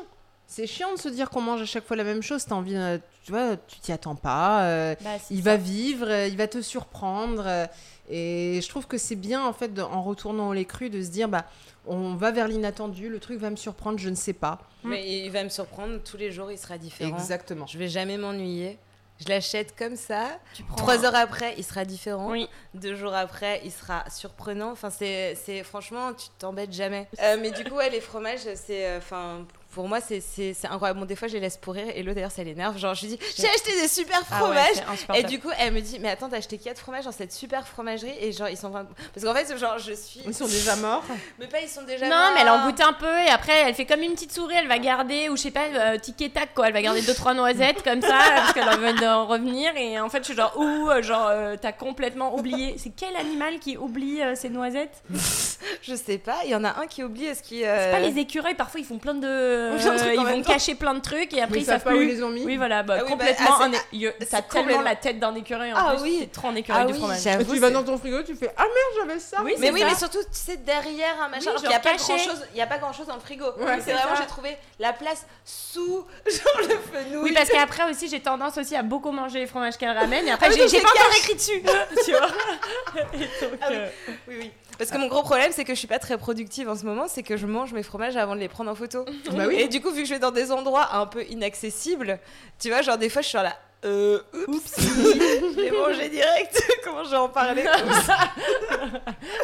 [0.46, 2.44] C'est chiant de se dire qu'on mange à chaque fois la même chose.
[2.44, 4.64] T'as envie, euh, tu vois, tu t'y attends pas.
[4.64, 5.42] euh, Bah, il ça.
[5.50, 7.44] va vivre, il va te surprendre.
[7.46, 7.66] euh,
[8.10, 11.02] et je trouve que c'est bien, en fait, de- en retournant au lait cru, de
[11.02, 11.46] se dire, bah,
[11.86, 14.58] on va vers l'inattendu, le truc va me surprendre, je ne sais pas.
[14.84, 17.16] Mais il va me surprendre tous les jours, il sera différent.
[17.16, 17.66] Exactement.
[17.66, 18.78] Je vais jamais m'ennuyer.
[19.20, 20.38] Je l'achète comme ça.
[20.76, 22.30] Trois heures après, il sera différent.
[22.30, 22.48] Oui.
[22.74, 24.72] Deux jours après, il sera surprenant.
[24.72, 27.08] Enfin, c'est, franchement, tu t'embêtes jamais.
[27.22, 30.22] Euh, mais du coup, ouais, les fromages, c'est, euh, enfin, pour moi, c'est,
[30.64, 31.00] incroyable.
[31.00, 31.86] Bon, des fois, je les laisse pourrir.
[31.94, 32.78] Et l'autre, d'ailleurs, ça l'énerve.
[32.78, 35.18] Genre, je lui dis, j'ai acheté des super Ah ouais, fromages.
[35.18, 37.66] et du coup, elle me dit, mais attends, t'as acheté quatre fromages dans cette super
[37.66, 38.70] fromagerie Et genre, ils sont.
[38.70, 40.20] Parce qu'en fait, genre, je suis.
[40.26, 41.04] Ils sont déjà morts.
[41.38, 42.08] Mais pas, ils sont déjà.
[42.08, 42.68] Non, mais elle en morts.
[42.68, 45.36] goûte un peu et après elle fait comme une petite souris, elle va garder, ou
[45.36, 48.00] je sais pas, euh, tic et tac quoi, elle va garder deux trois noisettes comme
[48.00, 51.02] ça parce qu'elle en veut d'en revenir et en fait je suis genre, ouh, euh,
[51.02, 52.76] genre euh, t'as complètement oublié.
[52.78, 55.02] C'est quel animal qui oublie euh, ses noisettes?
[55.82, 56.36] Je sais pas.
[56.44, 57.26] Il y en a un qui oublie.
[57.26, 57.42] Est-ce.
[57.44, 59.63] C'est pas les écureuils, parfois ils font plein de.
[59.72, 61.98] De trucs ils vont cacher plein de trucs et après ils ils savent savent pas
[61.98, 62.16] où ils plus.
[62.16, 62.44] les ont mis.
[62.44, 63.56] Oui, voilà, bah, Ah oui, bah, complètement.
[63.60, 66.16] ah, il- T'as tellement complètement- la tête d'un écureuil en Ah plus, oui.
[66.20, 67.20] c'est trop un écureuil Ah du oui, fromage.
[67.22, 67.54] j'avoue.
[67.54, 69.38] tu vas c'est- dans ton frigo, tu fais Ah merde, j'avais ça.
[69.42, 69.86] Oui, Mais oui, ça.
[69.86, 72.62] mais surtout, tu sais, derrière un machin, genre n'y a, pas grand chose- il y
[72.62, 73.44] a pas grand chose dans le frigo.
[73.58, 77.22] Ouais, c'est vraiment, j'ai trouvé la place sous genre le fenouil.
[77.22, 80.26] Oui, parce qu'après aussi, j'ai tendance aussi à beaucoup manger les fromages qu'elle ramène.
[80.26, 81.62] Et après, Ah j'ai pas encore écrit dessus.
[82.04, 82.28] tu vois
[83.14, 83.28] Et
[83.60, 83.88] Ah euh,
[84.28, 84.50] Oui, oui.
[84.78, 87.06] Parce que mon gros problème, c'est que je suis pas très productive en ce moment,
[87.08, 89.04] c'est que je mange mes fromages avant de les prendre en photo.
[89.32, 89.56] Bah oui.
[89.58, 92.18] Et du coup, vu que je vais dans des endroits un peu inaccessibles,
[92.58, 93.56] tu vois, genre des fois, je suis là.
[93.84, 96.62] Euh, oups, je l'ai mangé direct.
[96.84, 97.64] Comment je vais en parler?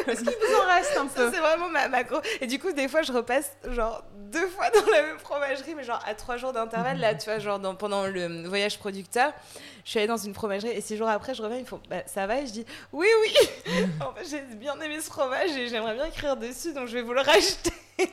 [0.07, 2.17] Est-ce qu'il vous en reste un Ça, peu c'est vraiment ma macro.
[2.39, 5.83] Et du coup, des fois, je repasse genre deux fois dans la même fromagerie, mais
[5.83, 6.99] genre à trois jours d'intervalle.
[6.99, 9.33] Là, tu vois, genre dans- pendant le voyage producteur,
[9.83, 12.03] je suis allée dans une fromagerie et six jours après, je reviens, ils font bah,
[12.05, 12.39] ça va?
[12.41, 13.33] Et je dis oui, oui.
[14.01, 17.01] en fait, j'ai bien aimé ce fromage et j'aimerais bien écrire dessus, donc je vais
[17.01, 17.71] vous le racheter.
[17.99, 18.05] oh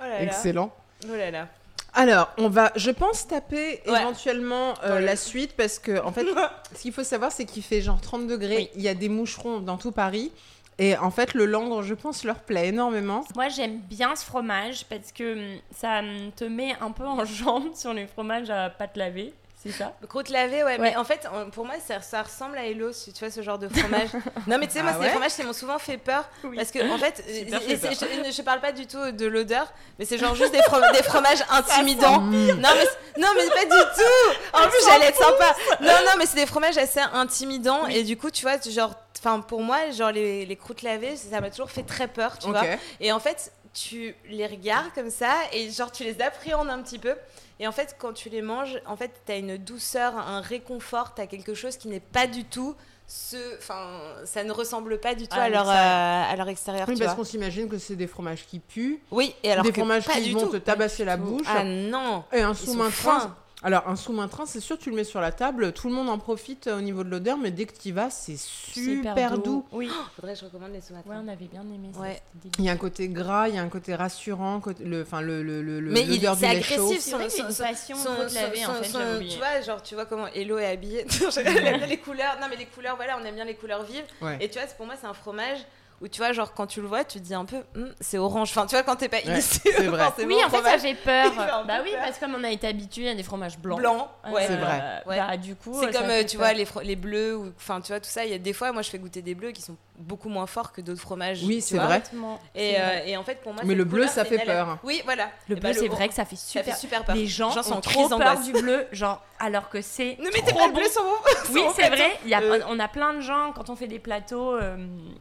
[0.00, 0.22] là là.
[0.22, 0.70] Excellent.
[1.04, 1.48] Oh là là.
[1.96, 4.00] Alors, on va, je pense, taper Ouais.
[4.02, 6.26] éventuellement euh, la suite parce que, en fait,
[6.76, 8.56] ce qu'il faut savoir, c'est qu'il fait genre 30 degrés.
[8.56, 8.70] Oui.
[8.76, 10.30] Il y a des moucherons dans tout Paris.
[10.78, 13.24] Et en fait, le langre, je pense, leur plaît énormément.
[13.34, 17.24] Moi, j'aime bien ce fromage parce que hum, ça hum, te met un peu en
[17.24, 19.32] jambe sur les fromages à pâte lavée.
[19.66, 20.78] C'est ça Croûte lavée, ouais, Ouais.
[20.78, 23.58] mais en fait, pour moi, ça, ça ressemble à Hello, si tu vois, ce genre
[23.58, 24.08] de fromage.
[24.46, 26.28] non, mais tu sais, moi, Ah ouais des fromages m'ont souvent fait peur.
[26.44, 26.56] Oui.
[26.56, 30.18] Parce que, en fait, et je, je parle pas du tout de l'odeur, mais c'est
[30.18, 32.20] genre juste des, fro- des fromages intimidants.
[32.20, 35.54] Non, mais, non, mais pas du tout En plus, j'allais être sympa.
[35.80, 37.86] Non, non, mais c'est des fromages assez intimidants.
[37.86, 41.40] Et du coup, tu vois, genre, enfin, pour moi, genre, les, les croûtes lavées, ça
[41.40, 42.62] m'a toujours fait très peur, tu vois.
[43.00, 46.98] Et en fait, tu les regardes comme ça et genre tu les appréhendes un petit
[46.98, 47.14] peu.
[47.58, 51.14] Et en fait, quand tu les manges, en fait, tu as une douceur, un réconfort,
[51.14, 52.74] tu as quelque chose qui n'est pas du tout
[53.08, 53.86] ce enfin
[54.24, 56.26] ça ne ressemble pas du tout À à, leur l'extérieur.
[56.28, 59.00] euh, à leur extérieur, Oui, tu parce qu'on s'imagine que c'est des fromages qui puent,
[59.12, 60.48] Oui, et alors des que fromages pas qui du vont tout.
[60.52, 61.46] te tabasser la bouche.
[61.48, 62.24] Ah non.
[62.32, 63.36] Et un sous-main fin.
[63.66, 66.18] Alors, un sous-main-train, c'est sûr, tu le mets sur la table, tout le monde en
[66.18, 69.66] profite euh, au niveau de l'odeur, mais dès que tu y vas, c'est super doux.
[69.72, 69.90] Oui.
[70.14, 71.02] Faudrait que je recommande les sous-mains.
[71.04, 71.98] Ouais, on avait bien aimé ça.
[72.00, 72.22] Ouais.
[72.60, 75.20] Il y a un côté gras, il y a un côté rassurant, côté- le, enfin
[75.20, 76.86] le, le, le, le- Mais il- l'odeur du c'est lait chaud.
[76.86, 78.74] agressif, C'est vrai son- qu'il y a une son- passion son- te laver, son- en
[78.74, 81.04] fait, son- tu vois, genre, tu vois comment Hello est habillée.
[81.44, 82.36] Elle aime bien les couleurs.
[82.40, 84.04] Non, mais les couleurs, voilà, on aime bien les couleurs vives.
[84.22, 84.38] Ouais.
[84.40, 85.58] Et tu vois, pour moi, c'est un fromage
[86.02, 88.18] où tu vois, genre, quand tu le vois, tu te dis un peu, Hum, c'est
[88.18, 88.50] orange.
[88.50, 90.04] Enfin, tu vois, quand t'es pas Ouais, initié, c'est vrai.
[90.04, 91.32] forcément, Oui, en fait, ça fromage fait peur.
[91.66, 92.00] Bah oui, peur.
[92.02, 93.78] parce que comme on a été habitué à des fromages blancs.
[93.78, 94.10] blanc.
[94.26, 94.46] euh, Ouais.
[94.46, 95.02] C'est vrai.
[95.06, 95.16] Ouais.
[95.18, 96.46] Bah, du coup, C'est euh, comme, euh, tu peur.
[96.46, 98.24] vois, les, les bleus, ou enfin, tu vois, tout ça.
[98.24, 100.46] Il y a des fois, moi, je fais goûter des bleus qui sont beaucoup moins
[100.46, 101.42] forts que d'autres fromages.
[101.42, 101.96] Oui, c'est vrai.
[102.00, 102.38] Complètement.
[102.54, 103.08] Et, C'est euh, vrai.
[103.10, 104.78] et en fait, pour moi, Mais le bleu, ça fait peur.
[104.84, 105.30] Oui, voilà.
[105.48, 106.76] Le Et bleu, bah, c'est vrai que ça fait Ça fait super.
[106.76, 107.14] super peur.
[107.16, 110.42] Les gens, sont ont en trop peur du bleu, genre, alors que c'est Ne mettez
[110.52, 110.74] trop pas bon.
[110.74, 111.16] bleu sur vos.
[111.52, 112.18] Oui, c'est vrai.
[112.24, 114.76] Il y a, Euh, on a plein de gens quand on fait des plateaux euh,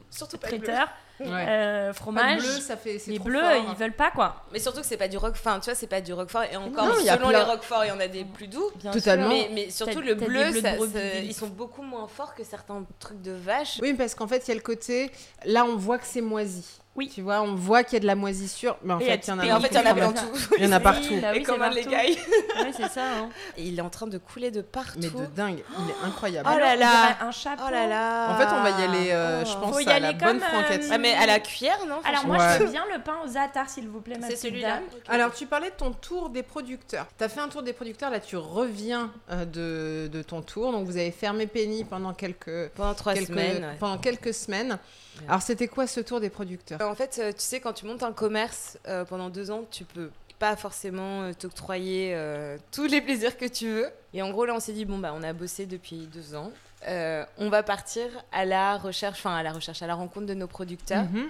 [0.09, 0.93] Surtout pas traiteurs, Ouais.
[1.21, 2.41] Euh, fromage.
[2.41, 3.65] bleu, ça fait, c'est les trop bleus, fort.
[3.69, 4.43] ils veulent pas quoi.
[4.51, 5.53] Mais surtout que c'est pas du roquefort.
[5.53, 6.43] Enfin, tu vois, c'est pas du roquefort.
[6.51, 8.69] Et encore, Non, selon les roqueforts, il y en a des plus doux.
[8.75, 9.29] Bien Totalement.
[9.29, 9.37] sûr.
[9.49, 13.21] Mais, mais surtout le bleu, ça- ça- ils sont beaucoup moins forts que certains trucs
[13.21, 13.79] de vache.
[13.81, 15.11] Oui, parce qu'en fait, il y a le côté.
[15.45, 16.79] Là, on voit que c'est moisi.
[16.95, 17.09] Oui.
[17.13, 18.77] Tu vois, on voit qu'il y a de la moisissure.
[18.83, 19.79] Mais en Et il y a fait, il y en a en fait, il y
[19.79, 20.13] en a partout.
[20.13, 20.53] partout.
[20.57, 21.07] Il y en a partout.
[21.11, 23.03] oui, Et comment les gars Ouais, c'est ça.
[23.05, 23.29] hein.
[23.57, 24.99] Et il est en train de couler de partout.
[25.01, 26.49] Mais de dingue, il est incroyable.
[26.53, 27.17] Oh là là.
[27.21, 27.63] Un chapeau.
[27.67, 28.31] Oh là là.
[28.31, 29.49] En fait, on va y aller, euh, Oh.
[29.49, 30.85] je pense, Faut y à aller la bonne euh, franquette.
[30.89, 32.55] Ah, mais à la cuillère, non Alors moi, Ouais.
[32.59, 34.75] je veux bien le pain aux attards, s'il vous plaît, ma C'est celui-là.
[34.75, 34.83] dame.
[35.09, 37.07] Alors, tu parlais de ton tour des producteurs.
[37.17, 40.71] Tu as fait un tour des producteurs, là, tu reviens euh, de, de ton tour.
[40.71, 43.63] Donc, vous avez fermé Penny pendant quelques, Pendant trois quelques, semaines.
[43.65, 43.75] ouais.
[43.79, 44.79] pendant quelques semaines.
[45.29, 46.77] Alors, c'était quoi ce tour des producteurs?
[46.85, 49.83] En fait, euh, tu sais, quand tu montes un commerce euh, pendant deux ans, tu
[49.83, 50.09] peux
[50.39, 53.89] pas forcément euh, t'octroyer euh, tous les plaisirs que tu veux.
[54.13, 56.51] Et en gros, là, on s'est dit, bon, bah, on a bossé depuis deux ans.
[56.87, 60.33] Euh, on va partir à la recherche, enfin, à la recherche, à la rencontre de
[60.33, 61.03] nos producteurs.
[61.03, 61.29] Mhm.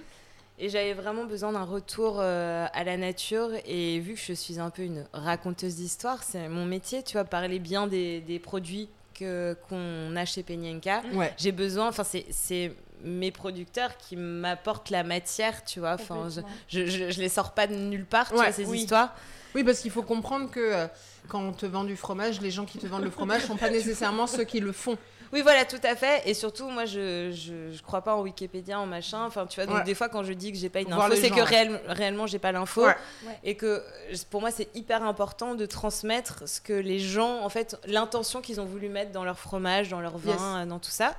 [0.57, 3.49] Et j'avais vraiment besoin d'un retour euh, à la nature.
[3.65, 7.25] Et vu que je suis un peu une raconteuse d'histoire, c'est mon métier, tu vois,
[7.25, 11.03] parler bien des, des produits qu'on a chez Penyenka.
[11.13, 11.33] Ouais.
[11.37, 12.73] J'ai besoin, enfin, c'est
[13.03, 15.93] mes producteurs qui m'apportent la matière, tu vois.
[15.93, 18.65] Enfin, je, je, je, je les sors pas de nulle part, tu Ouais, vois, ces
[18.65, 18.79] oui.
[18.81, 19.13] histoires.
[19.53, 20.87] Oui, parce qu'il faut comprendre que euh,
[21.29, 23.69] quand on te vend du fromage, les gens qui te vendent le fromage sont pas
[23.71, 24.97] nécessairement ceux qui le font.
[25.33, 26.21] Oui, voilà, tout à fait.
[26.29, 29.25] Et surtout, moi, je, je, je crois pas en Wikipédia, en machin.
[29.25, 29.83] Enfin, tu vois, donc Ouais.
[29.83, 32.27] des fois, quand je dis que j'ai pas une Voir info, c'est que réel- réellement,
[32.27, 32.85] j'ai pas l'info.
[32.85, 32.95] Ouais.
[33.43, 33.81] Et que
[34.29, 38.61] pour moi, c'est hyper important de transmettre ce que les gens, en fait, l'intention qu'ils
[38.61, 40.67] ont voulu mettre dans leur fromage, dans leur vin, Yes.
[40.69, 41.15] dans tout ça.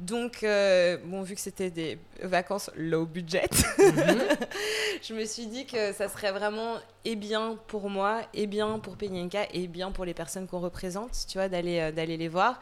[0.00, 3.48] Donc, euh, bon, vu que c'était des vacances low budget,
[3.78, 4.18] Mhm.
[5.02, 8.96] je me suis dit que ça serait vraiment et bien pour moi, et bien pour
[8.96, 12.60] Penyenka, et bien pour les personnes qu'on représente, tu vois, d'aller euh, d'aller les voir.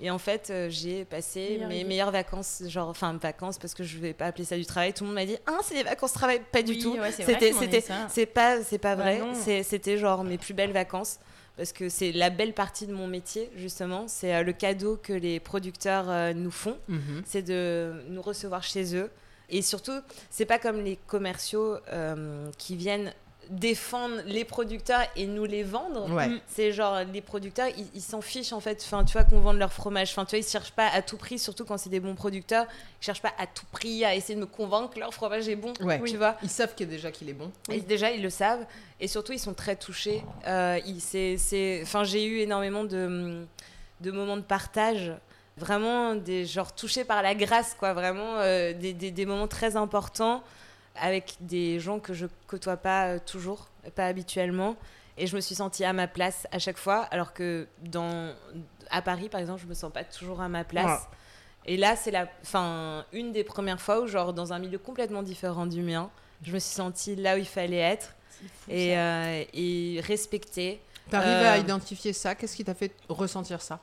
[0.00, 1.84] Et en fait, euh, j'ai passé mes idée.
[1.84, 4.92] meilleures vacances, genre, enfin, vacances, parce que je vais pas appeler ça du travail.
[4.94, 6.40] Tout le monde m'a dit, ah, c'est des vacances travail.
[6.52, 6.92] Pas du Oui, tout.
[6.96, 9.20] ouais, c'est C'était, c'était, c'est pas, c'est pas Bah vrai.
[9.34, 11.18] C'est- c'était genre mes plus belles vacances.
[11.58, 14.06] Parce que c'est la belle partie de mon métier, justement.
[14.06, 17.22] C'est euh, le cadeau que les producteurs euh, nous font Mhm.
[17.26, 19.10] c'est de nous recevoir chez eux.
[19.50, 19.98] Et surtout,
[20.30, 23.12] c'est pas comme les commerciaux euh, qui viennent
[23.50, 26.10] défendre les producteurs et nous les vendre.
[26.12, 26.28] Ouais.
[26.28, 26.40] Mm.
[26.48, 28.82] C'est genre les producteurs, ils s'en fichent en fait.
[28.84, 30.10] Enfin, tu vois qu'on vende leur fromage.
[30.10, 32.66] Enfin, tu vois, ils cherchent pas à tout prix, surtout quand c'est des bons producteurs.
[33.00, 35.56] Ils cherchent pas à tout prix à essayer de me convaincre que leur fromage est
[35.56, 35.72] bon.
[35.80, 36.00] Ouais.
[36.04, 36.36] Tu vois.
[36.42, 37.50] Ils savent a déjà qu'il est bon.
[37.70, 38.64] Et déjà, ils le savent.
[39.00, 40.22] Et surtout, ils sont très touchés.
[40.46, 41.80] Euh, ils- c'est, c'est...
[41.82, 43.44] Enfin, j'ai eu énormément de,
[44.00, 45.12] de moments de partage.
[45.56, 47.92] Vraiment, des genre touchés par la grâce, quoi.
[47.92, 50.42] Vraiment, euh, des, des, des moments très importants
[51.00, 54.76] avec des gens que je côtoie pas euh, toujours, pas habituellement.
[55.16, 58.32] Et je me suis sentie à ma place à chaque fois, alors que dans,
[58.90, 61.02] à Paris, par exemple, je me sens pas toujours à ma place.
[61.02, 61.72] Ouais.
[61.72, 65.24] Et là, c'est la, enfin, une des premières fois où, genre, dans un milieu complètement
[65.24, 66.08] différent du mien,
[66.42, 70.80] je me suis sentie là où il fallait être fou, et, euh, et respectée.
[71.10, 72.34] T'arrives Euh, à identifier ça?
[72.36, 73.80] Qu'est-ce qui t'a fait ressentir ça?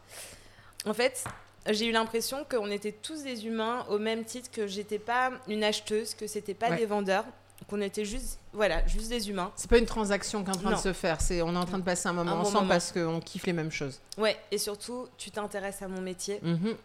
[0.86, 1.26] En fait,
[1.70, 5.64] j'ai eu l'impression qu'on était tous des humains au même titre que j'étais pas une
[5.64, 6.78] acheteuse, que c'était pas Ouais.
[6.78, 7.26] des vendeurs,
[7.70, 9.52] qu'on était juste, voilà, juste des humains.
[9.56, 10.78] C'est pas une transaction qui est en train Non.
[10.78, 11.22] de se faire.
[11.22, 12.70] C'est on est en train de passer un moment Un bon ensemble moment.
[12.70, 14.00] parce qu'on kiffe les mêmes choses.
[14.18, 16.40] Ouais, et surtout, tu t'intéresses à mon métier.
[16.42, 16.76] Mhm.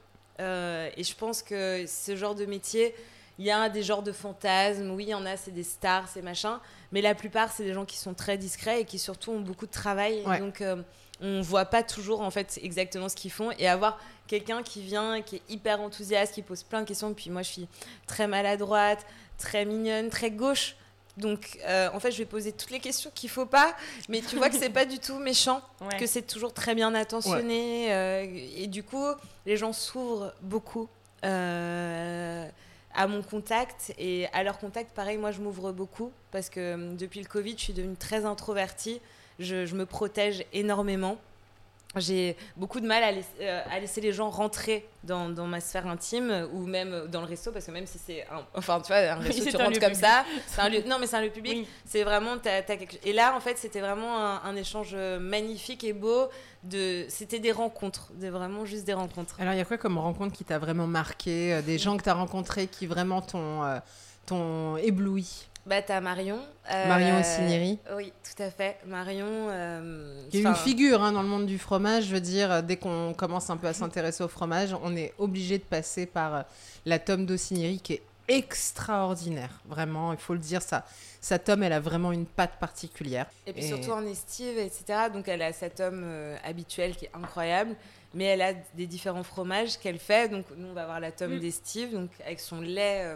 [0.41, 2.95] Euh, et je pense que ce genre de métier,
[3.41, 4.91] il y a des genres de fantasmes.
[4.91, 6.61] Oui, il y en a, c'est des stars, c'est machin.
[6.93, 9.67] Mais la plupart, c'est des gens qui sont très discrets et qui surtout ont beaucoup
[9.67, 10.23] de travail.
[10.27, 10.39] Ouais.
[10.39, 10.77] Donc, euh,
[11.23, 13.51] on voit pas toujours en fait exactement ce qu'ils font.
[13.59, 17.15] Et avoir quelqu'un qui vient, qui est hyper enthousiaste, qui pose plein de questions.
[17.15, 17.69] Puis moi, je suis
[18.07, 19.07] très maladroite,
[19.39, 20.77] très mignonne, très gauche.
[21.17, 23.75] Donc, euh, en fait, je vais poser toutes les questions qu'il faut pas,
[24.11, 25.97] mais tu vois que c'est pas du tout méchant Ouais.
[25.99, 27.93] que c'est toujours très bien attentionné.
[27.93, 28.27] euh,
[28.57, 29.07] et du coup,
[29.47, 30.89] les gens s'ouvrent beaucoup
[31.25, 32.47] euh,
[32.95, 33.95] à mon contact.
[33.99, 37.55] Et à leur contact, pareil, moi, je m'ouvre beaucoup parce que euh, depuis le Covid,
[37.57, 39.01] je suis devenue très introvertie.
[39.39, 41.19] Je, je me protège énormément.
[41.97, 45.61] J'ai beaucoup de mal à, laisser, euh, à laisser les gens rentrer dans, dans, ma
[45.61, 48.89] sphère intime ou même dans le resto parce que même si c'est un, enfin tu
[48.89, 51.31] vois un resto tu rentres comme ça c'est un lieu non mais c'est un lieu
[51.31, 52.97] public c'est vraiment as, quelque...
[53.05, 56.29] et là en fait c'était vraiment un, un, échange magnifique et beau
[56.63, 59.37] de c'était des rencontres de vraiment juste des rencontres.
[59.41, 62.03] Alors il y a quoi comme rencontre qui t'a vraiment marqué euh, des gens que
[62.03, 63.79] tu as rencontrés qui vraiment t'ont euh,
[64.27, 65.49] t'ont ébloui?
[65.67, 66.41] Bah, t'as Marion.
[66.73, 67.79] Euh, Marion Ossinieri.
[67.95, 68.79] Oui, tout à fait.
[68.87, 69.27] Marion.
[69.29, 72.05] Euh, qui est une figure hein, dans le monde du fromage.
[72.07, 75.59] Je veux dire, dès qu'on commence un peu à s'intéresser au fromage, on est obligé
[75.59, 76.43] de passer par euh,
[76.87, 79.61] la tome d'Ossinieri qui est extraordinaire.
[79.67, 80.85] Vraiment, il faut le dire, ça.
[81.21, 83.27] Sa tome, elle a vraiment une patte particulière.
[83.47, 85.09] Et puis surtout en estive, etc.
[85.13, 86.05] Donc elle a sa tome
[86.43, 87.77] habituelle qui est incroyable.
[88.15, 90.31] Mais elle a des différents fromages qu'elle fait.
[90.31, 91.41] Donc nous, on va avoir la tome mm.
[91.41, 93.15] d'estive, donc avec son lait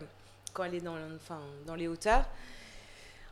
[0.55, 2.25] quand elle est dans, enfin, dans les hauteurs.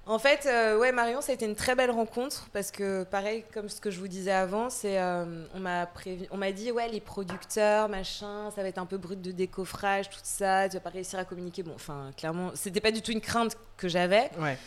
[0.04, 3.44] En fait, euh, ouais, Marion, ça a été une très belle rencontre parce que, pareil,
[3.54, 5.88] comme ce que je vous disais avant, c'est, euh, on m'a
[6.32, 10.10] on m'a dit, ouais, les producteurs, machin, ça va être un peu brut de décoffrage,
[10.10, 11.62] tout ça, tu vas pas réussir à communiquer.
[11.62, 14.28] Bon, enfin, clairement, c'était pas du tout une crainte que j'avais.
[14.40, 14.58] Ouais.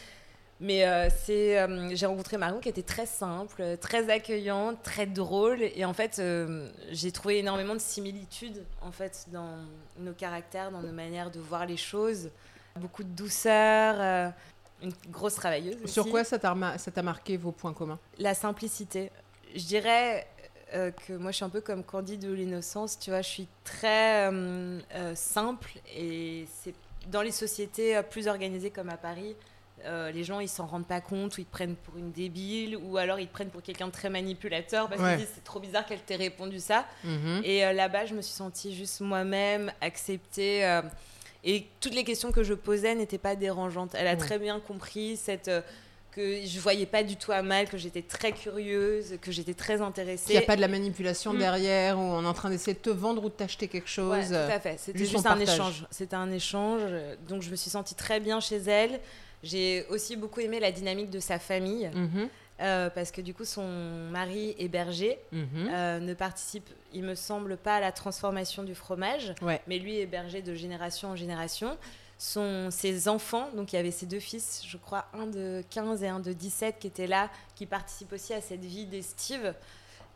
[0.61, 5.83] Mais euh, c'est, j'ai rencontré Marion qui était très simple, très accueillante, très drôle, et
[5.83, 6.21] en fait,
[6.91, 9.57] j'ai trouvé énormément de similitudes en fait dans
[9.99, 12.29] nos caractères, dans nos manières de voir les choses
[12.79, 14.29] beaucoup de douceur, euh,
[14.81, 15.77] une grosse travailleuse.
[15.85, 17.99] Sur quoi ça t'a marqué vos points communs?
[18.19, 19.11] La simplicité.
[19.55, 20.27] Je dirais
[20.73, 23.47] euh, que moi je suis un peu comme Candide de l'innocence, tu vois, je suis
[23.63, 24.81] très euh,
[25.15, 26.73] simple et c'est
[27.07, 29.35] dans les sociétés plus organisées comme à Paris.
[29.85, 32.97] les gens ils s'en rendent pas compte ou ils te prennent pour une débile ou
[32.97, 35.85] alors ils te prennent pour quelqu'un de très manipulateur parce qu'ils disent c'est trop bizarre
[35.85, 37.41] qu'elle t'ait répondu ça mhm.
[37.43, 40.81] et là-bas je me suis sentie juste moi-même acceptée
[41.45, 43.91] et toutes les questions que je posais n'étaient pas dérangeantes.
[43.93, 45.61] Elle a très bien compris cette euh,
[46.11, 49.81] que je voyais pas du tout à mal, que j'étais très curieuse, que j'étais très
[49.81, 50.29] intéressée.
[50.29, 51.37] Il n'y a pas de la manipulation mm.
[51.37, 54.31] derrière, où on est en train d'essayer de te vendre ou de t'acheter quelque chose.
[54.31, 54.79] Ouais, tout à fait.
[54.79, 55.85] C'était juste, un échange.
[55.91, 56.81] C'était un échange.
[57.27, 58.99] Donc je me suis sentie très bien chez elle.
[59.43, 61.91] J'ai aussi beaucoup aimé la dynamique de sa famille.
[61.93, 62.27] Mm-hmm.
[62.61, 63.67] Euh, parce que du coup son
[64.11, 65.69] mari est berger, mhm.
[65.69, 69.33] euh, ne participe, il me semble, pas à la transformation du fromage,
[69.67, 71.77] mais lui est berger de génération en génération.
[72.17, 76.01] Son, ses enfants, donc il y avait ses deux fils, je crois un de 15
[76.03, 79.53] et un de 17 qui étaient là, qui participent aussi à cette vie d'estive.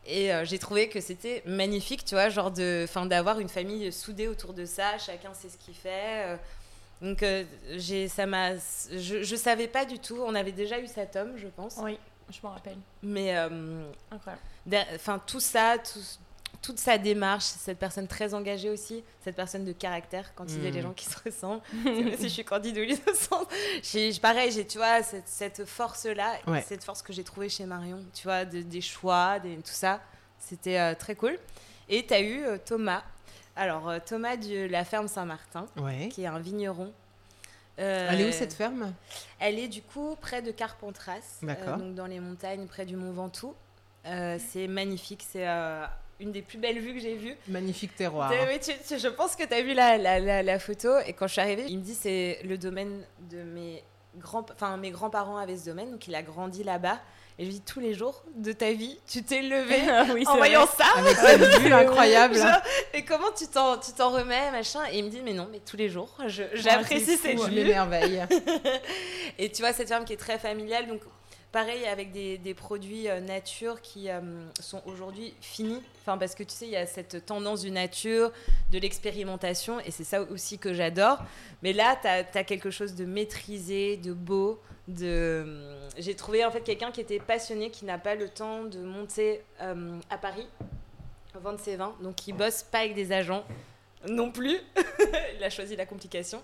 [0.06, 4.28] Et euh, j'ai trouvé que c'était magnifique, tu vois, genre de, d'avoir une famille soudée
[4.28, 6.38] autour de ça, chacun sait ce qu'il fait.
[7.02, 7.22] donc
[7.72, 10.16] j'ai, ça m'a, je, je savais pas du tout.
[10.24, 11.76] On avait déjà eu cet homme, je pense.
[11.82, 11.98] Oui.
[12.30, 12.78] Je m'en rappelle.
[13.02, 13.90] Mais euh,
[14.94, 15.76] Enfin, tout ça,
[16.62, 20.66] toute sa démarche, cette personne très engagée aussi, cette personne de caractère, quand il y
[20.66, 21.62] a les gens qui se ressemblent.
[22.16, 24.20] si je suis candide ou l'innocence.
[24.20, 28.44] Pareil, j'ai, tu vois, cette, force-là, cette force que j'ai trouvée chez Marion, tu vois,
[28.44, 30.00] des choix, des, tout ça.
[30.38, 31.38] C'était euh, très cool.
[31.88, 33.02] Et tu as eu euh, Thomas.
[33.56, 35.66] Alors, Thomas de la ferme Saint-Martin,
[36.10, 36.92] qui est un vigneron
[37.84, 38.92] elle est où cette ferme?
[39.38, 43.12] Elle est du coup près de Carpentras, euh, donc dans les montagnes près du Mont
[43.12, 43.54] Ventoux.
[44.06, 45.84] Euh, c'est magnifique, c'est euh,
[46.20, 47.34] une des plus belles vues que j'ai vues.
[47.48, 48.32] Magnifique terroir.
[48.32, 51.66] je pense que tu as vu la, la, la, photo et quand je suis arrivée,
[51.68, 53.82] il me dit c'est le domaine de mes
[54.18, 57.00] grands, enfin mes grands-parents avaient ce domaine, donc il a grandi là-bas.
[57.40, 59.80] Et je lui dis tous les jours de ta vie, tu t'es levé
[60.26, 60.84] en voyant ça.
[60.98, 62.36] Avec cette vue incroyable.
[62.92, 64.80] et comment tu t'en, tu t'en remets, machin?
[64.92, 66.14] Et il me dit, mais non, mais tous les jours,
[66.52, 67.46] j'apprécie cette vue.
[67.46, 68.22] Je m'émerveille.
[69.38, 71.00] et tu vois, cette ferme qui est très familiale, donc
[71.52, 74.20] Pareil avec des, produits euh, nature qui euh,
[74.60, 75.82] sont aujourd'hui finis.
[76.00, 78.30] Enfin, parce que tu sais, il y a cette tendance du nature,
[78.70, 81.18] de l'expérimentation, et c'est ça aussi que j'adore.
[81.62, 84.60] Mais là, tu as, quelque chose de maîtrisé, de beau.
[84.86, 85.76] De...
[85.98, 89.42] J'ai trouvé en fait quelqu'un qui était passionné, qui n'a pas le temps de monter
[89.60, 90.46] euh, à Paris,
[91.34, 93.44] vendre ses vins, donc qui bosse pas avec des agents
[94.08, 94.58] non plus.
[95.36, 96.42] il a choisi la complication.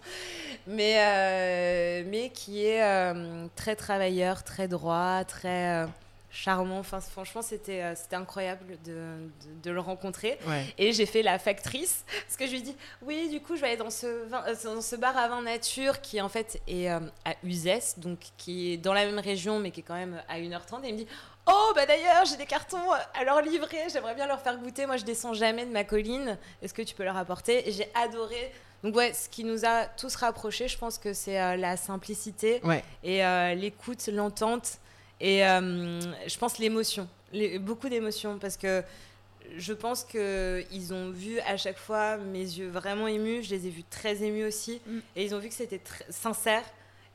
[0.66, 5.86] Mais, euh, mais qui est euh, très travailleur, très droit, très euh,
[6.30, 6.78] charmant.
[6.78, 9.30] Enfin, franchement, c'était c'était incroyable de,
[9.62, 10.38] de, le rencontrer.
[10.76, 12.04] Et j'ai fait la factrice.
[12.26, 14.28] Parce que je lui dis Oui, du coup, je vais aller dans ce,
[14.64, 17.00] dans ce bar à vin nature qui, en fait, est à
[17.42, 20.84] Uzès, donc qui est dans la même région, mais qui est quand même à 1h30.
[20.84, 21.08] Et il me dit
[21.46, 24.86] Oh, bah d'ailleurs, j'ai des cartons à leur livrer, j'aimerais bien leur faire goûter.
[24.86, 26.36] Moi, je descends jamais de ma colline.
[26.60, 27.68] Est-ce que tu peux leur apporter?
[27.68, 28.52] Et j'ai adoré.
[28.82, 32.60] Donc, ouais, ce qui nous a tous rapprochés, je pense que c'est euh, la simplicité
[33.04, 34.78] et euh, l'écoute, l'entente
[35.20, 37.08] et euh, je pense l'émotion.
[37.60, 38.82] beaucoup d'émotions parce que
[39.56, 43.44] je pense qu'ils ont vu à chaque fois mes yeux vraiment émus.
[43.44, 44.80] Je les ai vus très émus aussi.
[44.86, 44.98] Mm.
[45.14, 45.80] Et ils ont vu que c'était
[46.10, 46.64] sincère.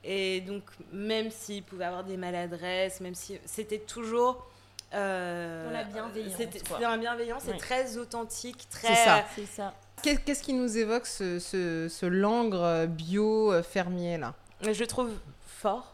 [0.03, 4.47] Et donc, même s'il pouvait avoir des maladresses, même si c'était toujours
[4.93, 8.89] Euh, Dans la bienveillance, C'était c'était un bienveillant, c'est très authentique, très.
[8.89, 9.23] C'est ça.
[9.35, 9.73] C'est ça.
[10.03, 14.33] Qu'est- Qu'est-ce qui nous évoque ce, ce, ce langre euh, bio euh, fermier là?
[14.61, 15.11] Je le trouve
[15.47, 15.93] fort.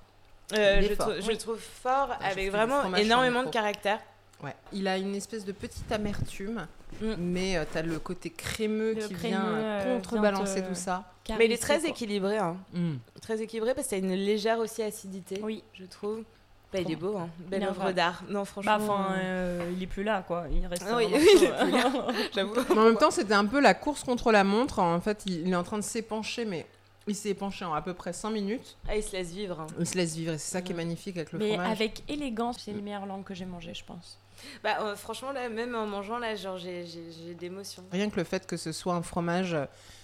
[0.54, 1.38] Euh, je, fort, trou- oui.
[1.38, 4.00] trouve fort Ah, avec vraiment énormément de caractère.
[4.44, 4.56] Ouais.
[4.72, 6.68] Il a une espèce de petite amertume,
[7.02, 7.14] Mm.
[7.20, 10.76] mais tu as le côté crémeux Le qui crémeux, vient euh, contrebalancer vient te- tout
[10.76, 11.12] ça.
[11.38, 11.90] Mais il est très quoi.
[11.90, 12.38] équilibré.
[12.38, 12.56] hein.
[12.74, 12.94] Mm.
[13.22, 15.64] Très équilibré parce qu'il y a une légère aussi acidité, Oui.
[15.74, 16.24] je trouve.
[16.72, 17.30] Bah, il est beau, hein.
[17.48, 18.24] belle œuvre d'art.
[18.30, 18.78] Non, franchement.
[18.78, 20.46] Bah, enfin, euh, il est plus là, quoi.
[20.52, 20.84] Il reste.
[20.88, 22.12] Ah oui, euh.
[22.34, 22.54] j'avoue.
[22.72, 24.80] En même temps, c'était un peu la course contre la montre.
[24.80, 26.66] En fait, il, il est en train de s'épancher, mais
[27.08, 28.76] il s'est épanché en à peu près 5 minutes.
[28.88, 29.62] Ah, il se laisse vivre.
[29.62, 29.68] hein.
[29.80, 30.78] Il se laisse vivre et c'est ça qui est Mm.
[30.78, 31.72] magnifique avec le Mais fromage.
[31.72, 34.18] avec élégance, c'est les meilleures langues que j'ai mangées, je pense.
[34.64, 37.84] Bah, euh, franchement, là, même en mangeant, là, genre, j'ai j'ai- j'ai d'émotions.
[37.92, 39.56] Rien que le fait que ce soit un fromage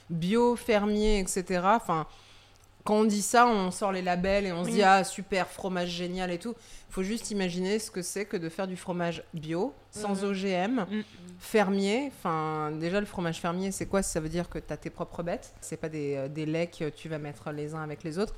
[0.09, 1.61] bio, fermier, etc.
[1.75, 2.05] Enfin,
[2.83, 5.89] quand on dit ça, on sort les labels et on se dit ah super fromage
[5.89, 6.53] génial et tout.
[6.89, 10.29] Faut juste imaginer ce que c'est que de faire du fromage bio, sans Mhm.
[10.29, 11.03] OGM, Mm.
[11.39, 12.11] fermier.
[12.17, 14.03] Enfin, déjà le fromage fermier, c'est quoi?
[14.03, 15.53] Ça veut dire que tu as tes propres bêtes.
[15.61, 18.35] C'est pas des, euh, des laits que tu vas mettre les uns avec les autres.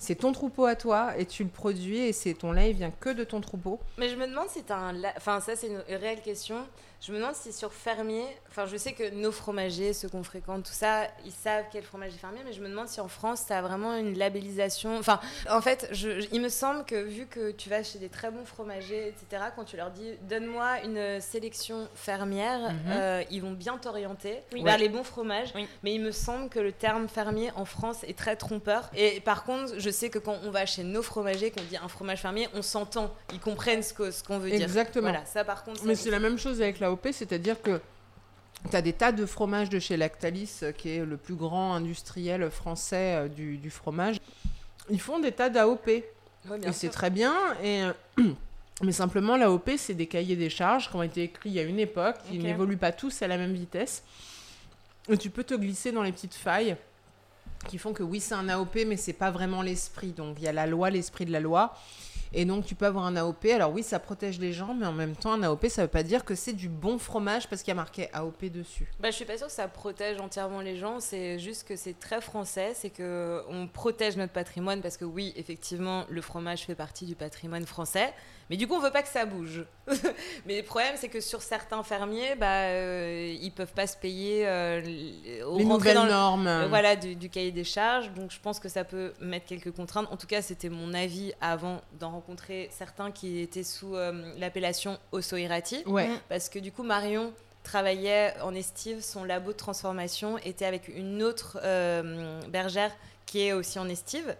[0.00, 3.10] C'est ton troupeau à toi et tu le produis et c'est ton lait vient que
[3.10, 3.80] de ton troupeau.
[3.98, 4.92] Mais je me demande si t'as un.
[4.92, 6.56] la- Enfin, ça, c'est une réelle question.
[7.00, 8.24] Je me demande si sur fermier.
[8.50, 12.12] Enfin, je sais que nos fromagers, ceux qu'on fréquente, tout ça, ils savent quel fromage
[12.12, 14.98] est fermier, mais je me demande si en France, ça a vraiment une labellisation.
[14.98, 18.32] Enfin, en fait, je- il me semble que vu que tu vas chez des très
[18.32, 22.76] bons fromagers, etc., quand tu leur dis donne-moi une sélection fermière, Mhm.
[22.90, 24.64] euh, ils vont bien t'orienter Oui.
[24.64, 24.80] vers Ouais.
[24.80, 25.52] les bons fromages.
[25.54, 25.68] Oui.
[25.84, 28.90] Mais il me semble que le terme fermier en France est très trompeur.
[28.96, 31.88] Et par contre, je sais que quand on va chez nos fromagers, qu'on dit un
[31.88, 33.14] fromage fermier, on s'entend.
[33.32, 34.62] Ils comprennent ce qu'on veut dire.
[34.62, 35.10] Exactement.
[35.10, 35.78] Voilà, ça par contre.
[35.78, 37.80] ça, Mais c'est la même chose avec l'AOP, c'est-à-dire que
[38.70, 41.74] tu as des tas de fromages de chez Lactalis, euh, qui est le plus grand
[41.74, 44.20] industriel français euh, du, du fromage.
[44.90, 45.86] Ils font des tas d'AOP.
[45.86, 46.04] Ouais,
[46.64, 47.34] Et c'est très bien.
[47.62, 47.92] Et, euh,
[48.82, 51.62] mais simplement, l'AOP, c'est des cahiers des charges qui ont été écrits il y a
[51.62, 54.02] une époque, qui n'évoluent pas tous à la même vitesse.
[55.08, 56.76] Et tu peux te glisser dans les petites failles
[57.66, 60.12] qui font que oui, c'est un AOP, mais c'est pas vraiment l'esprit.
[60.12, 61.76] Donc il y a la loi, l'esprit de la loi.
[62.32, 63.46] Et donc tu peux avoir un AOP.
[63.46, 66.02] Alors oui, ça protège les gens, mais en même temps, un AOP, ça veut pas
[66.02, 68.90] dire que c'est du bon fromage parce qu'il y a marqué AOP dessus.
[69.00, 71.00] Bah, je suis pas sûre que ça protège entièrement les gens.
[71.00, 72.72] C'est juste que c'est très français.
[72.74, 77.14] C'est que on protège notre patrimoine parce que oui, effectivement, le fromage fait partie du
[77.14, 78.12] patrimoine français.
[78.50, 79.64] Mais du coup, on veut pas que ça bouge.
[80.46, 84.46] mais le problème, c'est que sur certains fermiers, bah, euh, ils peuvent pas se payer
[84.46, 86.46] euh, les nouvelles dans le- normes.
[86.46, 88.10] Euh, voilà, du, du cahier des charges.
[88.12, 90.08] Donc je pense que ça peut mettre quelques contraintes.
[90.10, 94.98] En tout cas, c'était mon avis avant d'en rencontrer certains qui étaient sous euh, l'appellation
[95.12, 95.82] Osoirati.
[95.86, 96.08] Ouais.
[96.28, 97.32] Parce que du coup, Marion
[97.64, 102.92] travaillait en estive, son labo de transformation était avec une autre euh, bergère
[103.26, 104.34] qui est aussi en estive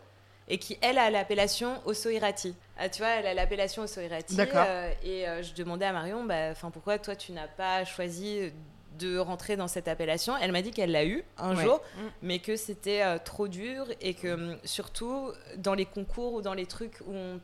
[0.49, 2.55] et qui, elle, a l'appellation Osoirati.
[2.79, 4.35] Ah, tu vois, elle a l'appellation Osoirati.
[4.37, 4.65] D'accord.
[4.67, 8.51] euh, et euh, je demandais à Marion, bah, pourquoi toi, tu n'as pas choisi
[8.99, 10.37] de rentrer dans cette appellation?
[10.41, 11.63] Elle m'a dit qu'elle l'a eu un Ouais.
[11.63, 12.01] jour, Mm.
[12.23, 16.55] mais que c'était euh, trop dur et que hum, surtout dans les concours ou dans
[16.55, 17.41] les trucs où on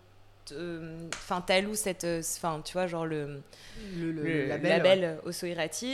[1.15, 2.05] enfin t'alloues cette
[2.37, 3.43] enfin tu vois genre le,
[3.97, 5.01] Le, le- le label, label.
[5.03, 5.21] ouais.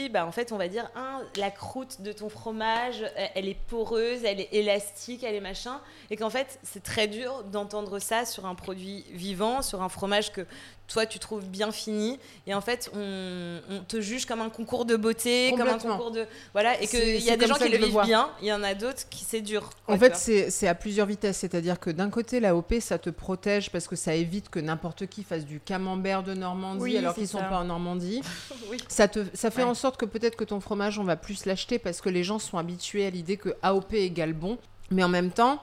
[0.09, 3.57] Bah en fait on va dire hein, la croûte de ton fromage elle- elle est
[3.67, 5.79] poreuse elle est élastique elle est machin
[6.09, 10.31] et qu'en fait c'est très dur d'entendre ça sur un produit vivant sur un fromage
[10.31, 10.45] que
[10.91, 14.85] toi tu trouves bien fini et en fait on, on te juge comme un concours
[14.85, 17.77] de beauté comme un concours de voilà et qu'il y a des gens qui le
[17.77, 21.07] vivent bien il y en a d'autres qui c'est dur En fait, c'est à plusieurs
[21.07, 21.37] vitesses.
[21.37, 25.07] C'est-à-dire que d'un côté, la OP, ça te protège parce que ça évite que n'importe
[25.07, 27.45] qui fasse du camembert de Normandie Oui, alors qu'ils sont ça.
[27.45, 28.21] pas en Normandie.
[28.69, 28.77] Oui.
[28.87, 29.69] Ça, te, ça fait Ouais.
[29.69, 32.39] en sorte que peut-être que ton fromage, on va plus l'acheter parce que les gens
[32.39, 34.57] sont habitués à l'idée que AOP égale bon.
[34.91, 35.61] Mais en même temps,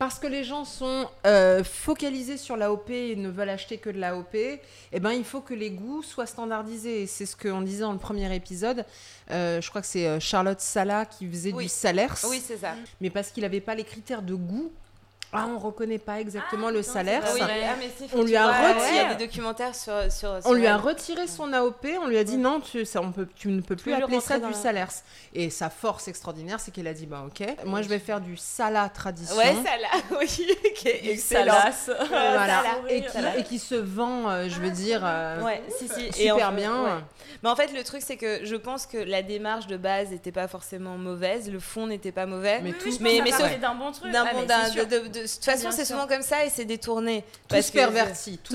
[0.00, 3.98] parce que les gens sont euh, focalisés sur l'AOP et ne veulent acheter que de
[3.98, 7.02] l'AOP, eh ben, il faut que les goûts soient standardisés.
[7.02, 8.86] Et c'est ce qu'on disait dans le premier épisode.
[9.30, 11.64] Euh, je crois que c'est euh, Charlotte Sala qui faisait Oui.
[11.64, 14.72] du Salers oui c'est ça mais parce qu'il n'avait pas les critères de goût.
[15.32, 17.22] Ah, on reconnaît pas exactement Ah, le salaire.
[17.24, 19.92] Ah oui, ah, si, On lui a vois, retiré- Il y a des documentaires sur.
[20.10, 23.12] sur, On lui a retiré son AOP, on lui a dit non, tu, ça, on
[23.12, 24.88] peut, tu ne peux plus Plus le appeler ça du la- salaire.
[25.32, 28.36] Et sa force extraordinaire, c'est qu'elle a dit bah ok, moi je vais faire du
[28.36, 29.36] sala tradition.
[29.36, 29.88] Ouais, ça là,
[30.20, 30.26] oui,
[30.74, 31.54] qui est excellent.
[32.08, 32.62] Voilà.
[32.88, 36.06] Et, qui, et qui se vend, euh, je veux dire, euh, Ouais, si, si.
[36.06, 37.04] Et super en- bien.
[37.42, 40.32] Mais en fait, le truc, c'est que je pense que la démarche de base n'était
[40.32, 42.60] pas forcément mauvaise, le fond n'était pas mauvais.
[42.62, 44.12] Mais Oui, tout- mais- mais sauf- d'un bon truc.
[44.12, 47.22] D'un Ah, bon- de, de- de toute façon, c'est souvent comme ça et c'est détourné.
[47.22, 48.38] Tout Parce pervertit.
[48.44, 48.52] Tout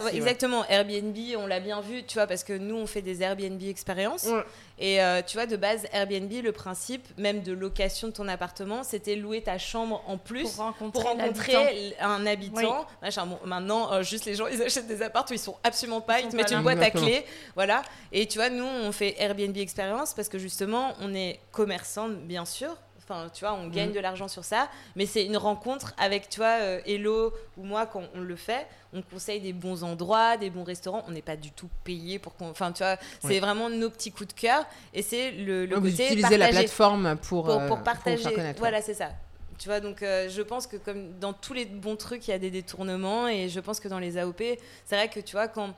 [0.00, 0.16] ouais, ouais.
[0.16, 0.64] Exactement.
[0.68, 4.24] Airbnb, on l'a bien vu, tu vois, parce que nous, on fait des Airbnb expériences.
[4.24, 4.44] Ouais.
[4.78, 8.82] Et euh, tu vois, de base, Airbnb, le principe même de location de ton appartement,
[8.82, 12.06] c'était louer ta chambre en plus Pour rencontrer, pour rencontrer l'habitant.
[12.08, 12.86] un habitant.
[13.00, 13.26] Machin.
[13.26, 16.20] Bon, maintenant, euh, juste les gens, ils achètent des apparts où ils sont absolument pas.
[16.20, 17.24] Ils Ils, te mettent une boîte à clés.
[17.54, 17.82] Voilà.
[18.12, 22.44] Et tu vois, nous, on fait Airbnb expérience parce que justement, on est commerçant, bien
[22.44, 22.76] sûr.
[23.08, 23.94] Enfin, tu vois, on gagne Mm.
[23.94, 27.86] de l'argent sur ça, mais c'est une rencontre avec, tu vois, euh, Hello ou moi,
[27.86, 31.04] quand on le fait, on conseille des bons endroits, des bons restaurants.
[31.06, 32.48] On n'est pas du tout payé pour qu'on.
[32.50, 33.38] Enfin, tu vois, c'est Oui.
[33.38, 37.16] vraiment nos petits coups de cœur et c'est le, le Donc, vous utilisez la plateforme
[37.16, 38.28] pour, pour, euh, pour partager.
[38.30, 39.10] faire voilà, c'est ça.
[39.58, 42.34] Tu vois, donc euh, je pense que comme dans tous les bons trucs, il y
[42.34, 44.42] a des détournements et je pense que dans les AOP,
[44.84, 45.72] c'est vrai que tu vois, quand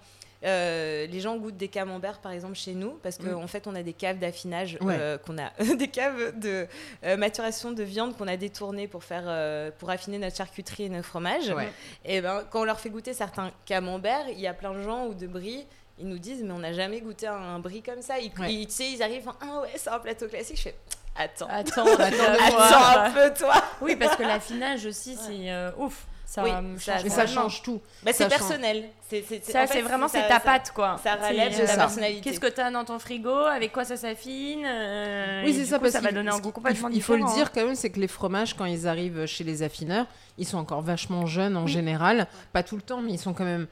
[0.44, 3.48] euh, les gens goûtent des camemberts par exemple chez nous, parce qu'en Mm.
[3.48, 4.96] fait on a des caves d'affinage, Ouais.
[4.98, 6.66] euh, qu'on a des caves de
[7.04, 10.88] euh, maturation de viande qu'on a détournées pour faire euh, pour affiner notre charcuterie et
[10.88, 11.48] nos fromages.
[11.50, 11.68] Ouais.
[12.04, 15.06] Et ben quand on leur fait goûter certains camemberts, il y a plein de gens
[15.06, 15.66] ou de brie.
[16.00, 18.20] Ils nous disent mais on n'a jamais goûté un, un brie comme ça.
[18.20, 18.52] Ils, Ouais.
[18.54, 20.56] ils- ils arrivent, ah ouais c'est un plateau classique.
[20.58, 20.76] Je fais
[21.16, 23.54] attends, Attends, Attends, Attends un peu, toi.
[23.80, 26.06] Oui, parce que l'affinage aussi, c'est euh, ouf.
[26.30, 27.80] Ça Oui, ça- Mais ça change tout.
[28.02, 28.84] Bah, c'est personnel.
[29.08, 31.00] C'est, Ça, c'est vraiment c'est ta patte, quoi.
[31.02, 32.20] ça relève de ta euh, personnalité.
[32.20, 35.76] Qu'est-ce que tu as dans ton frigo Avec quoi ça s'affine euh, Oui, c'est ça,
[35.78, 36.52] coup, parce ça va donner un il- goût
[36.92, 37.50] il- faut le dire hein.
[37.54, 40.04] quand même, c'est que les fromages, quand ils arrivent chez les affineurs,
[40.36, 42.26] ils sont encore vachement jeunes en général.
[42.52, 43.66] Pas tout le temps, mais ils sont quand même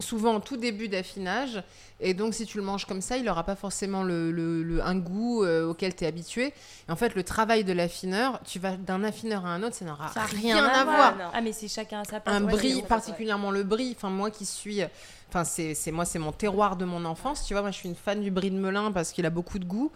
[0.00, 1.62] souvent en tout début d'affinage.
[2.00, 4.82] Et donc, si tu le manges comme ça, il n'aura pas forcément le, le- le-
[4.84, 6.54] un goût euh, auquel tu es habitué.
[6.88, 9.84] Et en fait, le travail de l'affineur, tu vas d'un affineur à un autre, ça
[9.84, 11.14] n'aura Ça a rien, à voir.
[11.34, 12.32] Ah, mais c'est chacun à sa patte.
[12.34, 13.94] un ouais, brie, particulièrement le brie.
[13.96, 14.80] Enfin, moi qui suis.
[15.28, 17.44] Enfin, c'est c'est- moi, c'est mon terroir de mon enfance.
[17.44, 19.58] Tu vois, moi, je suis une fan du brie de Melun parce qu'il a beaucoup
[19.58, 19.90] de goût.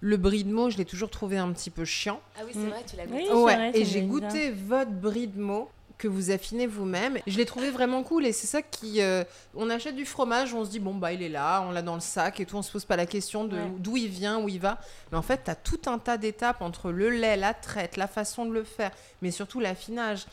[0.00, 2.20] Le brie de Meaux, je l'ai toujours trouvé un petit peu chiant.
[2.36, 3.32] Ah oui, c'est vrai, tu l'as goûté.
[3.32, 5.70] Ouais, vrai, et j'ai goûté votre brie de Meaux
[6.04, 7.18] que vous affinez vous-même.
[7.26, 9.00] Je l'ai trouvé vraiment cool et c'est ça qui.
[9.00, 9.24] euh,
[9.54, 11.94] on achète du fromage, on se dit, bon, bah, il est là, on l'a dans
[11.94, 13.70] le sac et tout, on se pose pas la question de Ouais.
[13.78, 14.78] d'où il vient, où il va.
[15.10, 18.06] Mais en fait, tu as tout un tas d'étapes entre le lait, la traite, la
[18.06, 18.90] façon de le faire,
[19.22, 20.26] mais surtout l'affinage.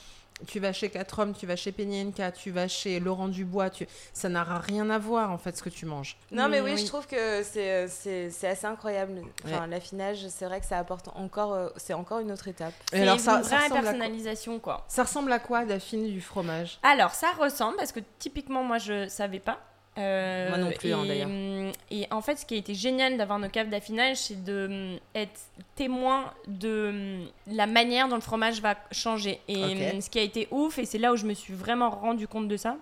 [0.47, 3.87] Tu vas chez Quatre Hommes, tu vas chez Penienka, tu vas chez Laurent Dubois, tu...
[4.13, 6.17] ça n'aura rien à voir en fait ce que tu manges.
[6.31, 6.81] Non, mais Mm, oui, oui.
[6.81, 9.21] je trouve que c'est, c'est, c'est assez incroyable.
[9.45, 11.53] Enfin, l'affinage, c'est vrai que ça apporte encore.
[11.53, 12.73] euh, c'est encore une autre étape.
[12.91, 14.85] Et C'est alors une ça, ça vraie ressemble à quoi personnalisation, quoi.
[14.87, 16.79] Ça ressemble à quoi d'affiner du fromage?
[16.83, 19.59] Alors, ça ressemble, parce que typiquement, moi, je savais pas.
[19.97, 21.27] Euh, Moi non plus, hein, et, d'ailleurs.
[21.29, 24.67] hum, Et en fait, ce qui a été génial d'avoir nos caves d'affinage, c'est de
[24.93, 25.39] hum, être
[25.75, 29.41] témoin de hum, la manière dont le fromage va changer.
[29.49, 32.27] Et ce qui a été ouf, et c'est là où je me suis vraiment rendu
[32.27, 32.77] compte de ça,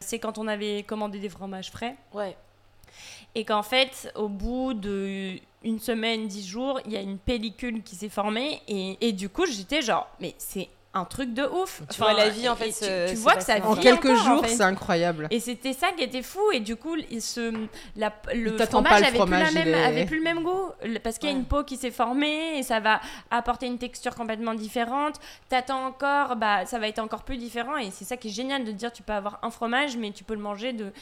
[0.00, 1.96] c'est quand on avait commandé des fromages frais.
[2.12, 2.36] Ouais.
[3.34, 7.82] Et qu'en fait, au bout de une semaine, dix jours, il y a une pellicule
[7.82, 8.60] qui s'est formée.
[8.68, 11.80] Et, et du coup, j'étais genre, mais c'est un truc de ouf.
[11.90, 12.70] Tu vois, la vie, en fait,
[13.08, 14.54] tu, vois que ça en En vit quelques encore, en jours, fait.
[14.56, 15.26] c'est incroyable.
[15.30, 16.40] Et c'était ça qui était fou.
[16.52, 17.50] Et du coup, il se,
[17.96, 20.22] la, le fromage, pas le avait, fromage, plus la il même, est- avait plus le
[20.24, 20.70] même goût.
[21.02, 21.40] Parce qu'il y a Ouais.
[21.40, 25.18] une peau qui s'est formée et ça va apporter une texture complètement différente.
[25.48, 27.78] T'attends encore, bah, ça va être encore plus différent.
[27.78, 30.24] Et c'est ça qui est génial de dire tu peux avoir un fromage, mais tu
[30.24, 30.92] peux le manger de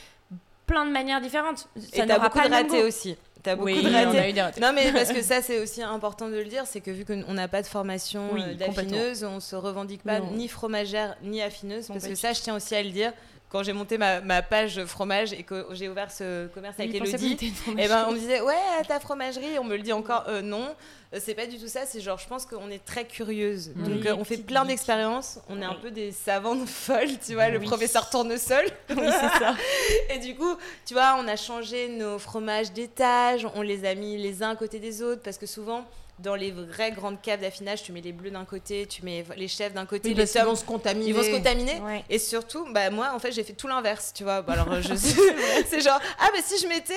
[0.67, 1.69] plein de manières différentes.
[1.77, 3.17] Ça Et t'as beaucoup pas de ratés aussi.
[3.43, 4.61] T'as beaucoup Oui, de ratés.
[4.61, 7.33] Non, mais parce que ça, c'est aussi important de le dire, c'est que vu qu'on
[7.33, 10.33] n'a pas de formation Oui, euh, d'affineuse, on se revendique pas Non.
[10.33, 13.13] ni fromagère ni affineuse, parce que ça, je tiens aussi à le dire.
[13.51, 17.37] Quand j'ai monté ma, ma page fromage et que j'ai ouvert ce commerce avec Elodie,
[17.77, 18.55] et ben on me disait ouais
[18.87, 20.69] ta fromagerie, on me le dit encore euh, non,
[21.13, 23.89] Euh, c'est pas du tout ça, c'est genre je pense qu'on est très curieuse, Oui,
[23.89, 27.49] donc euh, on fait plein d'expériences, on est un peu des savantes folles, tu vois,
[27.49, 28.65] le professeur tournesol.
[28.91, 29.57] Oui, c'est ça.
[30.15, 30.55] Et du coup,
[30.87, 34.57] tu vois, on a changé nos fromages d'étage, on les a mis les uns à
[34.57, 35.85] côté des autres, parce que souvent,
[36.23, 39.49] dans les vraies grandes caves d'affinage, tu mets les bleus d'un côté, tu mets les
[39.49, 41.07] chefs d'un côté, Oui, les parce tomes, vont se contaminer.
[41.07, 41.81] ils vont se contaminer.
[41.81, 42.05] Ouais.
[42.11, 44.43] Et surtout, bah moi, en fait, j'ai fait tout l'inverse, tu vois.
[44.43, 44.95] Bah, alors, je
[45.67, 46.93] c'est genre, ah, bah si je mettais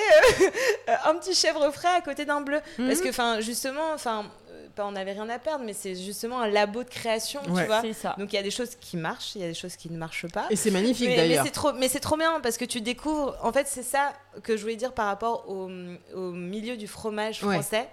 [0.89, 2.59] euh, un petit chèvre frais à côté d'un bleu.
[2.78, 3.01] Parce Mhm.
[3.03, 6.47] que, enfin, justement, enfin, euh, pas on n'avait rien à perdre, mais c'est justement un
[6.47, 7.61] labo de création, Ouais.
[7.61, 7.82] tu vois.
[7.82, 8.15] C'est ça.
[8.17, 9.97] Donc, il y a des choses qui marchent, il y a des choses qui ne
[9.97, 10.47] marchent pas.
[10.49, 11.45] Et c'est magnifique Mais, mais d'ailleurs.
[11.45, 13.38] c'est trop, mais c'est trop bien parce que tu découvres.
[13.41, 14.13] En fait, c'est ça
[14.43, 15.69] que je voulais dire par rapport au,
[16.15, 17.53] au milieu du fromage Ouais.
[17.53, 17.88] français.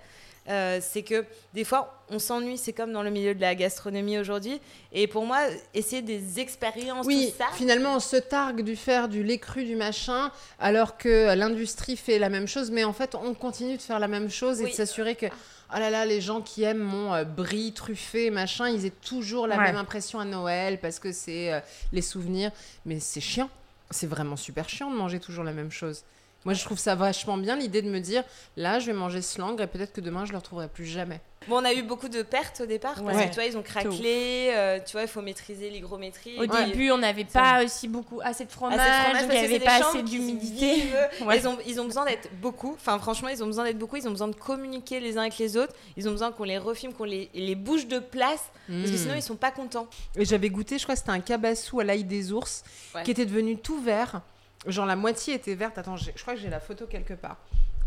[0.51, 1.25] Euh, c'est que
[1.55, 2.59] des fois, on s'ennuie.
[2.59, 4.61] C'est comme dans le milieu de la gastronomie aujourd'hui.
[4.93, 5.39] Et pour moi,
[5.75, 7.47] essayer des expériences, Oui, tout ça.
[7.55, 12.19] finalement, on se targue du faire du lait cru, du machin, alors que l'industrie fait
[12.19, 14.71] la même chose, mais en fait, on continue de faire la même chose et Oui.
[14.71, 18.69] de s'assurer que, oh là là, les gens qui aiment mon euh, brie truffé, machin,
[18.69, 19.63] ils aient toujours la Ouais.
[19.65, 21.61] même impression à Noël parce que c'est euh,
[21.93, 22.51] les souvenirs.
[22.87, 23.51] Mais c'est chiant.
[23.93, 26.03] C'est vraiment super chiant de manger toujours la même chose.
[26.47, 28.25] Moi, je trouve ça vachement bien l'idée de me dire,
[28.57, 31.21] là, je vais manger ce langre et peut-être que demain, je le retrouverai plus jamais.
[31.49, 33.25] Bon, on a eu beaucoup de pertes au départ parce Ouais.
[33.25, 34.51] que tu vois, ils ont craquelé.
[34.55, 36.39] euh, tu vois, il faut maîtriser l'hygrométrie.
[36.39, 39.41] Au début, on n'avait pas aussi beaucoup, assez de fromage, Assez de fromage donc parce
[39.41, 40.83] il n'y c'est avait pas assez d'humidité.
[41.27, 41.39] Ouais.
[41.39, 42.73] Ils, ont, ils ont besoin d'être beaucoup.
[42.75, 43.97] Enfin, franchement, ils ont besoin d'être beaucoup.
[43.97, 45.75] Ils ont besoin de communiquer les uns avec les autres.
[45.97, 48.45] Ils ont besoin qu'on les refilme, qu'on les, les bouge de place.
[48.69, 48.99] Parce que Mm.
[48.99, 49.89] sinon, ils sont pas contents.
[50.17, 52.65] Et j'avais goûté, je crois que c'était un cabassou à l'ail des ours
[52.95, 53.03] Ouais.
[53.03, 54.21] qui était devenu tout vert.
[54.67, 55.79] Genre la moitié était verte.
[55.79, 57.37] Attends, je crois que j'ai la photo quelque part.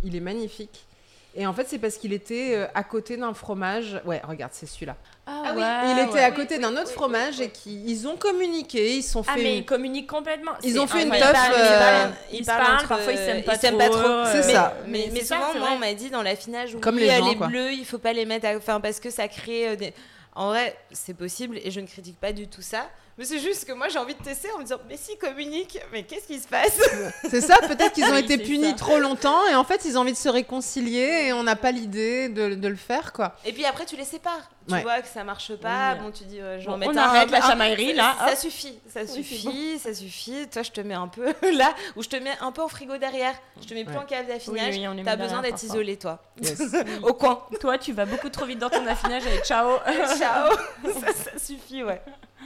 [0.04, 0.86] Il est magnifique.
[1.36, 4.00] Et en fait, c'est parce qu'il était euh, à côté d'un fromage.
[4.06, 4.96] Ouais, regarde, c'est celui-là.
[5.26, 6.24] Ah, Ah oui, ouais, il était ouais.
[6.24, 9.02] à côté oui, d'un oui, autre oui, fromage oui, et qui ils ont communiqué, ils
[9.02, 9.42] sont Ah, fait.
[9.42, 10.52] mais une- ils communiquent complètement.
[10.64, 13.18] Ils ont fait une teuf, Ils euh, parlent, ils ils parlent parlent, entre- parfois ils
[13.18, 13.90] s'aiment ils pas s'aiment trop.
[13.90, 14.08] pas trop.
[14.08, 14.78] euh, C'est mais, ça.
[14.88, 17.48] Mais, mais souvent, moi, on m'a dit dans l'affinage, Comme les gens, les quoi.
[17.48, 19.92] bleus, il faut pas les mettre, à- enfin parce que ça crée euh, des.
[20.36, 22.88] En vrai, c'est possible et je ne critique pas du tout ça.
[23.18, 25.78] Mais c'est juste que moi, j'ai envie de tester en me disant, mais si communique,
[25.92, 26.80] mais qu'est-ce qui se passe?
[27.30, 28.76] C'est ça, peut-être qu'ils ont Oui, été punis ça.
[28.76, 31.72] trop longtemps et en fait ils ont envie de se réconcilier et on n'a pas
[31.72, 33.36] l'idée de, de le faire quoi.
[33.46, 34.50] Et puis après, tu les sépares.
[34.68, 34.82] Tu Ouais.
[34.82, 35.94] vois que ça marche pas.
[35.96, 36.00] Oui.
[36.04, 37.94] Bon, tu dis, euh, je vais Bon, en mettre on un, arrête la un- chamaillerie,
[37.94, 40.48] là, Ça, suffit, ça Oui, suffit, ça suffit.
[40.50, 41.26] Toi, je te mets un peu
[41.58, 43.36] là, ou je te mets un peu au frigo derrière.
[43.62, 44.02] Je te mets plus Ouais.
[44.02, 44.76] en cave d'affinage.
[44.78, 46.62] Oui, oui, T'as besoin d'être isolé, toi, Yes.
[47.04, 47.44] au coin.
[47.60, 49.78] Toi, tu vas beaucoup trop vite dans ton affinage et ciao.
[50.18, 50.52] Ciao.
[50.84, 52.02] ça, ça suffit, ouais.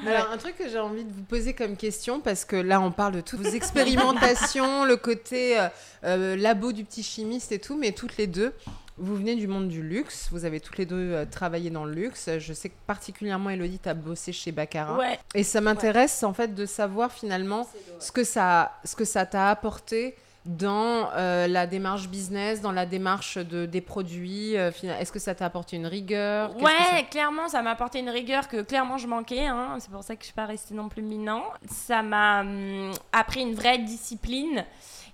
[0.06, 2.92] Alors, un truc que j'ai envie de vous poser comme question, parce que là, on
[2.92, 5.68] parle de toutes vos expérimentations, le côté euh,
[6.04, 8.54] euh, labo du petit chimiste et tout, mais toutes les deux,
[8.98, 10.30] vous venez du monde du luxe.
[10.32, 12.30] Vous avez toutes les deux euh, travaillé dans le luxe.
[12.40, 14.98] Je sais que particulièrement, Elodie, tu as bossé chez Baccarat.
[14.98, 15.20] Ouais.
[15.36, 17.68] Et ça m'intéresse, en fait, de savoir finalement
[18.00, 22.86] ce que ça ce que ça t'a apporté dans euh, la démarche business, dans la
[22.86, 24.56] démarche de, des produits.
[24.56, 26.56] euh, Est-ce que ça t'a apporté une rigueur?
[26.62, 29.46] Ouais, clairement, ça m'a apporté une rigueur que clairement je manquais.
[29.48, 29.76] hein.
[29.80, 31.44] C'est pour ça que je suis pas restée non plus minant.
[31.70, 34.64] Ça m'a hum, appris une vraie discipline.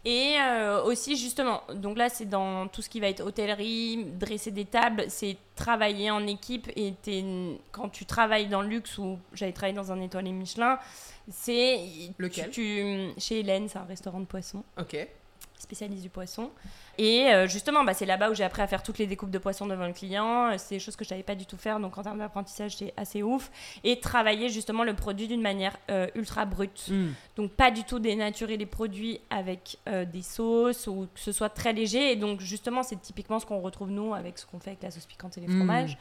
[0.06, 4.51] Et euh, aussi, justement, donc là, c'est dans tout ce qui va être hôtellerie, dresser
[4.51, 6.70] des tables, c'est travailler en équipe.
[6.76, 6.93] Et
[7.72, 10.78] quand tu travailles dans le luxe, ou j'avais travaillé dans un étoilé Michelin,
[11.30, 11.80] c'est.
[12.18, 12.49] Lequel?
[12.49, 15.08] tu, tu- Chez Hélène, c'est un restaurant de poisson ça- Ok.
[15.64, 16.51] Spécialiste du poisson.
[16.97, 19.39] Et euh, justement, bah, c'est là-bas où j'ai appris à faire toutes les découpes de
[19.39, 20.51] poisson devant le client.
[20.51, 22.76] Euh, C'est des choses que je savais pas du tout faire, donc en termes d'apprentissage,
[22.78, 23.49] c'est assez ouf.
[23.84, 26.86] Et travailler justement le produit d'une manière euh, ultra brute.
[26.89, 27.09] Hmm.
[27.36, 31.49] Donc pas du tout dénaturer les produits avec euh, des sauces ou que ce soit
[31.49, 32.11] très léger.
[32.11, 34.91] Et donc justement, c'est typiquement ce qu'on retrouve nous avec ce qu'on fait avec la
[34.91, 35.57] sauce piquante et les Mm.
[35.57, 35.97] fromages.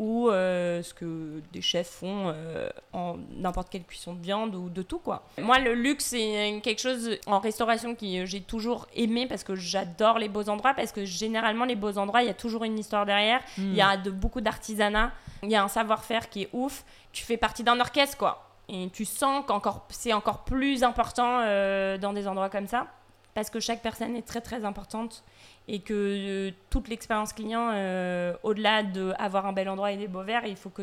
[0.00, 4.70] Ou euh, ce que des chefs font euh, en n'importe quelle cuisson de viande ou
[4.70, 5.26] de tout quoi.
[5.36, 9.54] Moi le luxe c'est quelque chose en restauration qui euh, j'ai toujours aimé parce que
[9.54, 12.78] j'adore les beaux endroits parce que généralement les beaux endroits il y a toujours une
[12.78, 13.42] histoire derrière.
[13.58, 16.82] Il y a de, beaucoup d'artisanat, il y a un savoir-faire qui est ouf.
[17.12, 18.48] Tu fais partie d'un orchestre quoi.
[18.70, 22.86] Et tu sens qu'encore c'est encore plus important euh, dans des endroits comme ça
[23.34, 25.24] parce que chaque personne est très très importante
[25.72, 30.24] et que euh, toute l'expérience client, euh, au-delà d'avoir un bel endroit et des beaux
[30.24, 30.82] verres, il faut que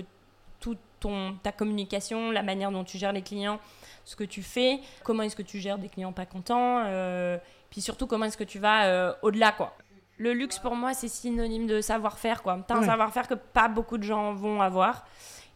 [0.62, 3.60] toute ton, ta communication, la manière dont tu gères les clients,
[4.06, 7.38] ce que tu fais, comment est-ce que tu gères des clients pas contents, euh,
[7.70, 9.76] puis surtout comment est-ce que tu vas euh, au-delà quoi.
[10.18, 12.58] Le luxe pour moi c'est synonyme de savoir-faire quoi.
[12.66, 15.06] T'as un savoir-faire que pas beaucoup de gens vont avoir.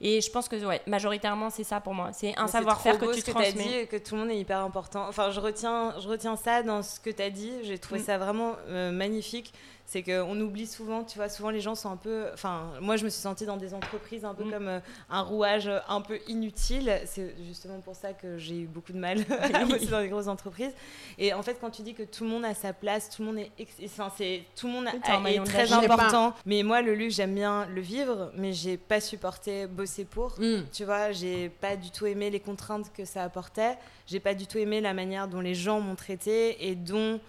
[0.04, 2.10] Et je pense que ouais, majoritairement c'est ça pour moi.
[2.12, 3.64] C'est un savoir-faire que tu ce que transmets.
[3.64, 5.06] dit et que tout le monde est hyper important.
[5.08, 7.52] Enfin, je retiens, je retiens ça dans ce que tu as dit.
[7.64, 8.06] J'ai trouvé Mm.
[8.06, 9.54] ça vraiment euh, magnifique.
[9.94, 12.28] C'est qu'on oublie souvent, tu vois, souvent les gens sont un peu.
[12.34, 14.52] Enfin, moi je me suis sentie dans des entreprises un peu Mm.
[14.52, 14.80] comme euh,
[15.10, 17.02] un rouage un peu inutile.
[17.06, 19.18] C'est justement pour ça que j'ai eu beaucoup de mal
[19.54, 20.72] à bosser dans les grosses entreprises.
[21.18, 23.28] Et en fait, quand tu dis que tout le monde a sa place, tout le
[23.34, 23.52] monde est.
[23.84, 26.34] Enfin, c'est tout le monde a- est très important.
[26.46, 30.36] Mais moi, le luxe, j'aime bien le vivre, mais j'ai pas supporté bosser pour.
[30.40, 30.62] Hmm.
[30.72, 33.78] Tu vois, j'ai pas du tout aimé les contraintes que ça apportait.
[34.08, 37.20] J'ai pas du tout aimé la manière dont les gens m'ont traité et dont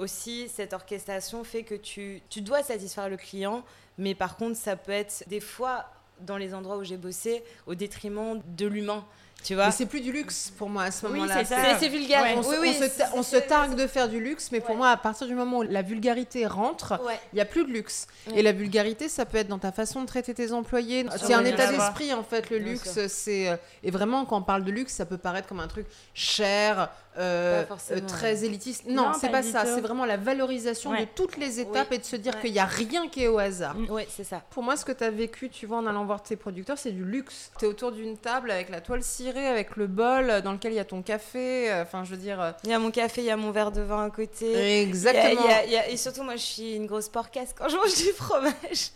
[0.00, 3.64] aussi cette orchestration fait que tu, tu dois satisfaire le client,
[3.98, 5.86] mais par contre, ça peut être des fois
[6.20, 9.04] dans les endroits où j'ai bossé au détriment de l'humain.
[9.42, 11.36] Tu vois c'est plus du luxe pour moi à ce Oui, moment-là.
[11.38, 11.56] c'est ça.
[11.62, 12.22] C'est c'est vulgaire.
[12.22, 12.34] Ouais.
[12.36, 14.20] On, se- oui, on oui, se, ta- c'est- on se c'est- targue de faire du
[14.20, 14.76] luxe, mais pour Ouais.
[14.76, 17.18] moi, à partir du moment où la vulgarité rentre, Ouais.
[17.32, 18.06] il n'y a plus de luxe.
[18.28, 18.38] Ouais.
[18.40, 21.06] Et la vulgarité, ça peut être dans ta façon de traiter tes employés.
[21.10, 22.98] Ah, C'est un oui, état d'esprit, en fait, le Bien luxe.
[23.08, 25.86] c'est euh, Et vraiment, quand on parle de luxe, ça peut paraître comme un truc
[26.14, 28.84] cher, euh, euh, très élitiste.
[28.86, 29.62] Non, Non, c'est pas ça.
[29.62, 29.70] tout.
[29.74, 31.08] C'est vraiment la valorisation de Ouais.
[31.14, 31.96] toutes les étapes Oui.
[31.96, 32.40] et de se dire Ouais.
[32.42, 33.74] qu'il n'y a rien qui est au hasard.
[33.88, 34.42] Ouais, c'est ça.
[34.50, 36.92] Pour moi, ce que tu as vécu, tu vois, en allant voir tes producteurs, c'est
[36.92, 37.50] du luxe.
[37.58, 40.76] Tu es autour d'une table avec la toile cirée avec le bol dans lequel il
[40.76, 41.70] y a ton café.
[41.70, 42.40] euh, Enfin, je veux dire.
[42.40, 44.80] euh, Il y a mon café, il y a mon verre de vin à côté.
[44.82, 45.42] Exactement.
[45.44, 47.08] Il y a- y a- il y a- et surtout, moi, je suis une grosse
[47.08, 48.90] porcasse quand je mange du fromage.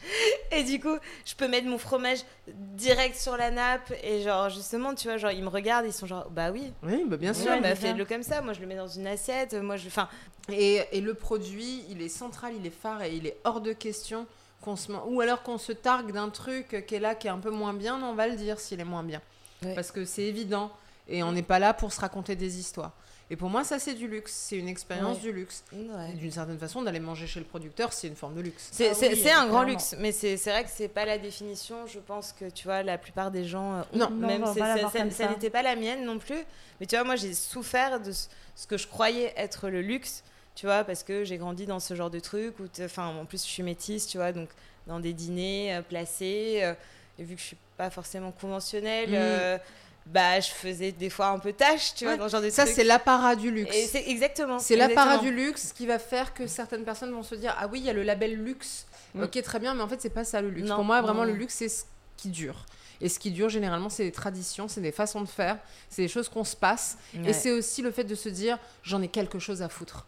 [0.52, 2.18] Et du coup, je peux mettre mon fromage
[2.48, 3.92] direct sur la nappe.
[4.02, 6.72] Et genre, justement, tu vois, genre, ils me regardent, ils sont genre, bah oui.
[6.82, 7.50] Oui, bah, bien sûr.
[7.52, 8.40] Ouais, bah, fais-le comme ça.
[8.40, 9.54] Moi, je le mets dans une assiette.
[9.54, 9.86] Moi, je.
[9.88, 10.08] Enfin,
[10.50, 13.72] Et, et le produit, il est central, il est phare et il est hors de
[13.72, 14.26] question
[14.60, 14.92] qu'on se...
[15.06, 17.72] Ou alors qu'on se targue d'un truc qui est là, qui est un peu moins
[17.72, 19.22] bien, on va le dire s'il est moins bien.
[19.64, 19.74] Ouais.
[19.74, 20.70] Parce que c'est évident.
[21.08, 22.92] Et on n'est pas là pour se raconter des histoires.
[23.30, 24.32] Et pour moi, ça, c'est du luxe.
[24.32, 25.22] C'est une expérience Ouais.
[25.22, 25.64] du luxe.
[25.72, 26.10] ouais.
[26.10, 28.68] Et D'une certaine façon, d'aller manger chez le producteur, c'est une forme de luxe.
[28.70, 31.06] C'est Ah c'est- oui, c'est un grand luxe, mais c'est c'est vrai que c'est pas
[31.06, 31.86] la définition.
[31.86, 33.74] Je pense que tu vois, la plupart des gens.
[33.76, 33.98] euh, ont.
[33.98, 34.10] Non.
[34.10, 36.42] Non, même on va c'est- pas ça- n'était pas la mienne non plus.
[36.80, 40.22] Mais tu vois, moi, j'ai souffert de ce ce que je croyais être le luxe,
[40.54, 42.54] tu vois, parce que j'ai grandi dans ce genre de truc.
[42.80, 44.48] Enfin, en plus, je suis métisse, tu vois, donc
[44.86, 46.60] dans des dîners euh, placés.
[46.62, 46.74] euh,
[47.18, 49.14] et vu que je suis pas forcément conventionnelle, Mm.
[49.14, 49.58] euh,
[50.06, 52.18] bah, je faisais des fois un peu tâche, tu vois, Ouais.
[52.18, 53.74] dans ce genre de Ça, c'est l'apparat du luxe.
[53.90, 54.58] C'est exactement.
[54.58, 57.80] C'est l'apparat du luxe qui va faire que certaines personnes vont se dire Ah oui,
[57.80, 58.86] il y a le label luxe.
[59.14, 59.22] Mm.
[59.22, 60.68] Ok, très bien, mais en fait, c'est pas ça le luxe.
[60.68, 61.84] Non, Pour moi, vraiment, non, le luxe, c'est ce
[62.16, 62.66] qui dure.
[63.00, 65.58] Et ce qui dure, généralement, c'est des traditions, c'est des façons de faire,
[65.90, 66.96] c'est des choses qu'on se passe.
[67.14, 67.30] Ouais.
[67.30, 70.06] Et c'est aussi le fait de se dire J'en ai quelque chose à foutre.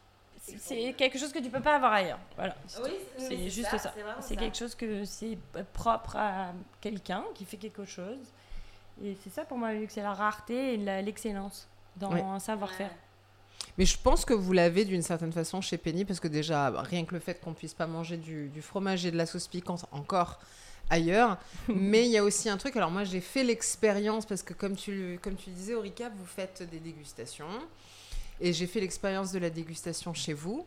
[0.59, 2.18] C'est quelque chose que tu peux pas avoir ailleurs.
[2.36, 2.57] Voilà.
[2.66, 3.22] c'est Oui, tout.
[3.22, 3.94] mais c'est juste ça, ça.
[4.20, 5.36] c'est quelque chose que c'est
[5.72, 8.18] propre à quelqu'un qui fait quelque chose.
[9.05, 11.66] Et c'est ça pour moi le luxe, c'est la rareté et l'excellence
[11.97, 12.90] dans un savoir-faire.
[13.78, 16.82] Mais je pense que vous l'avez d'une certaine façon chez Penny, parce que déjà, bah,
[16.82, 19.49] rien que le fait qu'on puisse pas manger du, du fromage et de la sauce
[19.49, 20.38] piquante encore
[20.88, 21.36] ailleurs.
[21.68, 24.76] Mais il y a aussi un truc, alors moi j'ai fait l'expérience, parce que comme
[24.76, 27.49] tu, le- comme tu disais, Aurica, vous faites des dégustations.
[28.41, 30.66] Et j'ai fait l'expérience de la dégustation chez vous.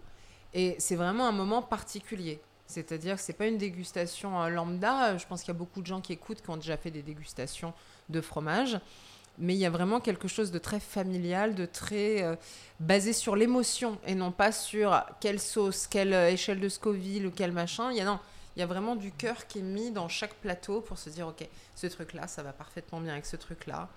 [0.54, 2.40] Et c'est vraiment un moment particulier.
[2.66, 5.18] C'est-à-dire que c'est pas une dégustation euh, lambda.
[5.18, 7.02] Je pense qu'il y a beaucoup de gens qui écoutent qui ont déjà fait des
[7.02, 7.74] dégustations
[8.10, 8.80] de fromage.
[9.40, 12.36] Mais il y a vraiment quelque chose de très familial, de très euh,
[12.80, 17.32] basé sur l'émotion et non pas sur quelle sauce, quelle euh, échelle de Scoville ou
[17.32, 17.92] quel machin.
[17.92, 18.20] Il y a, non,
[18.56, 21.28] il y a vraiment du cœur qui est mis dans chaque plateau pour se dire
[21.28, 23.88] ok, ce truc-là, ça va parfaitement bien avec ce truc-là.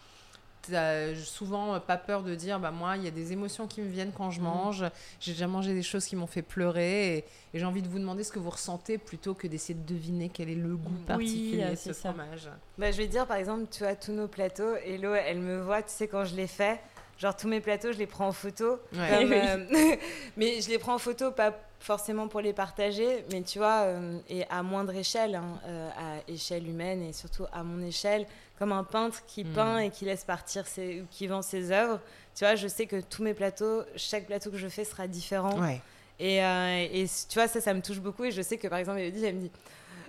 [0.70, 3.88] T'as souvent pas peur de dire bah moi il y a des émotions qui me
[3.88, 4.46] viennent quand je Mhm.
[4.46, 4.84] mange
[5.18, 7.98] j'ai déjà mangé des choses qui m'ont fait pleurer et, et j'ai envie de vous
[7.98, 11.04] demander ce que vous ressentez plutôt que d'essayer de deviner quel est le goût Oui,
[11.06, 12.10] particulier euh, de ce ça.
[12.10, 12.48] fromage
[12.78, 15.82] Bah, je vais dire, par exemple, tu vois, tous nos plateaux, Hello, elle me voit,
[15.82, 16.80] tu sais, quand je les fais,
[17.22, 18.78] genre tous mes plateaux, je les prends en photo.
[18.94, 19.08] Ouais.
[19.08, 19.36] comme, Oui.
[19.40, 19.96] euh,
[20.36, 24.18] mais je les prends en photo, pas forcément pour les partager, mais tu vois, euh,
[24.28, 28.26] et à moindre échelle, hein, euh, à échelle humaine et surtout à mon échelle,
[28.58, 29.52] comme un peintre qui Mm.
[29.52, 31.98] peint et qui laisse partir ses, ou qui vend ses œuvres.
[32.34, 35.58] Tu vois, je sais que tous mes plateaux, chaque plateau que je fais sera différent.
[35.60, 35.80] ouais
[36.20, 38.24] Et, euh, et tu vois, ça, ça me touche beaucoup.
[38.24, 39.50] Et je sais que par exemple, Elodie, elle me dit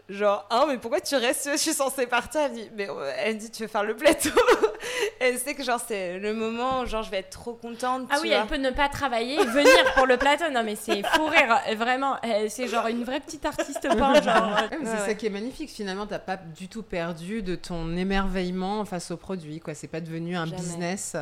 [0.10, 2.41] genre, ah, mais pourquoi tu restes Je suis censée partir.
[2.41, 4.30] Elle me dit, mais euh, elle me dit, tu veux faire le plateau?
[5.20, 8.08] Elle sait que genre, c'est le moment où genre, je vais être trop contente.
[8.10, 8.39] Ah tu oui, vois.
[8.39, 10.49] elle peut ne pas travailler et venir pour le plateau.
[10.51, 11.58] Non, mais c'est fou rire.
[11.78, 14.24] Vraiment, euh, c'est genre une vraie petite artiste peintre.
[14.24, 14.58] Genre.
[14.70, 15.16] C'est Ouais, ça ouais.
[15.16, 15.70] qui est magnifique.
[15.70, 19.60] Finalement, t'as pas du tout perdu de ton émerveillement face au produit.
[19.62, 20.58] Quoi, c'est pas devenu un Jamais.
[20.58, 21.16] business.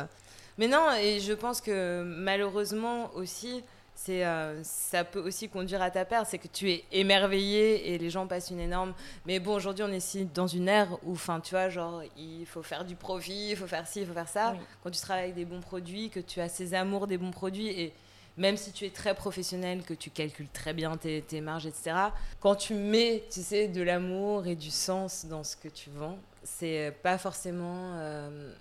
[0.58, 3.62] Mais non, et je pense que malheureusement aussi,
[4.04, 6.26] c'est, euh, ça peut aussi conduire à ta perte.
[6.28, 8.94] C'est que tu es émerveillé et les gens passent une énorme.
[9.26, 12.44] Mais bon, aujourd'hui, on est ici dans une ère où, enfin, tu vois, genre, il
[12.46, 14.52] faut faire du profit, il faut faire ci, il faut faire ça.
[14.52, 14.64] Oui.
[14.82, 17.68] Quand tu travailles avec des bons produits, que tu as ces amours des bons produits
[17.68, 17.92] et
[18.36, 21.92] même si tu es très professionnel, que tu calcules très bien tes, tes marges, etc.,
[22.40, 26.18] quand tu mets, tu sais, de l'amour et du sens dans ce que tu vends,
[26.42, 28.52] c'est pas forcément euh,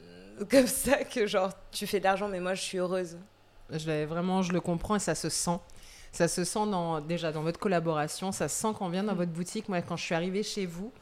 [0.50, 3.18] comme ça que genre tu fais de l'argent, mais moi je suis heureuse.
[3.72, 5.58] Je vraiment, je le comprends et ça se sent.
[6.12, 8.32] Ça se sent dans, déjà dans votre collaboration.
[8.32, 9.68] Ça se sent quand on vient dans votre boutique.
[9.68, 10.92] Moi, quand je suis arrivée chez vous.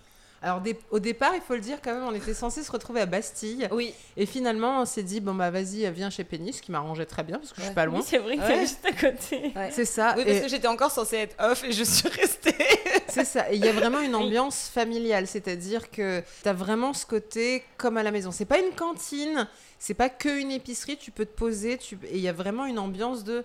[0.41, 3.01] Alors, dé- au départ, il faut le dire quand même, on était censé se retrouver
[3.01, 3.67] à Bastille.
[3.73, 7.07] Oui, Et finalement, on s'est dit, bon, bah, vas-y, viens chez Penny, ce qui m'arrangeait
[7.07, 7.99] très bien parce que je suis pas loin.
[7.99, 8.47] Oui, c'est vrai que Ouais.
[8.55, 9.53] c'est juste à côté.
[9.73, 10.15] C'est ça.
[10.17, 12.55] oui parce et- que j'étais encore censée être off et je suis restée.
[13.09, 13.51] C'est ça.
[13.51, 17.65] Et il y a vraiment une ambiance familiale, c'est-à-dire que tu as vraiment ce côté
[17.77, 18.31] comme à la maison.
[18.31, 19.49] C'est pas une cantine,
[19.81, 21.97] c'est pas que une épicerie, tu peux te poser, tu...
[22.05, 23.43] et il y a vraiment une ambiance de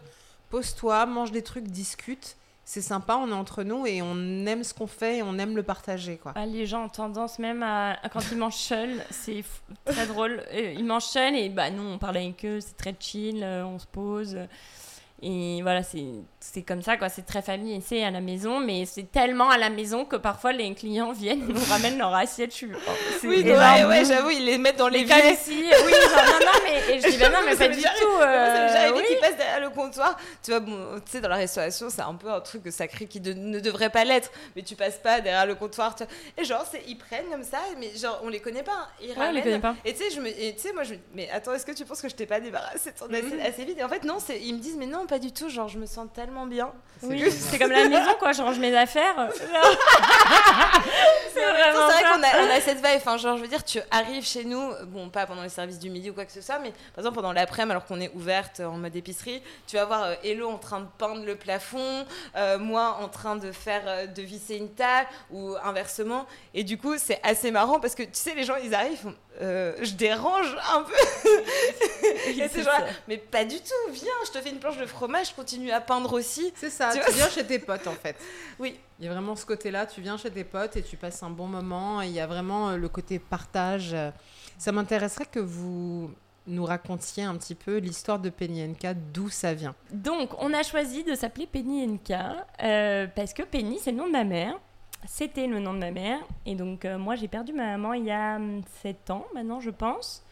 [0.52, 2.36] pose-toi, mange des trucs, discute.
[2.66, 5.56] C'est sympa, on est entre nous et on aime ce qu'on fait et on aime
[5.56, 6.32] le partager, quoi.
[6.36, 9.44] Ah, les gens ont tendance même à, quand ils mangent seuls, c'est
[9.86, 10.42] très drôle.
[10.54, 13.66] Euh, Ils mangent seuls et bah nous on parle avec eux, c'est très chill, euh,
[13.66, 14.38] on se pose.
[15.22, 16.06] Et voilà, c'est
[16.52, 17.08] c'est comme ça, quoi.
[17.10, 20.16] C'est très famille et c'est à la maison, mais c'est tellement à la maison que
[20.18, 22.52] parfois les clients viennent nous ramènent leur assiette.
[22.52, 22.92] Je suis- oh,
[23.24, 26.60] Oui, ouais, ouais, j'avoue, ils les mettent dans les comme si, oui, genre, non, non,
[26.66, 28.20] mais et je dis, bah non, mais Ça pas du tout.
[28.20, 29.04] Ça euh, arrivé oui.
[29.08, 30.18] qu'ils passent derrière le comptoir.
[30.44, 33.20] Tu vois, bon, tu sais, dans la restauration, c'est un peu un truc sacré qui
[33.22, 34.32] de- ne devrait pas l'être.
[34.56, 35.96] Mais tu passes pas derrière le comptoir.
[35.96, 36.04] tu.
[36.38, 38.72] Et genre, ils prennent comme ça, mais genre, on les connaît pas.
[38.74, 38.88] hein.
[39.02, 39.76] Ils Ouais, on les connaît pas.
[39.86, 41.72] Et tu sais, je me, et tu sais, moi, je me mais attends, est-ce que
[41.72, 43.16] tu penses que je t'ai pas débarrassé de ton Mhm.
[43.16, 43.42] assiette?
[43.48, 45.48] Assez vite Et en fait, non, ils me disent, mais non, pas du tout.
[45.50, 46.72] Genre, je me sens tellement bien.
[47.04, 48.32] Oui, c'est comme la maison, quoi.
[48.32, 49.30] Je range mes affaires.
[51.34, 52.96] c'est vrai qu'on a, on a cette vibe.
[52.96, 55.90] Enfin, genre, je veux dire, tu arrives chez nous, bon, pas pendant les services du
[55.90, 58.62] midi ou quoi que ce soit, mais par exemple pendant l'après-midi, alors qu'on est ouverte
[58.62, 62.06] en mode épicerie, tu vas voir euh, Hello en train de peindre le plafond,
[62.36, 66.26] euh, moi en train de faire, euh, de visser une table ou inversement.
[66.54, 68.98] Et du coup, c'est assez marrant parce que tu sais, les gens, ils arrivent, ils
[68.98, 70.94] font, euh, je dérange un peu.
[72.28, 72.86] Et c'est c'est genre, ça.
[73.08, 75.82] mais pas du tout, viens, je te fais une planche de fromage, je continue à
[75.82, 76.54] peindre aussi.
[76.56, 78.16] C'est ça, Tu viens chez tes potes en fait.
[78.60, 78.80] Oui.
[79.00, 81.30] Il y a vraiment ce côté-là, tu viens chez tes potes et tu passes un
[81.30, 82.02] bon moment.
[82.02, 83.96] et Il y a vraiment euh, le côté partage.
[84.58, 86.12] Ça m'intéresserait que vous
[86.48, 89.76] nous racontiez un petit peu l'histoire de Penny NK, d'où ça vient.
[89.92, 92.12] Donc, on a choisi de s'appeler Penny NK
[92.64, 94.60] euh, parce que Penny, c'est le nom de ma mère.
[95.06, 96.20] C'était le nom de ma mère.
[96.46, 98.40] Et donc, euh, moi, j'ai perdu ma maman il y a
[98.82, 100.24] 7 ans maintenant, je pense.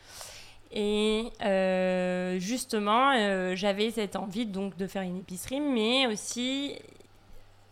[0.74, 6.78] Et euh, justement, euh, j'avais cette envie donc de faire une épicerie, mais aussi,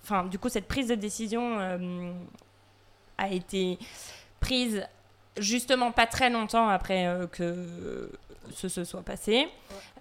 [0.04, 2.12] enfin, du coup, cette prise de décision euh,
[3.18, 3.80] a été
[4.42, 4.86] prise
[5.38, 8.12] justement pas très longtemps après que
[8.54, 9.48] ce se soit passé.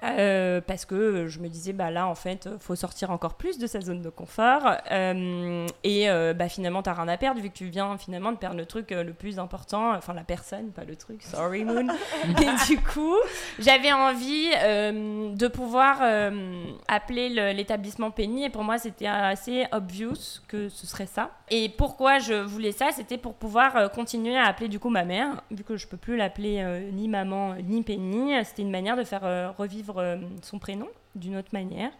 [0.05, 3.67] Euh, parce que je me disais, bah là, en fait, faut sortir encore plus de
[3.67, 4.63] sa zone de confort.
[4.93, 8.37] Euh, et euh, bah, finalement, t'as rien à perdre, vu que tu viens finalement de
[8.37, 11.89] perdre le truc euh, le plus important, enfin la personne, pas le truc, sorry Moon.
[12.29, 13.17] et du coup,
[13.59, 16.01] j'avais envie de pouvoir
[16.87, 20.15] appeler le- l'établissement Penny, et pour moi, c'était assez obvious
[20.47, 21.31] que ce serait ça.
[21.51, 25.43] Et pourquoi je voulais ça C'était pour pouvoir continuer à appeler du coup ma mère,
[25.51, 26.63] vu que je peux plus l'appeler
[26.93, 28.38] ni maman ni Penny.
[28.45, 31.91] C'était une manière de faire euh, revivre euh, son prénom d'une autre manière.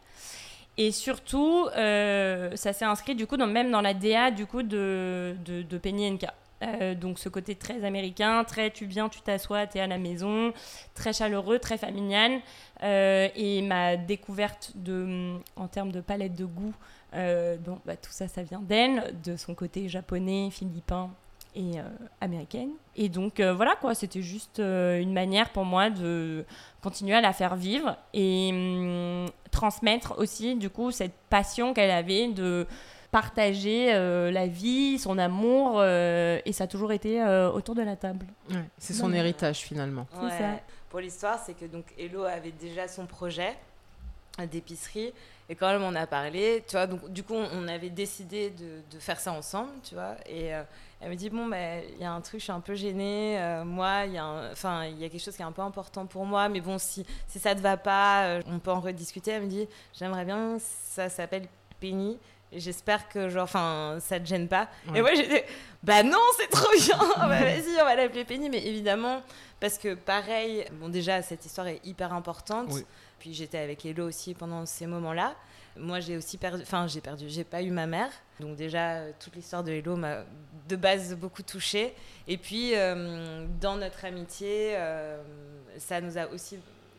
[0.77, 4.63] Et surtout, euh, ça s'est inscrit du coup dans, même dans la DA du coup
[4.63, 6.27] de, de, Penny NK.
[7.01, 10.53] Donc ce côté très américain, très tu viens, tu t'assois, t'es à la maison,
[10.95, 12.41] très chaleureux, très familial.
[12.83, 16.75] Et ma découverte de, en termes de palette de goût,
[17.13, 21.11] bon, bah, tout ça, ça vient d'elle, de son côté japonais, philippin
[21.59, 21.83] et euh,
[22.21, 22.71] américaine.
[22.97, 26.45] Et donc euh, voilà quoi, c'était juste euh, une manière pour moi de
[26.83, 32.29] continuer à la faire vivre et hum, transmettre aussi du coup cette passion qu'elle avait
[32.29, 32.67] de
[33.11, 37.83] partager euh, la vie, son amour, euh, et ça a toujours été euh, autour de
[37.83, 38.27] la table.
[38.51, 39.15] Ouais, c'est son Non.
[39.15, 40.07] héritage finalement.
[40.13, 40.61] Ça.
[40.91, 43.57] Pour l'histoire, c'est que donc Hello avait déjà son projet
[44.53, 45.13] d'épicerie
[45.49, 48.83] et quand elle m'en a parlé, tu vois, donc du coup on avait décidé de,
[48.95, 50.63] de faire ça ensemble, tu vois, et euh,
[51.01, 53.39] elle me dit bon ben il y a un truc, je suis un peu gênée,
[53.41, 55.63] euh, moi il y a, enfin il y a quelque chose qui est un peu
[55.63, 58.81] important pour moi, mais bon si si ça te va pas, euh, on peut en
[58.81, 59.31] rediscuter.
[59.33, 61.47] Elle me dit j'aimerais bien, ça s'appelle
[61.81, 62.19] Penny.
[62.51, 64.69] Et j'espère que genre, enfin, ça te gêne pas.
[64.89, 64.99] Ouais.
[64.99, 65.45] Et moi j'étais,
[65.83, 66.99] bah non, c'est trop bien.
[67.19, 68.49] bah vas-y, on va l'appeler Penny.
[68.49, 69.23] Mais évidemment,
[69.61, 72.69] parce que pareil, bon déjà cette histoire est hyper importante.
[72.71, 72.85] Oui.
[73.19, 75.35] Puis j'étais avec Hello aussi pendant ces moments-là.
[75.79, 78.11] Moi j'ai aussi perdu, enfin j'ai perdu, j'ai pas eu ma mère.
[78.41, 80.25] Donc déjà euh, toute l'histoire de Hello m'a
[80.69, 81.95] de base beaucoup touchée.
[82.27, 85.23] Et puis euh, dans notre amitié, euh,
[85.79, 86.59] ça nous a aussi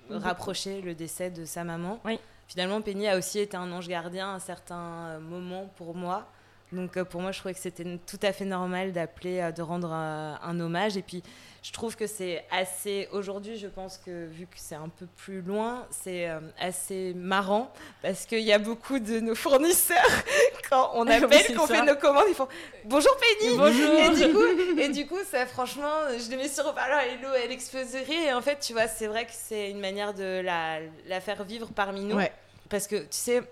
[0.10, 1.99] rapproché le décès de sa maman.
[2.06, 2.19] Oui.
[2.47, 6.27] Finalement Penny a aussi été un ange gardien à un certain euh, moment pour moi.
[6.72, 9.62] Donc euh, pour moi, je trouvais que c'était tout à fait normal d'appeler, euh, de
[9.62, 10.98] rendre euh, un hommage.
[10.98, 11.24] Et puis,
[11.64, 13.10] je trouve que c'est assez.
[13.12, 16.30] Aujourd'hui, je pense que vu que c'est un peu plus loin, c'est
[16.60, 19.98] assez marrant parce qu'il y a beaucoup de nos fournisseurs
[20.70, 22.48] quand on appelle, qu'on fait nos commandes, ils font
[22.86, 23.58] Bonjour Penny.
[23.58, 23.94] Bonjour.
[23.94, 27.34] Et du coup, et du coup, ça, franchement, je le mets sur haut-parleur et l'eau,
[27.44, 28.30] elle explose de rire.
[28.30, 31.44] Et en fait, tu vois, c'est vrai que c'est une manière de la, la faire
[31.44, 32.16] vivre parmi nous.
[32.16, 32.32] Ouais.
[32.70, 33.44] Parce que tu sais,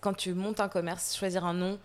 [0.00, 1.78] quand tu montes un commerce, choisir un nom,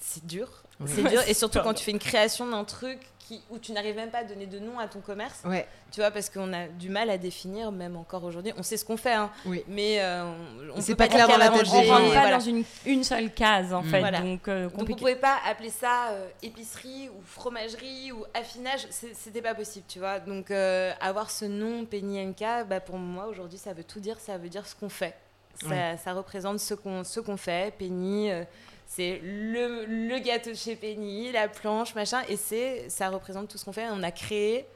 [0.00, 0.48] c'est dur.
[0.80, 0.90] Oui.
[0.92, 1.22] C'est dur.
[1.28, 4.18] Et surtout quand tu fais une création d'un truc qui, où tu n'arrives même pas
[4.18, 5.40] à donner de nom à ton commerce.
[5.46, 8.52] Ouais, Tu vois, parce qu'on a du mal à définir, même encore aujourd'hui.
[8.58, 9.64] On sait ce qu'on fait, hein, oui.
[9.66, 10.30] mais euh,
[10.76, 12.36] on, C'est peut pas clair dans la tête On gens, rentre pas voilà.
[12.36, 13.86] dans une, une seule case en Mm.
[13.88, 14.20] fait, Voilà.
[14.20, 14.98] donc euh, Donc vous compliqué.
[15.00, 20.00] pouvez pas appeler ça euh, épicerie ou fromagerie ou affinage, c'est- c'était pas possible, tu
[20.00, 20.18] vois.
[20.20, 24.20] Donc euh, avoir ce nom Penny NK, bah, pour moi aujourd'hui ça veut tout dire,
[24.20, 25.14] ça veut dire ce qu'on fait.
[25.62, 25.96] Ça, Ouais.
[26.04, 27.72] ça représente ce qu'on fait.
[27.78, 28.44] Penny, euh,
[28.86, 33.58] c'est le, le gâteau de chez Penny, la planche, machin, et c'est ça représente tout
[33.58, 33.86] ce qu'on fait.
[33.90, 34.66] On a créé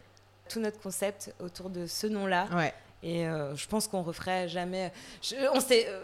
[0.49, 2.47] tout notre concept autour de ce nom-là.
[2.55, 2.73] Ouais.
[3.03, 4.91] Et euh, je pense qu'on referait jamais.
[5.23, 6.01] Je- on sait, euh,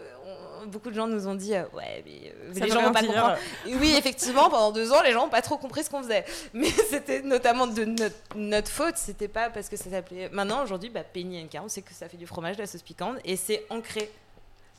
[0.63, 3.37] on- beaucoup de gens nous ont dit euh, Ouais, mais les gens vont pas comprendre.
[3.67, 6.23] Oui, effectivement, pendant deux ans, les gens n'ont pas trop compris ce qu'on faisait.
[6.53, 8.95] Mais c'était notamment de notre, notre faute.
[8.95, 10.29] C'était pas parce que ça s'appelait.
[10.29, 12.81] Maintenant, aujourd'hui, bah, Penny NK, on sait que ça fait du fromage, de la sauce
[12.83, 14.09] piquante, et c'est ancré.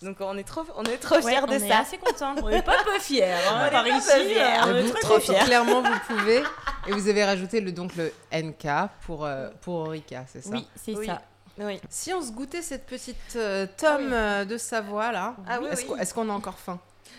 [0.03, 1.79] Donc on est trop, on est trop Ouais, fiers on de est ça.
[1.81, 2.35] assez contents.
[2.43, 4.11] On est pas peu fiers hein, On est par pas ici.
[4.11, 4.43] fiers.
[4.43, 5.39] euh, on est vous, trop fiers.
[5.45, 6.43] Clairement, vous pouvez.
[6.87, 8.67] Et vous avez rajouté le, donc le NK
[9.07, 10.51] pour, euh, pour Orica, c'est ça?
[10.51, 11.07] Oui, c'est Oui.
[11.07, 11.23] ça.
[11.59, 11.81] Oui.
[11.89, 15.87] Si on se goûtait cette petite euh, tome euh, de Savoie là, Ah oui, est-ce
[15.91, 15.99] oui.
[16.15, 16.79] qu'on a encore faim?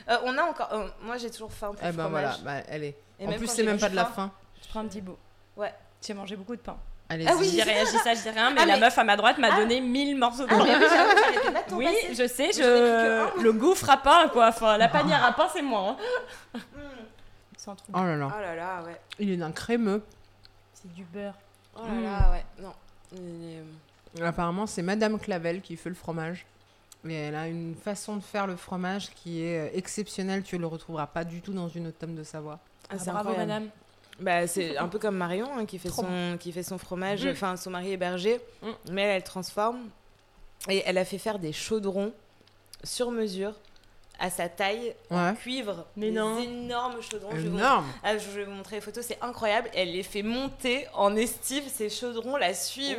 [0.09, 0.69] Euh, on a encore.
[0.73, 2.37] euh, moi, j'ai toujours faim pour Eh ben fromage.
[2.43, 2.95] voilà, bah, elle est.
[3.19, 4.31] Et en plus, c'est même pas de la faim- faim.
[4.63, 5.17] Je prends un petit bout.
[5.57, 5.73] Ouais.
[6.05, 6.77] J'ai mangé beaucoup de pain.
[7.09, 7.27] Allez-y.
[7.29, 7.45] Ah oui.
[7.45, 9.49] Je dis ça, je dis rien, mais Ah, la mais- meuf à ma droite m'a
[9.53, 9.57] Ah.
[9.57, 10.65] donné 1000 morceaux de Ah, pain.
[10.65, 14.47] mais oui, pas je sais, Je le gouffre à pain, quoi.
[14.49, 15.95] Enfin, la panière à pain, c'est moi.
[16.53, 16.59] hein.
[16.75, 16.79] Mm.
[17.61, 17.75] Trop.
[17.93, 18.99] Oh là là, Oh là là, ouais.
[19.19, 20.01] il est d'un crémeux.
[20.73, 21.33] C'est du beurre.
[21.75, 22.03] Oh là Mm.
[22.03, 22.45] là, ouais.
[22.61, 22.73] Non.
[24.17, 26.45] Est- Apparemment, c'est Madame Clavel qui fait le fromage.
[27.03, 30.43] Mais elle a une façon de faire le fromage qui est euh, exceptionnelle.
[30.43, 32.59] Tu le retrouveras pas du tout dans une autre tome de Savoie.
[32.89, 33.51] Ah, Ah, c'est bravo, incroyable.
[33.51, 33.69] madame.
[34.19, 37.25] Bah, c'est un peu comme Marion hein, qui, fait Trop son, qui fait son fromage,
[37.25, 37.29] Mm.
[37.31, 38.67] enfin son mari est berger, Mm.
[38.91, 39.89] mais elle, elle transforme.
[40.69, 42.11] Et elle a fait faire des chaudrons
[42.83, 43.53] sur mesure
[44.19, 45.85] à sa taille en cuivre.
[45.95, 46.39] Mais des non.
[46.39, 47.29] énormes chaudrons.
[47.35, 47.57] Je vais, vous...
[47.59, 47.85] Énorme.
[48.03, 49.69] ah, je vais vous montrer les photos, c'est incroyable.
[49.75, 52.97] Elle les fait monter en estive, ces chaudrons la suivent.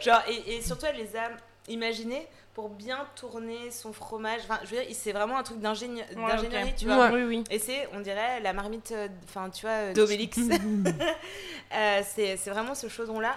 [0.00, 1.30] Genre, et, et surtout, elle les a
[1.68, 2.26] imaginés
[2.56, 4.40] pour bien tourner son fromage.
[4.44, 7.10] Enfin, je veux dire, c'est vraiment un truc d'ingénie- Ouais, d'ingénierie, tu vois.
[7.10, 7.44] Oui, oui.
[7.50, 10.38] Et c'est, on dirait, la marmite, euh, enfin, tu vois, euh, d'Obélix.
[11.74, 13.34] Euh, c'est c'est vraiment ce chaudron-là.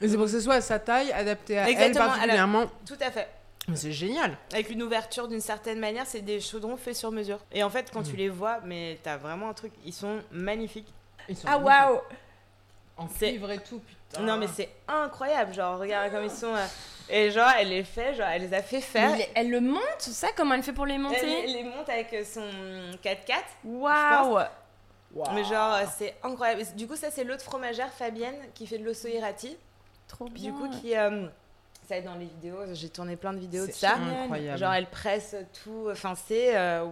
[0.00, 2.66] C'est pour que ce soit à sa taille, adapté à Exactement, elle particulièrement.
[2.84, 3.28] tout à fait.
[3.74, 4.36] C'est génial.
[4.52, 7.38] Avec une ouverture d'une certaine manière, c'est des chaudrons faits sur mesure.
[7.52, 8.16] Et en fait, quand tu Mhm.
[8.16, 10.92] les vois, mais t'as vraiment un truc, ils sont magnifiques.
[11.28, 12.00] Ils sont Ah, waouh
[12.98, 14.22] En cuivre et tout, putain.
[14.22, 15.54] Non, mais c'est incroyable.
[15.54, 16.54] Genre, regarde comme ils sont.
[16.54, 16.66] euh,
[17.08, 19.10] Et genre, elle les fait, genre, elle les a fait faire.
[19.12, 21.88] Mais Elle le monte, ça Comment elle fait pour les Elle monter les- les monte
[21.88, 22.42] avec son
[23.02, 23.44] 4x4.
[23.64, 24.38] Waouh.
[25.34, 26.62] Mais genre, euh, c'est incroyable.
[26.76, 29.56] Du coup, ça, c'est l'autre fromagère, Fabienne, qui fait de l'ossoirati.
[30.06, 30.50] Trop bien.
[30.50, 30.96] Du coup, qui.
[30.96, 31.26] euh,
[31.88, 33.94] ça est dans les vidéos, j'ai tourné plein de vidéos de C'est ça.
[33.96, 34.58] incroyable.
[34.58, 35.34] Genre, elle presse
[35.64, 35.88] tout.
[35.90, 36.56] Enfin, c'est.
[36.56, 36.84] euh.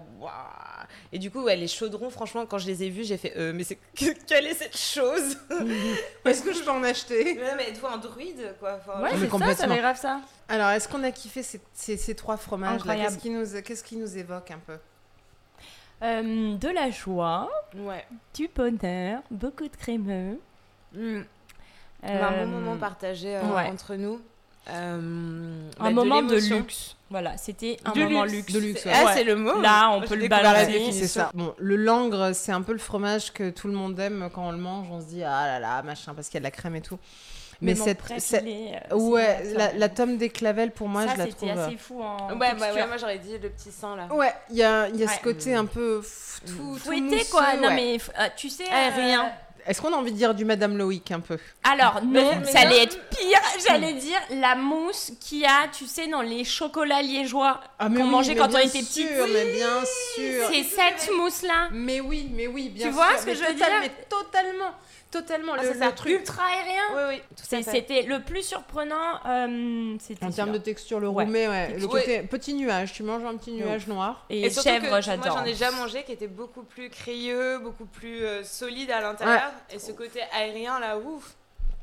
[1.12, 3.34] Et du coup, ouais, les chaudrons, franchement, quand je les ai vus, j'ai fait.
[3.36, 3.78] Euh, mais c'est.
[4.26, 5.36] Quelle est cette chose?
[6.24, 7.34] Est-ce que je peux en acheter?
[7.34, 8.78] Mais non, mais toi, un druide, quoi.
[8.80, 10.20] Enfin, Ouais, c'est ça, ça grave ça.
[10.48, 12.82] Alors, est-ce qu'on a kiffé ces, ces- ces trois fromages.
[12.82, 14.78] Qu'est-ce qui, nous, qu'est-ce qui nous évoque un peu?
[16.02, 18.04] Euh, de la joie, Ouais.
[18.34, 20.38] du bonheur, beaucoup de crémeux.
[20.92, 21.22] Mm.
[22.02, 23.66] un Euh, bon moment partagé euh, ouais.
[23.68, 24.20] entre nous.
[24.68, 26.96] Euh, Un bah, moment de, luxe.
[27.08, 28.34] Voilà, c'était un Du moment luxe.
[28.34, 28.52] luxe.
[28.52, 28.92] De luxe, ouais.
[28.94, 29.60] Ah, c'est le mot.
[29.60, 30.66] Là, on Moi, peut le balancer.
[30.66, 30.92] définition.
[31.00, 31.30] C'est ça.
[31.34, 34.52] Bon, le langre, c'est un peu le fromage que tout le monde aime quand on
[34.52, 34.88] le mange.
[34.90, 36.80] On se dit ah là là, machin, parce qu'il y a de la crème et
[36.80, 36.98] tout.
[37.62, 41.36] Mais cette, euh, ouais, la, la tome des clavelles pour moi, ça, je la c'était
[41.36, 41.58] trouve.
[41.58, 44.12] euh, assez fou en Ouais, bah, ouais, moi j'aurais dit le petit sang là.
[44.12, 47.00] Ouais, il y a, il y a ce côté un peu f- tout, tout Fouetté,
[47.00, 47.56] mousseux, quoi.
[47.56, 48.68] Non, mais euh, tu sais.
[48.70, 49.32] Aérien.
[49.66, 51.38] Est-ce qu'on a envie de dire du Madame Loïc un peu?
[51.64, 52.66] Alors, non, Mais- mais ça non.
[52.66, 53.38] allait être pire.
[53.66, 58.04] J'allais dire la mousse qu'il y a, tu sais, dans les chocolats liégeois Ah, qu'on
[58.04, 59.08] mangeait quand on bien était petite.
[59.08, 59.80] sûr, mais bien
[60.14, 60.48] sûr.
[60.52, 61.68] C'est cette mousse-là.
[61.72, 63.02] Mais oui, mais oui, bien Tu sûr.
[63.02, 64.70] vois ce que mais je veux total- dire Mais totalement,
[65.10, 65.52] totalement.
[65.56, 66.82] Ah, le, c'est le truc Ultra aérien.
[66.94, 67.44] Oui, oui, tout.
[67.62, 69.20] C'était le plus surprenant.
[69.26, 71.74] euh, En termes de texture, le roumé, ouais.
[71.78, 72.00] Le Ouais.
[72.00, 74.24] côté petit nuage, tu manges un petit nuage noir.
[74.30, 75.38] Et, surtout chèvre, que, Moi j'adore.
[75.38, 79.52] j'en ai déjà mangé qui était beaucoup plus crayeux, beaucoup plus euh, solide à l'intérieur.
[79.70, 81.34] Et ce côté aérien là, ouf.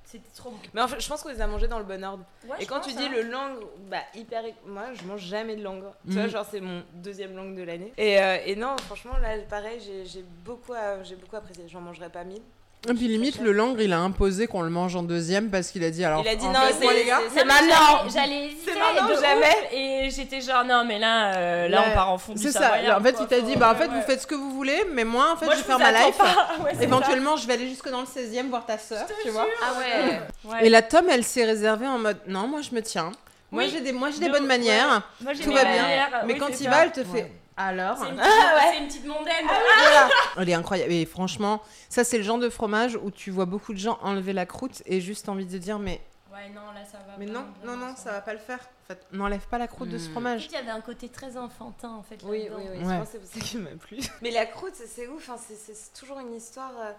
[0.06, 0.60] C'était trop bon.
[0.76, 2.24] Mais en fait, je pense qu'on les a mangés dans le bon ordre.
[2.48, 3.12] Ouais, Et quand tu dis hein.
[3.16, 3.58] le langue,
[3.90, 4.44] bah hyper.
[4.68, 5.86] Moi, je mange jamais de langue.
[6.06, 6.20] Tu Mhm.
[6.20, 7.92] vois, genre c'est mon deuxième langue de l'année.
[7.98, 11.64] Et, euh, et non, franchement, là, pareil, j'ai beaucoup, à- j'ai beaucoup apprécié.
[11.68, 12.44] J'en mangerai pas mille.
[12.90, 15.86] Et puis limite, le langre, il a imposé qu'on le mange en deuxième parce qu'il
[15.86, 16.22] a dit alors.
[16.22, 17.20] Il a dit en non, c'est- moi, les gars.
[17.34, 18.10] c'est- Non, mais maintenant.
[18.10, 18.72] j'allais- J'allais hésiter.
[18.74, 19.56] De jamais.
[19.72, 21.86] Et j'étais genre, non, mais là, euh, là Ouais.
[21.92, 22.60] on part en fond C'est ça.
[22.64, 23.22] Savoyard, En fait, quoi.
[23.24, 23.96] il t'a dit bah en fait, ouais.
[23.96, 25.92] vous faites ce que vous voulez, mais moi, en fait, Moi, je vais faire ma
[25.92, 26.18] life.
[26.64, 26.84] Ouais, ça.
[26.84, 29.48] Éventuellement, je vais aller jusque dans le 16e voir ta sœur, tu vois.
[29.62, 30.20] Ah ouais.
[30.52, 30.66] Ouais.
[30.66, 33.12] Et la tome, elle s'est réservée en mode non, moi je me tiens.
[33.52, 35.04] Moi j'ai des, moi j'ai des De- bonnes manières.
[35.22, 35.82] Moi, j'ai tout va bien.
[35.84, 37.98] manières, Mais quand il va, elle te fait alors.
[37.98, 38.72] C'est une, Ah, petite- ouais.
[38.72, 39.46] c'est une petite mondaine.
[39.46, 40.10] Voilà.
[40.38, 40.92] Elle est incroyable.
[40.92, 44.34] Et franchement, ça c'est le genre de fromage où tu vois beaucoup de gens enlever
[44.34, 46.02] la croûte et juste envie de dire mais
[46.32, 47.14] Ouais, non, là, ça va.
[47.20, 48.58] mais non, non, non, ça va pas le faire.
[48.58, 50.12] En fait, n'enlève pas la croûte de ce Hmm.
[50.14, 50.46] fromage.
[50.48, 52.18] Il y avait un côté très enfantin, en fait.
[52.24, 52.78] Oui, oui, oui.
[52.80, 52.96] Ouais.
[52.96, 53.98] Je pense que c'est pour ça qu'il m'a plu.
[54.24, 55.30] Mais la croûte, c'est- ouf.
[55.30, 56.72] hein, c'est- toujours une histoire.
[56.82, 56.92] euh,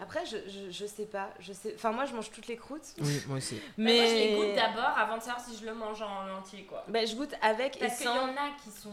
[0.00, 1.28] Après, je, je, je sais pas.
[1.40, 1.72] Je sais...
[1.74, 2.86] Enfin, moi, je mange toutes les croûtes.
[3.00, 3.56] Oui, moi aussi.
[3.56, 6.38] Bah, Mais Moi, je les goûte d'abord avant de savoir si je le mange en
[6.38, 6.84] entier, quoi.
[6.86, 8.22] Bah, je goûte avec Parce et qu'il y sans.
[8.28, 8.92] en a qui sont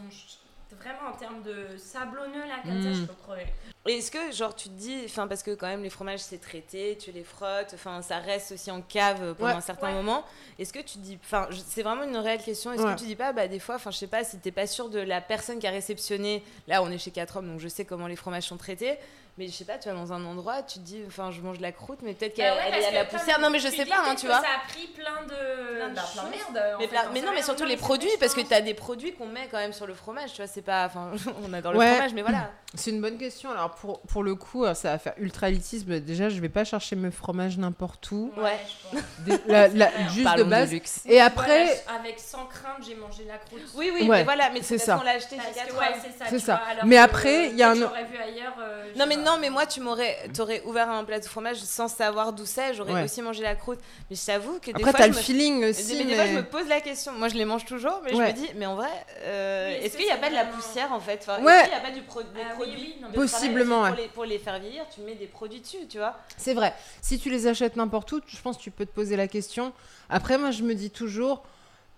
[0.74, 3.46] vraiment en termes de sablonneux, là, comme ça, je peux crever.
[3.88, 6.38] Et Est-ce que, genre, tu te dis, enfin, parce que quand même, les fromages, c'est
[6.40, 9.56] traité, tu les frottes, enfin, ça reste aussi en cave pendant Ouais.
[9.56, 9.94] un certain Ouais.
[9.94, 10.24] moment.
[10.58, 12.94] Est-ce que tu te dis, enfin, c'est vraiment une réelle question, est-ce Ouais.
[12.94, 14.88] que tu dis pas, bah, des fois, enfin, je sais pas, si t'es pas sûr
[14.90, 17.84] de la personne qui a réceptionné, là, on est chez 4 hommes, donc je sais
[17.84, 18.98] comment les fromages sont traités,
[19.38, 21.60] mais je sais pas, tu vas dans un endroit, tu te dis, enfin, je mange
[21.60, 23.40] la croûte, mais peut-être qu'elle Bah ouais, elle parce est à que la poussière.
[23.40, 24.36] Non, mais je sais pas, hein, tu vois.
[24.40, 25.76] Ça a pris plein de.
[25.76, 25.94] Plein de
[26.30, 26.74] merde.
[26.74, 28.48] en Mais, fait, plein- on mais sait non, mais surtout les produits, parce que chances.
[28.48, 30.86] tu as des produits qu'on met quand même sur le fromage, tu vois, c'est pas.
[30.86, 31.10] Enfin,
[31.48, 31.92] on adore le Ouais.
[31.94, 32.50] fromage, mais voilà.
[32.74, 33.50] C'est une bonne question.
[33.52, 35.98] Alors, pour, pour le coup, alors, ça va faire ultra élitisme.
[36.00, 38.30] Déjà, je vais pas chercher mes fromages n'importe où.
[38.36, 38.58] Ouais.
[38.92, 39.04] je pense.
[39.20, 40.04] Des- la- la- vrai.
[40.10, 40.72] juste Parlons de base.
[40.72, 41.00] luxe.
[41.06, 43.62] Et après, Voilà, avec sans crainte, j'ai mangé la croûte.
[43.76, 44.96] Oui, oui, Ouais, mais voilà, mais c'est ça.
[44.96, 46.12] qu'on l'a acheté Parce chez que 4 ouais, hommes.
[46.28, 46.60] c'est ça.
[46.84, 48.56] Mais après, il y a un- J'aurais vu ailleurs.
[48.60, 49.16] euh, Non mais.
[49.26, 52.72] Non mais moi tu m'aurais t'aurais ouvert un plat de fromage sans savoir d'où c'est
[52.74, 53.04] j'aurais Ouais.
[53.04, 55.18] aussi mangé la croûte mais je t'avoue que des après, fois t'as le me...
[55.18, 55.92] feeling des- aussi.
[55.96, 58.12] mais des mais- fois je me pose la question moi je les mange toujours mais
[58.12, 58.88] je me dis mais en vrai
[59.24, 61.18] euh, est-ce qu'il n'y a pas de la poussière en fait?
[61.22, 61.52] Enfin, Ouais.
[61.54, 63.28] est-ce qu'il n'y a pas du pro- des Ah produits oui, non, mais de travail
[63.28, 64.02] Possiblement, pour ouais.
[64.02, 66.16] les, pour les faire vieillir tu mets des produits dessus tu vois?
[66.36, 66.72] C'est vrai.
[67.02, 69.72] Si tu les achètes n'importe où, je pense que tu peux te poser la question.
[70.08, 71.42] Après, moi, je me dis toujours,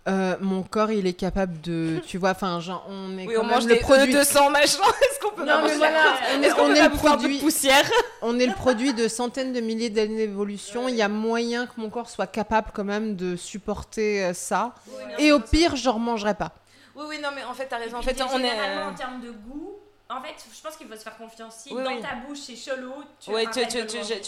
[0.09, 2.01] euh, mon corps, il est capable de.
[2.06, 4.14] Tu vois, enfin, genre, on est oui quand on même mange le des produit.
[4.14, 6.01] E200 machin est-ce qu'on peut Non, mais voilà,
[6.36, 7.90] on est-ce est- on le faire de produit- poussière
[8.22, 10.89] On est le produit de centaines de milliers d'années d'évolution.
[10.89, 14.74] Il y a moyen que mon corps soit capable quand même de supporter euh, ça.
[15.18, 16.52] Et au pire, je remangerai pas.
[16.97, 18.90] oui oui non mais en fait t'as Et raison en fait on est généralement, euh,
[18.90, 19.76] en termes de goût,
[20.10, 21.55] en fait, je pense qu'il faut se faire confiance.
[21.64, 22.01] Si Oui, dans oui.
[22.01, 23.60] ta bouche c'est chelou, tu ouais tu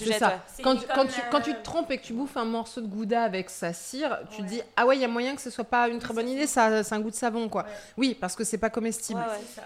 [0.05, 0.39] jettes ça.
[0.63, 3.23] Quand, comme, tu, quand tu te trompes et que tu bouffes un morceau de gouda
[3.23, 4.49] avec sa cire, tu te Ouais.
[4.49, 6.47] dis ah ouais, il y a moyen que ce soit pas une très bonne idée,
[6.47, 7.63] ça, c'est un goût de savon quoi.
[7.63, 7.69] Ouais.
[7.97, 9.21] Oui, parce que c'est pas comestible.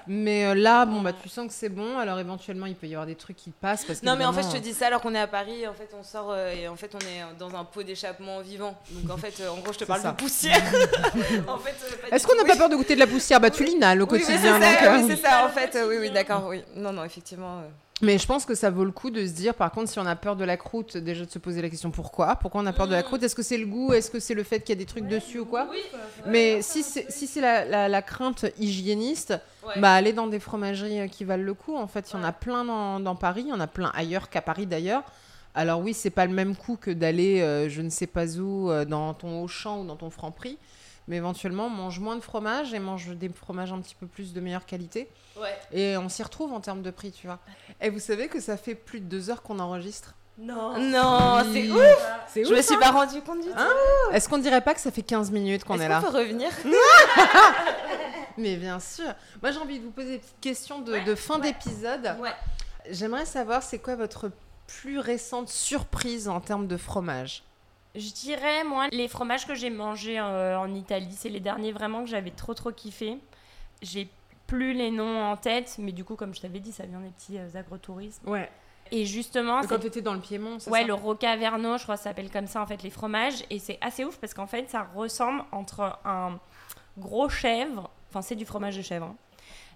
[0.06, 2.94] Mais euh, là, bon bah tu sens que c'est bon, alors éventuellement il peut y
[2.94, 4.86] avoir des trucs qui passent parce que Non mais en fait je te dis ça
[4.86, 7.24] alors qu'on est à Paris en fait on sort euh, et en fait on est
[7.40, 10.12] dans un pot d'échappement vivant donc en fait euh, en gros je te parle ça.
[10.12, 10.62] de poussière
[11.48, 13.40] en fait euh, Est-ce qu'on n'a pas peur de goûter de la poussière?
[13.40, 14.60] Bah tu l'inhales au quotidien.
[15.08, 17.68] c'est ça en fait oui oui d'accord oui non non effectivement euh.
[18.02, 20.04] Mais je pense que ça vaut le coup de se dire, par contre, si on
[20.04, 22.34] a peur de la croûte, déjà de se poser la question pourquoi?
[22.34, 23.04] Pourquoi on a peur de la Mm.
[23.04, 23.22] croûte?
[23.22, 23.92] Est-ce que c'est le goût?
[23.92, 25.68] Est-ce que c'est le fait qu'il y a des trucs dessus ou quoi?
[25.70, 26.00] Oui, quoi.
[26.26, 29.80] Mais si c'est si c'est la, la- la crainte hygiéniste, Ouais.
[29.80, 31.76] bah aller dans des fromageries euh, qui valent le coup.
[31.76, 33.92] En fait, il y en a plein dans, dans Paris, il y en a plein
[33.94, 35.04] ailleurs qu'à Paris d'ailleurs.
[35.54, 38.70] Alors oui, c'est pas le même coût que d'aller euh, je ne sais pas où
[38.70, 40.58] euh, dans ton Auchan ou dans ton Franprix,
[41.08, 44.40] mais éventuellement mange moins de fromage et mange des fromages un petit peu plus de
[44.40, 45.08] meilleure qualité.
[45.40, 47.38] ouais Et on s'y retrouve en termes de prix, tu vois.
[47.80, 50.14] Et vous savez que ça fait plus de deux heures qu'on enregistre?
[50.36, 50.76] Non.
[50.80, 51.52] non Oui.
[51.52, 53.68] c'est ouf C'est je me suis pas rendu compte du tout Hein
[54.12, 56.00] Est-ce qu'on dirait pas que ça fait 15 minutes qu'on est, là?
[56.00, 56.50] peut revenir?
[58.36, 59.12] Mais bien sûr.
[59.42, 61.52] Moi, j'ai envie de vous poser des petites questions de, Ouais, de fin ouais.
[61.52, 62.16] d'épisode.
[62.20, 62.32] ouais
[62.90, 64.30] J'aimerais savoir, c'est quoi votre
[64.66, 67.44] plus récente surprise en termes de fromage?
[67.94, 72.02] Je dirais, moi, les fromages que j'ai mangés euh, en Italie, c'est les derniers vraiment
[72.04, 73.18] que j'avais trop trop kiffé.
[73.82, 74.08] J'ai
[74.46, 77.10] plus les noms en tête, mais du coup, comme je t'avais dit, ça vient des
[77.10, 78.28] petits euh, agrotourismes.
[78.28, 78.50] Ouais.
[78.90, 81.96] Et justement, Quand tu étais dans le Piémont, c'est Ouais, ça le Rocaverno, je crois
[81.96, 83.42] ça s'appelle comme ça en fait les fromages.
[83.48, 86.38] Et c'est assez ouf parce qu'en fait ça ressemble entre un
[86.98, 89.06] gros chèvre, enfin c'est du fromage de chèvre.
[89.06, 89.16] hein.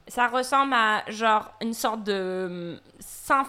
[0.09, 2.81] Ça ressemble à genre une sorte de hum,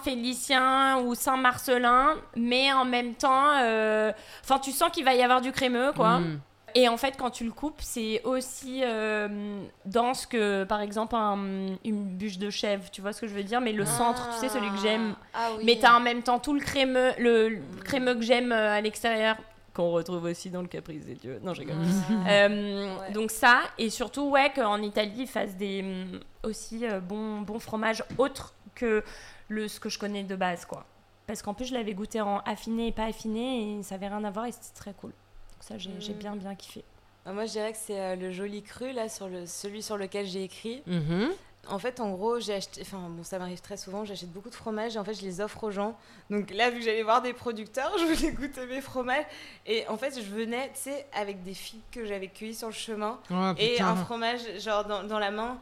[0.04, 4.12] Saint-Félicien ou Saint-Marcelin, mais en même temps, euh,
[4.44, 6.18] enfin tu sens qu'il va y avoir du crémeux quoi.
[6.20, 6.40] Mm.
[6.76, 11.74] Et en fait, quand tu le coupes, c'est aussi euh, dense que, par exemple, un-
[11.84, 12.84] une bûche de chèvre.
[12.92, 15.16] Tu vois ce que je veux dire Mais le centre, tu sais, celui que j'aime.
[15.34, 18.52] ah oui Mais t'as en même temps tout le crémeux, le, le crémeux que j'aime
[18.52, 19.34] euh, à l'extérieur,
[19.80, 21.40] qu'on retrouve aussi dans le Caprice des Dieux.
[21.42, 22.30] Non, j'ai Ah.
[22.30, 27.40] euh, Donc ça, et surtout, ouais, qu'en Italie, ils fassent des, hum, aussi euh, bons,
[27.40, 29.02] bons fromages autres que
[29.48, 30.84] le, ce que je connais de base, quoi.
[31.26, 34.22] Parce qu'en plus, je l'avais goûté en affiné et pas affiné, et ça avait rien
[34.24, 35.10] à voir, et c'était très cool.
[35.12, 36.16] Donc ça, j'ai Mm.
[36.18, 36.84] bien, bien kiffé.
[37.26, 39.98] Ah, moi je dirais que c'est euh, le joli cru là sur le celui sur
[39.98, 41.28] lequel j'ai écrit Mhm.
[41.68, 42.80] En fait, en gros, j'ai acheté.
[42.82, 44.04] Enfin, bon, ça m'arrive très souvent.
[44.04, 45.96] J'achète beaucoup de fromages et en fait, je les offre aux gens.
[46.30, 49.26] Donc là, vu que j'allais voir des producteurs, je voulais goûter mes fromages.
[49.66, 52.72] Et en fait, je venais, tu sais, avec des figues que j'avais cueillies sur le
[52.74, 55.58] chemin Oh, et un fromage, genre, dans, dans la main.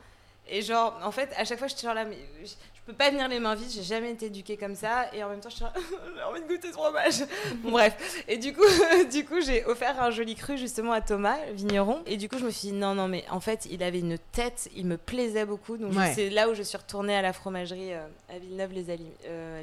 [0.49, 3.29] Et genre, en fait, à chaque fois, j'étais genre là, mais je peux pas venir
[3.29, 3.71] les mains vides.
[3.71, 5.07] J'ai jamais été éduquée comme ça.
[5.15, 5.73] Et en même temps, j'étais genre,
[6.17, 7.21] j'ai envie de goûter ce fromage.
[7.63, 8.23] Bon, bref.
[8.29, 8.63] Et du coup,
[9.11, 12.03] du coup, j'ai offert un joli cru justement à Thomas, vigneron.
[12.07, 14.19] Et du coup, je me suis dit, non, non, mais en fait, il avait une
[14.33, 15.77] tête, il me plaisait beaucoup.
[15.77, 16.13] Donc, je- Ouais.
[16.15, 19.13] c'est là où je suis retournée à la fromagerie euh, à Villeneuve-les-Ali-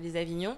[0.01, 0.55] les Avignons.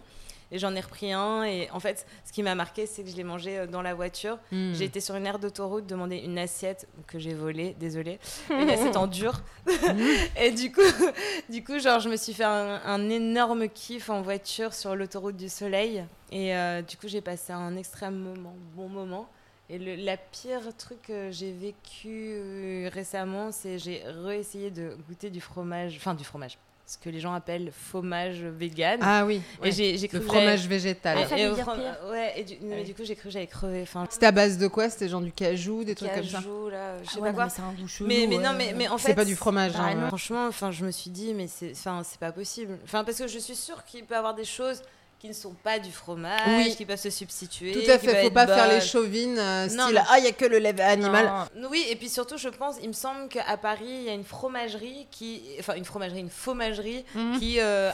[0.52, 1.44] Et j'en ai repris un.
[1.44, 3.94] Et en fait, ce qui m'a marqué, c'est que je l'ai mangé euh, dans la
[3.94, 4.38] voiture.
[4.52, 4.74] Mm.
[4.74, 8.20] J'ai été sur une aire d'autoroute demander une assiette que j'ai volée, désolée,
[8.50, 9.42] une assiette en dur.
[10.38, 10.82] et du coup,
[11.50, 15.38] du coup, genre, je me suis fait un, un énorme kiff en voiture sur l'autoroute
[15.38, 16.06] du Soleil.
[16.32, 19.30] Et euh, du coup, j'ai passé un extrême moment, bon moment.
[19.70, 25.30] Et le, la pire truc que j'ai vécu euh, récemment, c'est j'ai réessayé de goûter
[25.30, 26.58] du fromage, enfin du fromage,
[26.90, 29.00] ce que les gens appellent fromage vegan.
[29.04, 29.42] Ah oui.
[29.62, 31.18] Et j'ai j'ai Le cru que fromage végétal.
[31.20, 32.84] Ah, et- fallait et from- ouais, et du, mais Ouais.
[32.86, 33.82] du coup, j'ai cru que j'allais crever.
[33.82, 34.90] Enfin, C'était à base de quoi?
[34.90, 36.38] C'était genre du cajou, des trucs comme ça?
[36.38, 37.44] Cajou, là, je sais Ah ouais, pas non, quoi.
[37.46, 39.10] mais c'est un goût chelou, Mais, mais non, mais, mais en fait.
[39.10, 39.74] C'est pas du fromage.
[39.74, 40.08] Bah hein.
[40.08, 42.78] Franchement, enfin, je me suis dit, mais c'est, enfin, c'est pas possible.
[42.86, 44.82] Enfin, parce que je suis sûre qu'il peut y avoir des choses
[45.20, 46.76] qui ne sont pas du fromage, Oui.
[46.76, 47.72] qui peuvent se substituer.
[47.72, 50.02] Tout à fait, peuvent faut être pas faire les chauvines, euh, style non.
[50.10, 51.32] ah, il y a que le lait animal.
[51.56, 51.70] Non.
[51.72, 54.24] Oui, et puis surtout, je pense, il me semble qu'à Paris, il y a une
[54.24, 57.40] fromagerie qui, enfin, une fromagerie, une fromagerie Mhm.
[57.40, 57.92] qui, euh,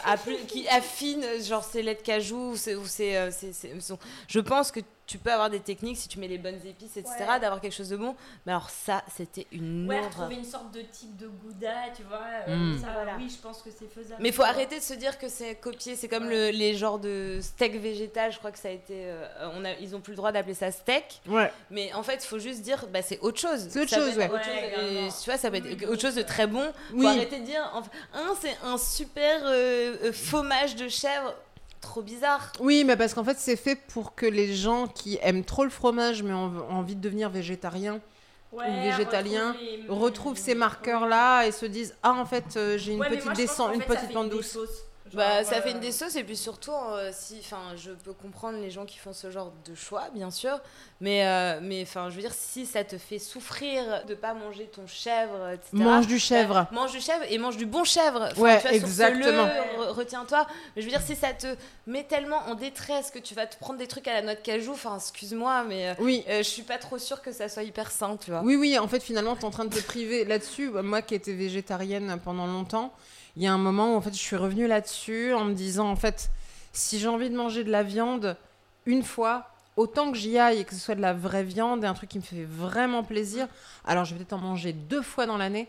[0.49, 3.97] qui affine, genre, ses laits de cajou ou ses, ou ses, euh, ses- ses- son-
[4.27, 4.81] Je pense que
[5.13, 7.39] tu peux avoir des techniques si tu mets les bonnes épices, etc., Ouais.
[7.39, 8.15] d'avoir quelque chose de bon.
[8.47, 12.19] Mais alors ça, c'était une Ouais, retrouver une sorte de type de gouda, tu vois.
[12.47, 12.81] euh, Mm.
[12.81, 13.11] ça, Voilà.
[13.19, 14.19] Oui, je pense que c'est faisable.
[14.23, 15.95] Mais il faut arrêter de se dire que c'est copié.
[15.95, 16.51] C'est comme Ouais.
[16.51, 18.31] le- les genres de steak végétal.
[18.31, 18.93] Je crois que ça a été.
[19.05, 21.21] euh, on a, ils ont plus le droit d'appeler ça steak.
[21.27, 21.51] Ouais.
[21.69, 23.67] Mais en fait, il faut juste dire, bah, c'est autre chose.
[23.69, 24.31] C'est autre chose, ouais.
[24.31, 25.09] autre chose, Ouais, et, carrément.
[25.09, 26.73] tu vois, ça peut être Oui, autre chose de très bon.
[26.93, 27.01] Oui.
[27.03, 31.35] Faut arrêter de dire, enfin, un, c'est un super euh, fromage de chèvre.
[31.83, 32.51] Trop bizarre.
[32.61, 35.69] Oui, mais parce qu'en fait, c'est fait pour que les gens qui aiment trop le
[35.69, 37.99] fromage mais ont, ont envie de devenir végétariens
[38.53, 42.77] Ouais, ou végétalien retrouve les- retrouvent ces marqueurs-là et se disent Ah, en fait, euh,
[42.77, 44.57] j'ai une Ouais, petite descente, une fait, petite pente douce.
[45.15, 48.13] Bah, ça euh, fait une des sauces et puis surtout, euh, si, enfin, je peux
[48.13, 50.59] comprendre les gens qui font ce genre de choix, bien sûr,
[51.01, 54.65] mais, euh, mais enfin, je veux dire, si ça te fait souffrir de pas manger
[54.67, 55.69] ton chèvre, etc.
[55.73, 56.53] Mange du chèvre.
[56.53, 58.29] bah, mange du chèvre et mange du bon chèvre.
[58.31, 59.45] Enfin, Ouais, tu vois, exactement.
[59.47, 60.47] re- Retiens-toi.
[60.75, 61.55] Mais je veux dire, si ça te
[61.87, 64.39] met tellement en détresse que tu vas te prendre des trucs à la noix de
[64.41, 66.23] cajou, enfin, excuse-moi, mais euh, Oui.
[66.29, 68.41] euh, je suis pas trop sûre que ça soit hyper sain, tu vois.
[68.43, 70.69] Oui, oui, en fait, finalement, tu es en train de te priver là-dessus.
[70.69, 72.93] Moi qui étais végétarienne pendant longtemps,
[73.35, 75.89] il y a un moment où en fait, je suis revenue là-dessus en me disant
[75.89, 76.29] en fait,
[76.71, 78.37] si j'ai envie de manger de la viande
[78.85, 81.87] une fois, autant que j'y aille et que ce soit de la vraie viande et
[81.87, 83.47] un truc qui me fait vraiment plaisir,
[83.85, 85.67] alors je vais peut-être en manger deux fois dans l'année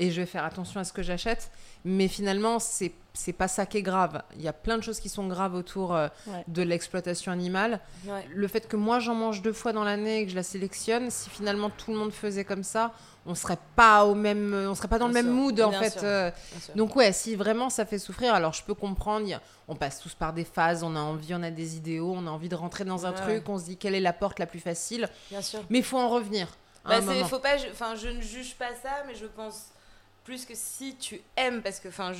[0.00, 1.50] et je vais faire attention à ce que j'achète.
[1.84, 4.22] Mais finalement, c'est c'est pas ça qui est grave.
[4.36, 6.44] Il y a plein de choses qui sont graves autour euh, Ouais.
[6.46, 8.24] de l'exploitation animale Ouais.
[8.32, 11.10] le fait que moi j'en mange deux fois dans l'année et que je la sélectionne,
[11.10, 12.92] si finalement tout le monde faisait comme ça,
[13.26, 15.80] on serait pas au même, on serait pas dans Bien le même mood en bien
[15.80, 15.90] fait.
[15.90, 16.00] sûr.
[16.04, 16.30] euh.
[16.60, 16.74] sûr.
[16.76, 19.26] donc ouais, si vraiment ça fait souffrir, alors je peux comprendre.
[19.34, 22.26] a- on passe tous par des phases, on a envie, on a des idéaux, on
[22.28, 23.16] a envie de rentrer dans un Ouais.
[23.20, 25.60] truc, on se dit quelle est la porte la plus facile, Bien sûr.
[25.68, 26.46] mais il faut en revenir.
[26.84, 29.66] Bah, faut pas, enfin, je ne juge pas ça, mais je pense
[30.24, 32.12] plus que si tu aimes, parce que, enfin,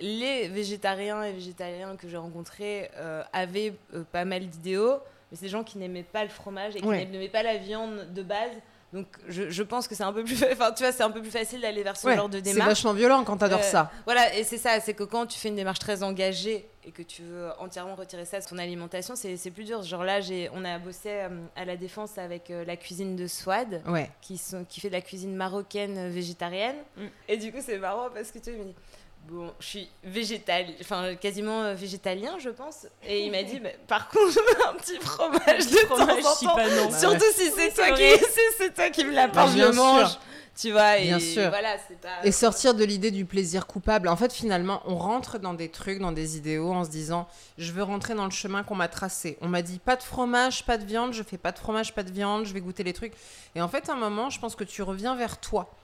[0.00, 4.98] les végétariens et végétaliens que j'ai rencontrés euh, avaient euh, pas mal d'idéaux,
[5.30, 7.04] mais c'est des gens qui n'aimaient pas le fromage et qui Ouais.
[7.06, 8.50] n'aimaient pas la viande de base.
[8.92, 11.20] Donc, je, je pense que c'est un peu plus, enfin, tu vois, c'est un peu
[11.20, 12.68] plus facile d'aller vers ce Ouais, genre de c'est démarche.
[12.68, 13.90] vachement violent quand t'adores Euh, ça.
[14.04, 17.02] Voilà, et c'est ça, c'est que quand tu fais une démarche très engagée et que
[17.02, 19.82] tu veux entièrement retirer ça de ton alimentation, c'est plus dur.
[19.82, 20.20] Genre là,
[20.52, 24.10] on a bossé euh, à la Défense avec euh, la cuisine de Swad Ouais.
[24.20, 26.76] qui, sont, qui fait de la cuisine marocaine euh, végétarienne.
[26.96, 27.02] Mm.
[27.28, 28.74] Et du coup, c'est marrant parce que tu m'a dit
[29.28, 32.86] Bon, je suis végétal, enfin quasiment euh, végétalien, je pense.
[33.06, 34.38] Et il m'a dit Mais Par contre,
[34.68, 36.54] un petit fromage de fromage, temps en si temps.
[36.54, 36.88] pas non.
[36.90, 37.32] Bah Surtout ouais.
[37.34, 37.86] si c'est Oui, toi,
[38.58, 40.10] c'est toi qui me l'apporte, Bah, je mange.
[40.10, 40.20] sûr.
[40.56, 41.48] Tu vois, et Bien sûr.
[41.48, 42.22] voilà, c'est pas.
[42.22, 44.06] Et sortir de l'idée du plaisir coupable.
[44.08, 47.26] En fait, finalement, on rentre dans des trucs, dans des idéaux en se disant
[47.58, 49.36] je veux rentrer dans le chemin qu'on m'a tracé.
[49.40, 52.02] On m'a dit pas de fromage, pas de viande, je fais pas de fromage, pas
[52.04, 53.14] de viande, je vais goûter les trucs.
[53.56, 55.74] Et en fait, à un moment, je pense que tu reviens vers toi,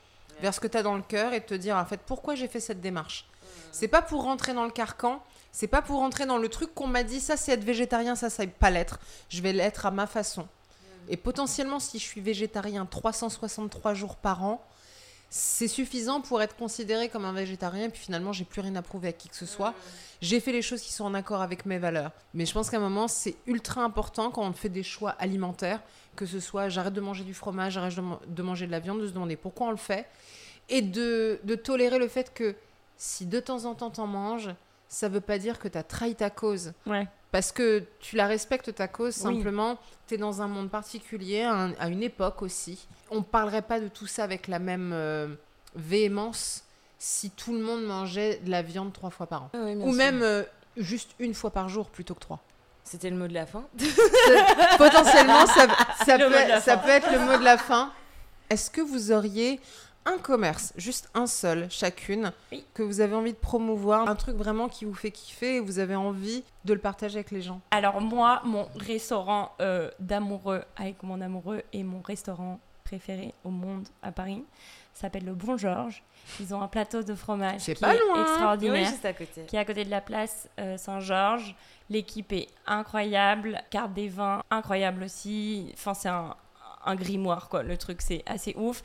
[0.41, 2.47] vers ce que tu as dans le cœur et te dire en fait pourquoi j'ai
[2.47, 3.25] fait cette démarche?
[3.73, 5.23] C'est pas pour rentrer dans le carcan.
[5.53, 8.31] C'est pas pour rentrer dans le truc qu'on m'a dit, ça c'est être végétarien, ça
[8.31, 9.01] c'est pas l'être.
[9.29, 10.47] Je vais l'être à ma façon.
[11.09, 14.65] Et potentiellement, si je suis végétarien 363 jours par an,
[15.29, 17.89] c'est suffisant pour être considéré comme un végétarien.
[17.89, 19.75] Puis finalement, j'ai plus rien à prouver à qui que ce soit.
[20.21, 22.11] J'ai fait les choses qui sont en accord avec mes valeurs.
[22.35, 25.81] Mais je pense qu'à un moment, c'est ultra important quand on fait des choix alimentaires,
[26.17, 27.95] que ce soit j'arrête de manger du fromage, j'arrête
[28.27, 30.07] de manger de la viande, de se demander pourquoi on le fait.
[30.69, 32.55] Et de, de tolérer le fait que
[33.03, 34.51] si de temps en temps t'en manges,
[34.87, 36.73] ça veut pas dire que tu as trahi ta cause.
[36.87, 37.09] Ouais.
[37.33, 39.23] Parce que tu la respectes ta cause, Oui.
[39.37, 42.87] simplement, tu es dans un monde particulier, à, un- à une époque aussi.
[43.11, 45.29] On parlerait pas de tout ça avec la même euh,
[45.75, 46.65] véhémence
[46.99, 49.51] si tout le monde mangeait de la viande trois fois par an.
[49.55, 49.93] Oui, Ou sûr.
[49.95, 50.43] même euh,
[50.77, 52.41] juste une fois par jour plutôt que trois.
[52.85, 53.65] C'était le mot de la fin.
[54.79, 55.67] Potentiellement, ça,
[56.77, 57.93] peut être le mot de la fin.
[58.51, 59.61] Est-ce que vous auriez
[60.07, 62.65] un commerce, juste un seul, chacune, Oui.
[62.75, 65.79] que vous avez envie de promouvoir, un truc vraiment qui vous fait kiffer et vous
[65.79, 71.03] avez envie de le partager avec les gens Alors moi, mon restaurant euh, d'amoureux avec
[71.03, 74.43] mon amoureux et mon restaurant préféré au monde à Paris
[74.95, 76.03] s'appelle le Bon Georges.
[76.41, 78.15] Ils ont un plateau de fromage C'est qui pas est loin.
[78.17, 79.45] Oui, extraordinaire, juste à côté.
[79.47, 81.55] qui est à côté de la place euh, Saint-Georges.
[81.89, 85.71] L'équipe est incroyable, carte des vins incroyable aussi.
[85.75, 86.35] Enfin, c'est un,
[86.85, 87.63] un grimoire, quoi.
[87.63, 88.83] Le truc, c'est assez ouf.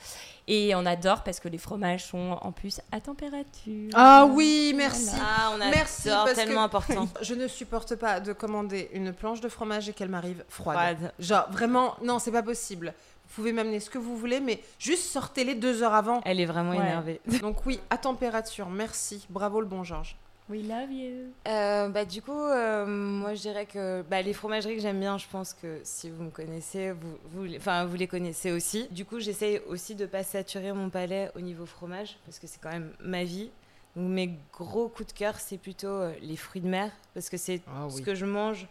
[0.48, 3.90] Et on adore parce que les fromages sont en plus à température.
[3.94, 5.10] Ah oui, merci.
[5.16, 5.26] Voilà.
[5.38, 7.08] Ah, on a Merci, parce tellement que- important.
[7.22, 10.98] Je ne supporte pas de commander une planche de fromage et qu'elle m'arrive froide.
[10.98, 11.14] Froide.
[11.20, 12.94] Genre, vraiment, non, c'est pas possible.
[13.28, 16.22] Vous pouvez m'amener ce que vous voulez, mais juste sortez-les deux heures avant.
[16.26, 16.78] Elle est vraiment Ouais.
[16.78, 17.22] énervée.
[17.42, 19.26] Donc oui, à température, merci.
[19.30, 20.16] Bravo le bon Georges.
[20.48, 21.34] We love you.
[21.48, 25.18] Euh, bah, du coup, euh, moi je dirais que bah, les fromageries que j'aime bien,
[25.18, 28.88] je pense que si vous me connaissez, vous, vous, les- enfin, vous les connaissez aussi.
[28.92, 32.46] Du coup, j'essaye aussi de ne pas saturer mon palais au niveau fromage, parce que
[32.46, 33.50] c'est quand même ma vie.
[33.96, 37.38] Donc, mes gros coups de cœur, c'est plutôt euh, les fruits de mer, parce que
[37.38, 38.68] c'est Ah ce que je mange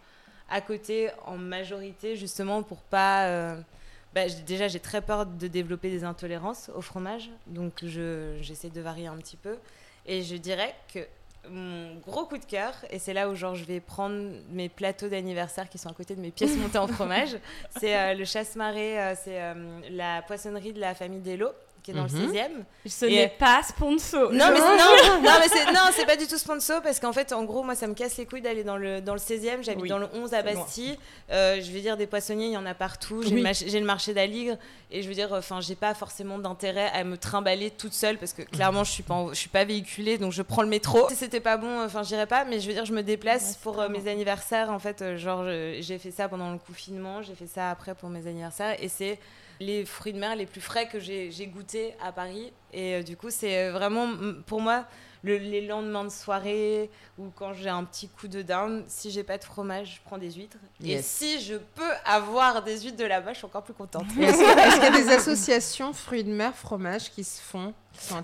[0.49, 3.25] à côté en majorité, justement pour pas.
[3.27, 3.59] euh,
[4.13, 8.79] bah, déjà, j'ai très peur de développer des intolérances au fromage, donc je- j'essaie de
[8.79, 9.57] varier un petit peu.
[10.05, 10.99] Et je dirais que
[11.49, 15.07] mon gros coup de cœur, et c'est là où genre, je vais prendre mes plateaux
[15.09, 17.37] d'anniversaire qui sont à côté de mes pièces montées en fromage,
[17.79, 21.49] c'est euh, le chasse-marée, euh, c'est euh, la poissonnerie de la famille Dello,
[21.85, 22.19] qui est dans Mhm.
[22.19, 22.65] le 16e.
[22.87, 24.31] Ce Et- n'est pas sponsor.
[24.31, 27.13] Non, mais c'est, non, non, mais c'est, non, c'est pas du tout sponsor parce qu'en
[27.13, 29.63] fait, en gros, moi, ça me casse les couilles d'aller dans le, dans le 16e.
[29.63, 30.41] J'habite Oui, dans le 11 à.
[30.41, 30.97] Bastille.
[31.31, 33.21] Euh, je veux dire, des poissonniers, il y en a partout.
[33.21, 33.35] J'ai, Oui.
[33.37, 34.57] le, marché, j'ai le marché d'Aligre.
[34.91, 38.33] Et je veux dire, enfin, j'ai pas forcément d'intérêt à me trimballer toute seule parce
[38.33, 40.17] que clairement, je suis pas, en- je suis pas véhiculée.
[40.17, 41.07] Donc, je prends le métro.
[41.09, 42.45] Si c'était pas bon, enfin, j'irais pas.
[42.45, 44.71] Mais je veux dire, je me déplace pour euh, mes anniversaires.
[44.71, 45.43] En fait, euh, genre,
[45.81, 47.21] j'ai fait ça pendant le confinement.
[47.21, 48.75] J'ai fait ça après pour mes anniversaires.
[48.81, 49.19] Et c'est
[49.59, 52.51] les fruits de mer les plus frais que j'ai j'ai goûté à Paris.
[52.73, 54.09] Et euh, du coup, c'est euh, vraiment,
[54.45, 54.85] pour moi,
[55.25, 59.23] le- les lendemains de soirée ou quand j'ai un petit coup de down, si j'ai
[59.23, 60.57] pas de fromage, je prends des huîtres.
[60.83, 64.05] Et si je peux avoir des huîtres de là-bas, je suis encore plus contente.
[64.19, 64.37] Est-ce
[64.75, 67.73] qu'il y a des associations fruits de mer, fromage qui se font?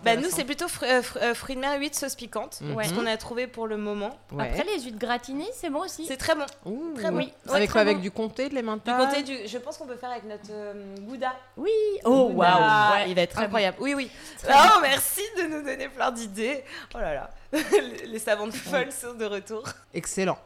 [0.04, 2.60] Bah, nous, c'est plutôt euh, euh, fruits de mer, huîtres, sauce piquante.
[2.76, 2.84] Ouais.
[2.90, 4.10] Ce qu'on a trouvé pour le moment.
[4.34, 4.50] Ouais.
[4.50, 6.06] Après, les huîtres gratinées, c'est bon aussi.
[6.06, 6.46] C'est très bon.
[6.66, 6.94] Ouh.
[6.96, 7.20] très bon.
[7.20, 7.32] Oui.
[7.46, 8.02] Ouais, avec très quoi Avec bon.
[8.04, 10.74] du comté, de Du l'emmental côté du, je pense qu'on peut faire avec notre euh,
[11.00, 11.32] gouda.
[11.56, 11.70] Oui.
[12.04, 12.92] Oh, waouh.
[12.96, 13.78] Ouais, il va être incroyable.
[13.80, 14.12] Oui, oui.
[14.50, 16.66] Oh, merci de nous donner plein d'idées.
[16.96, 17.30] Oh là là.
[18.06, 19.64] les, savantes folles sont de retour.
[19.94, 20.38] Excellent.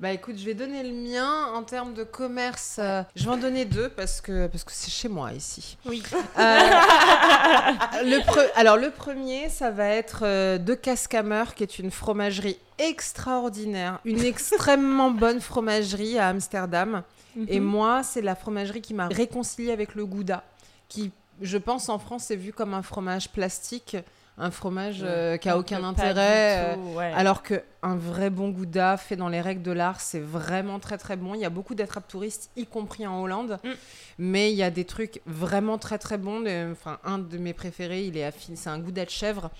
[0.00, 2.76] Bah écoute, je vais donner le mien en termes de commerce.
[2.80, 5.78] euh, je vais en donner deux parce que parce que c'est chez moi ici.
[5.86, 6.02] Oui.
[6.14, 6.18] Euh,
[8.02, 12.58] le pre- Alors le premier, ça va être euh, de Cascamer, qui est une fromagerie
[12.78, 17.02] extraordinaire, une extrêmement bonne fromagerie à Amsterdam.
[17.48, 17.66] Et Mhm.
[17.66, 20.44] moi, c'est la fromagerie qui m'a réconciliée avec le Gouda,
[20.88, 21.10] qui,
[21.40, 23.96] je pense, en France, est vu comme un fromage plastique,
[24.36, 26.72] un fromage euh, qui a aucun intérêt.
[26.72, 27.12] euh, tout, ouais.
[27.14, 30.98] alors que un vrai bon gouda fait dans les règles de l'art, c'est vraiment très
[30.98, 31.34] très bon.
[31.34, 33.70] Il y a beaucoup d'attrapes touristes, y compris en Hollande, Mm.
[34.18, 36.44] mais il y a des trucs vraiment très très bons.
[36.72, 39.50] Enfin, un de mes préférés, il est affiné, c'est un gouda de chèvre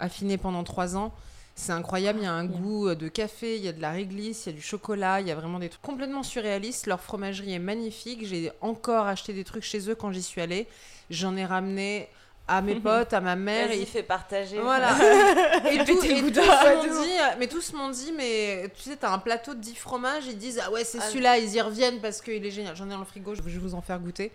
[0.00, 1.12] affiné pendant trois ans.
[1.56, 2.58] C'est incroyable, il y a un Bien.
[2.58, 5.20] goût euh, de café, il y a de la réglisse, il y a du chocolat,
[5.20, 6.88] il y a vraiment des trucs complètement surréalistes.
[6.88, 8.26] Leur fromagerie est magnifique.
[8.26, 10.66] J'ai encore acheté des trucs chez eux quand j'y suis allée.
[11.10, 12.08] J'en ai ramené
[12.46, 13.68] à mes potes, à ma mère.
[13.68, 14.58] Vas-y, et fais partager.
[14.60, 14.90] voilà.
[15.70, 18.96] et tout, Péter le et tous m'ont dit, mais tous m'ont dit, mais tu sais,
[18.96, 21.08] t'as un plateau de 10 fromages, ils disent, ah ouais, c'est Ah.
[21.08, 22.76] celui-là, ils y reviennent parce qu'il est génial.
[22.76, 24.32] J'en ai dans le frigo, je vais vous en faire goûter.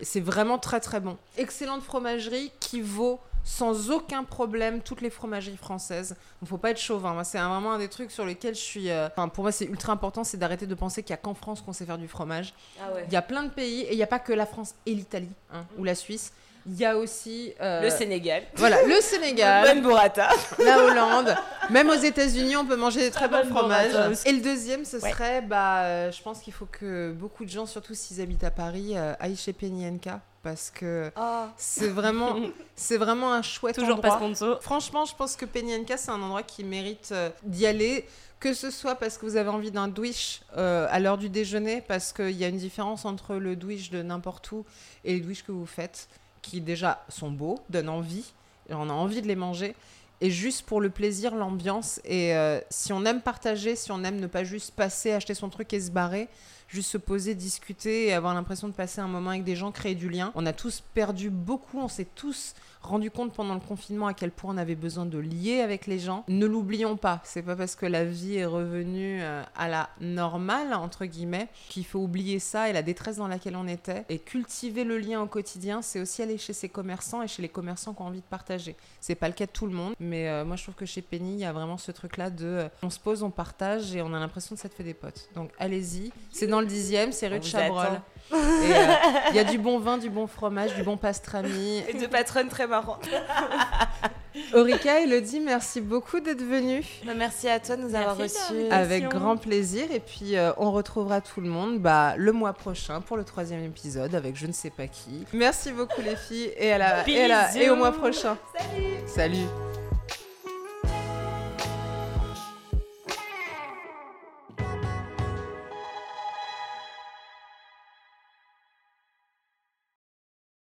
[0.00, 1.16] Et C'est vraiment très très bon.
[1.36, 6.14] Excellente fromagerie qui vaut sans aucun problème toutes les fromageries françaises.
[6.42, 7.14] Il faut pas être chauvin.
[7.14, 8.90] Moi, c'est vraiment un des trucs sur lesquels je suis.
[8.90, 11.34] euh, Enfin, pour moi, c'est ultra important, c'est d'arrêter de penser qu'il y a qu'en
[11.34, 12.52] France qu'on sait faire du fromage.
[12.80, 13.04] Ah ouais.
[13.08, 14.94] Il y a plein de pays et il n'y a pas que la France et
[14.94, 16.32] l'Italie hein, ou la Suisse.
[16.68, 18.42] Il y a aussi euh, Le Sénégal.
[18.56, 20.28] voilà le Sénégal, Bonne burrata.
[20.58, 21.34] la Hollande,
[21.70, 23.92] même aux États-Unis, on peut manger des très bons fromages.
[24.26, 25.10] Et le deuxième, ce Ouais.
[25.10, 28.50] serait, bah, euh, je pense qu'il faut que beaucoup de gens, surtout s'ils habitent à
[28.50, 30.08] Paris, euh, aillent chez Penny NK
[30.42, 31.10] parce que
[31.56, 32.36] c'est vraiment,
[32.76, 34.34] c'est vraiment un chouette Toujours pas endroit.
[34.34, 34.62] sponsor.
[34.62, 38.06] Franchement, je pense que Penny NK, c'est un endroit qui mérite euh, d'y aller.
[38.40, 41.80] Que ce soit parce que vous avez envie d'un douche euh, à l'heure du déjeuner,
[41.80, 44.64] parce qu'il y a une différence entre le douche de n'importe où
[45.04, 46.08] et les douches que vous faites,
[46.42, 48.32] qui déjà sont beaux, donnent envie,
[48.68, 49.74] et on a envie de les manger,
[50.20, 52.00] et juste pour le plaisir, l'ambiance.
[52.04, 55.48] Et euh, si on aime partager, si on aime ne pas juste passer, acheter son
[55.48, 56.28] truc et se barrer,
[56.68, 59.94] juste se poser, discuter et avoir l'impression de passer un moment avec des gens, créer
[59.94, 60.32] du lien.
[60.34, 64.30] On a tous perdu beaucoup, on s'est tous rendu compte pendant le confinement à quel
[64.30, 66.24] point on avait besoin de lier avec les gens.
[66.28, 70.74] Ne l'oublions pas, c'est pas parce que la vie est revenue euh, à la normale
[70.74, 74.84] entre guillemets qu'il faut oublier ça et la détresse dans laquelle on était et cultiver
[74.84, 78.02] le lien au quotidien, c'est aussi aller chez ses commerçants et chez les commerçants qui
[78.02, 78.76] ont envie de partager.
[79.00, 81.02] C'est pas le cas de tout le monde, mais euh, moi je trouve que chez
[81.02, 83.94] Penny, il y a vraiment ce truc là de euh, on se pose, on partage
[83.94, 85.28] et on a l'impression que ça te fait des potes.
[85.34, 88.00] Donc allez-y, c'est dans le dixième, c'est rue de Chabrol.
[88.32, 88.94] euh,
[89.30, 91.82] il y a du bon vin, du bon fromage, du bon pastrami.
[91.88, 93.08] Et deux patronnes très marrantes.
[94.54, 96.84] Aurika, Elodie, merci beaucoup d'être venue.
[97.04, 98.70] Bah, merci à toi de nous avoir Merci reçus.
[98.70, 99.86] Avec grand plaisir.
[99.90, 103.64] Et puis, euh, on retrouvera tout le monde bah, le mois prochain pour le troisième
[103.64, 105.24] épisode avec je ne sais pas qui.
[105.32, 106.52] Merci beaucoup, les filles.
[106.56, 108.36] Et, à la, et, à la- et au mois prochain.
[108.56, 109.87] Salut Salut.